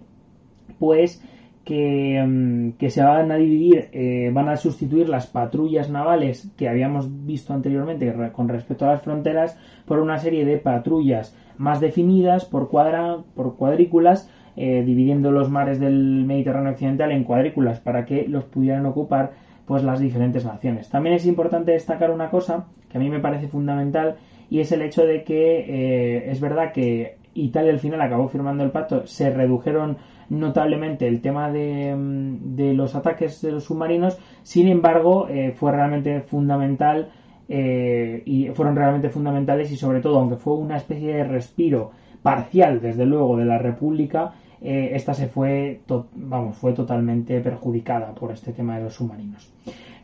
pues 0.78 1.20
que, 1.64 2.72
que, 2.78 2.90
se 2.90 3.02
van 3.02 3.30
a 3.30 3.36
dividir, 3.36 3.88
eh, 3.92 4.30
van 4.32 4.48
a 4.48 4.56
sustituir 4.56 5.08
las 5.08 5.26
patrullas 5.26 5.90
navales 5.90 6.50
que 6.56 6.68
habíamos 6.68 7.26
visto 7.26 7.52
anteriormente 7.52 8.12
con 8.32 8.48
respecto 8.48 8.86
a 8.86 8.92
las 8.92 9.02
fronteras 9.02 9.58
por 9.84 10.00
una 10.00 10.18
serie 10.18 10.44
de 10.44 10.56
patrullas 10.56 11.36
más 11.58 11.80
definidas 11.80 12.46
por, 12.46 12.68
cuadra, 12.68 13.18
por 13.34 13.56
cuadrículas, 13.56 14.30
eh, 14.56 14.82
dividiendo 14.84 15.30
los 15.30 15.50
mares 15.50 15.78
del 15.78 16.24
Mediterráneo 16.24 16.72
occidental 16.72 17.12
en 17.12 17.24
cuadrículas 17.24 17.80
para 17.80 18.06
que 18.06 18.26
los 18.26 18.44
pudieran 18.44 18.86
ocupar 18.86 19.32
pues 19.66 19.84
las 19.84 20.00
diferentes 20.00 20.44
naciones. 20.44 20.88
También 20.88 21.14
es 21.14 21.26
importante 21.26 21.72
destacar 21.72 22.10
una 22.10 22.30
cosa 22.30 22.66
que 22.90 22.98
a 22.98 23.00
mí 23.00 23.08
me 23.08 23.20
parece 23.20 23.46
fundamental 23.46 24.16
y 24.48 24.60
es 24.60 24.72
el 24.72 24.82
hecho 24.82 25.04
de 25.06 25.22
que 25.22 25.60
eh, 25.60 26.30
es 26.30 26.40
verdad 26.40 26.72
que 26.72 27.19
Italia 27.34 27.72
al 27.72 27.78
final 27.78 28.00
acabó 28.00 28.28
firmando 28.28 28.64
el 28.64 28.70
pacto, 28.70 29.06
se 29.06 29.30
redujeron 29.30 29.98
notablemente 30.28 31.06
el 31.06 31.20
tema 31.20 31.48
mm, 31.48 32.54
de, 32.56 32.74
los 32.74 32.94
ataques 32.94 33.42
de 33.42 33.52
los 33.52 33.64
submarinos, 33.64 34.18
sin 34.42 34.68
embargo, 34.68 35.28
eh, 35.28 35.52
fue 35.52 35.72
realmente 35.72 36.20
fundamental 36.20 37.10
eh, 37.48 38.22
y 38.24 38.48
fueron 38.48 38.76
realmente 38.76 39.10
fundamentales 39.10 39.70
y 39.72 39.76
sobre 39.76 40.00
todo, 40.00 40.18
aunque 40.18 40.36
fue 40.36 40.54
una 40.54 40.76
especie 40.76 41.14
de 41.14 41.24
respiro 41.24 41.90
parcial, 42.22 42.80
desde 42.80 43.06
luego, 43.06 43.36
de 43.36 43.44
la 43.44 43.58
República, 43.58 44.34
eh, 44.62 44.90
esta 44.92 45.14
se 45.14 45.26
fue, 45.26 45.80
vamos, 46.14 46.56
fue 46.56 46.72
totalmente 46.72 47.40
perjudicada 47.40 48.14
por 48.14 48.32
este 48.32 48.52
tema 48.52 48.76
de 48.76 48.84
los 48.84 48.94
submarinos. 48.94 49.50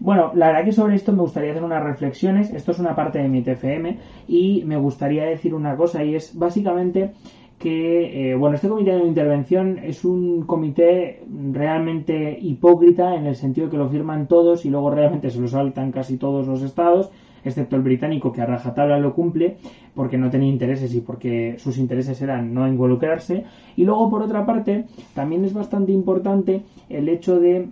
Bueno, 0.01 0.33
la 0.35 0.49
verdad 0.49 0.65
que 0.65 0.73
sobre 0.73 0.95
esto 0.95 1.13
me 1.13 1.23
gustaría 1.23 1.51
hacer 1.51 1.65
unas 1.65 1.83
reflexiones. 1.83 2.53
Esto 2.53 2.73
es 2.73 2.79
una 2.79 2.95
parte 2.95 3.19
de 3.19 3.29
mi 3.29 3.43
TFM 3.43 3.99
y 4.29 4.63
me 4.65 4.77
gustaría 4.77 5.25
decir 5.25 5.55
una 5.55 5.77
cosa 5.77 6.05
y 6.05 6.15
es 6.15 6.39
básicamente 6.39 7.13
que, 7.59 8.31
eh, 8.31 8.35
bueno, 8.35 8.57
este 8.57 8.69
comité 8.69 8.93
de 8.93 9.07
intervención 9.07 9.79
es 9.79 10.05
un 10.05 10.43
comité 10.43 11.23
realmente 11.53 12.39
hipócrita 12.39 13.15
en 13.15 13.27
el 13.27 13.35
sentido 13.35 13.67
de 13.67 13.71
que 13.71 13.79
lo 13.79 13.89
firman 13.89 14.27
todos 14.27 14.67
y 14.67 14.71
luego 14.71 14.91
realmente 14.91 15.31
se 15.31 15.41
lo 15.41 15.49
saltan 15.49 15.91
casi 15.91 16.19
todos 16.19 16.47
los 16.47 16.63
estados, 16.63 17.11
excepto 17.49 17.77
el 17.77 17.83
británico 17.83 18.33
que 18.33 18.43
a 18.43 18.47
rajatabla 18.47 18.99
lo 18.99 19.15
cumple 19.15 19.57
porque 19.95 20.19
no 20.19 20.31
tenía 20.31 20.49
intereses 20.49 20.95
y 20.95 21.01
porque 21.01 21.57
sus 21.59 21.79
intereses 21.79 22.21
eran 22.23 22.53
no 22.53 22.69
involucrarse. 22.69 23.45
Y 23.77 23.85
luego, 23.85 24.11
por 24.11 24.23
otra 24.23 24.45
parte, 24.47 24.85
también 25.15 25.45
es 25.45 25.53
bastante 25.53 25.93
importante 25.93 26.63
el 26.89 27.09
hecho 27.09 27.39
de 27.39 27.69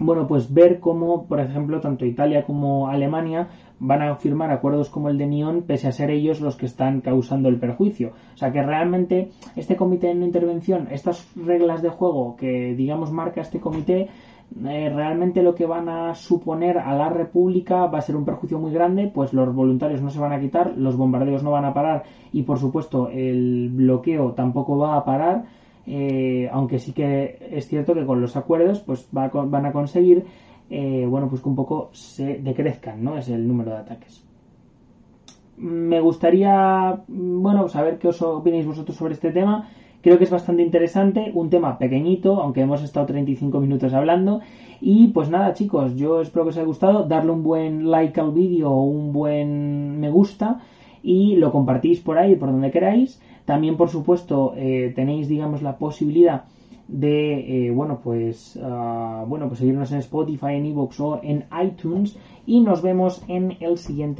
bueno, 0.00 0.26
pues 0.26 0.52
ver 0.52 0.80
cómo, 0.80 1.26
por 1.26 1.40
ejemplo, 1.40 1.78
tanto 1.80 2.06
Italia 2.06 2.44
como 2.44 2.88
Alemania 2.88 3.48
van 3.80 4.02
a 4.02 4.16
firmar 4.16 4.50
acuerdos 4.50 4.88
como 4.88 5.10
el 5.10 5.18
de 5.18 5.26
Nyon 5.26 5.62
pese 5.62 5.88
a 5.88 5.92
ser 5.92 6.10
ellos 6.10 6.40
los 6.40 6.56
que 6.56 6.66
están 6.66 7.02
causando 7.02 7.48
el 7.48 7.58
perjuicio. 7.58 8.12
O 8.34 8.36
sea 8.36 8.50
que 8.50 8.62
realmente 8.62 9.30
este 9.56 9.76
comité 9.76 10.14
de 10.14 10.24
intervención, 10.24 10.88
estas 10.90 11.30
reglas 11.36 11.82
de 11.82 11.90
juego 11.90 12.36
que 12.36 12.74
digamos 12.74 13.12
marca 13.12 13.42
este 13.42 13.60
comité, 13.60 14.08
eh, 14.58 14.90
realmente 14.94 15.42
lo 15.42 15.54
que 15.54 15.66
van 15.66 15.88
a 15.88 16.14
suponer 16.14 16.78
a 16.78 16.94
la 16.94 17.08
República 17.08 17.86
va 17.86 17.98
a 17.98 18.02
ser 18.02 18.16
un 18.16 18.24
perjuicio 18.24 18.58
muy 18.58 18.72
grande, 18.72 19.10
pues 19.12 19.32
los 19.32 19.54
voluntarios 19.54 20.02
no 20.02 20.10
se 20.10 20.18
van 20.18 20.32
a 20.32 20.40
quitar, 20.40 20.76
los 20.76 20.96
bombardeos 20.96 21.42
no 21.42 21.50
van 21.50 21.64
a 21.64 21.74
parar 21.74 22.04
y 22.32 22.42
por 22.42 22.58
supuesto 22.58 23.08
el 23.08 23.70
bloqueo 23.72 24.32
tampoco 24.32 24.76
va 24.78 24.96
a 24.96 25.04
parar. 25.04 25.44
Eh, 25.86 26.48
aunque 26.52 26.78
sí 26.78 26.92
que 26.92 27.38
es 27.50 27.66
cierto 27.66 27.94
que 27.94 28.04
con 28.04 28.20
los 28.20 28.36
acuerdos 28.36 28.80
pues 28.80 29.08
van 29.10 29.66
a 29.66 29.72
conseguir 29.72 30.26
eh, 30.70 31.04
bueno, 31.04 31.28
pues 31.28 31.42
que 31.42 31.48
un 31.48 31.56
poco 31.56 31.90
se 31.92 32.38
decrezcan, 32.38 33.02
¿no? 33.02 33.18
Es 33.18 33.28
el 33.28 33.46
número 33.46 33.72
de 33.72 33.78
ataques. 33.78 34.24
Me 35.56 36.00
gustaría, 36.00 37.02
bueno, 37.08 37.68
saber 37.68 37.98
qué 37.98 38.08
os 38.08 38.22
opináis 38.22 38.64
vosotros 38.64 38.96
sobre 38.96 39.14
este 39.14 39.32
tema. 39.32 39.68
Creo 40.02 40.16
que 40.16 40.24
es 40.24 40.30
bastante 40.30 40.62
interesante, 40.62 41.30
un 41.34 41.50
tema 41.50 41.78
pequeñito, 41.78 42.40
aunque 42.40 42.62
hemos 42.62 42.82
estado 42.82 43.06
35 43.06 43.60
minutos 43.60 43.92
hablando. 43.92 44.40
Y 44.80 45.08
pues 45.08 45.28
nada, 45.28 45.52
chicos, 45.52 45.94
yo 45.96 46.22
espero 46.22 46.44
que 46.44 46.50
os 46.50 46.56
haya 46.56 46.66
gustado. 46.66 47.06
Darle 47.06 47.32
un 47.32 47.42
buen 47.42 47.90
like 47.90 48.18
al 48.18 48.32
vídeo 48.32 48.70
o 48.70 48.82
un 48.82 49.12
buen 49.12 50.00
me 50.00 50.10
gusta 50.10 50.60
y 51.02 51.36
lo 51.36 51.52
compartís 51.52 52.00
por 52.00 52.16
ahí, 52.16 52.34
por 52.36 52.50
donde 52.50 52.70
queráis. 52.70 53.20
También, 53.44 53.76
por 53.76 53.90
supuesto, 53.90 54.54
eh, 54.56 54.92
tenéis, 54.96 55.28
digamos, 55.28 55.60
la 55.60 55.76
posibilidad 55.76 56.44
de 56.90 57.66
eh, 57.66 57.70
bueno 57.70 58.00
pues 58.02 58.56
uh, 58.56 59.24
bueno 59.24 59.46
pues 59.46 59.60
seguirnos 59.60 59.92
en 59.92 59.98
Spotify, 59.98 60.54
en 60.54 60.66
Evox 60.66 60.98
o 60.98 61.20
en 61.22 61.44
iTunes 61.62 62.18
y 62.46 62.60
nos 62.60 62.82
vemos 62.82 63.22
en 63.28 63.56
el 63.60 63.78
siguiente 63.78 64.18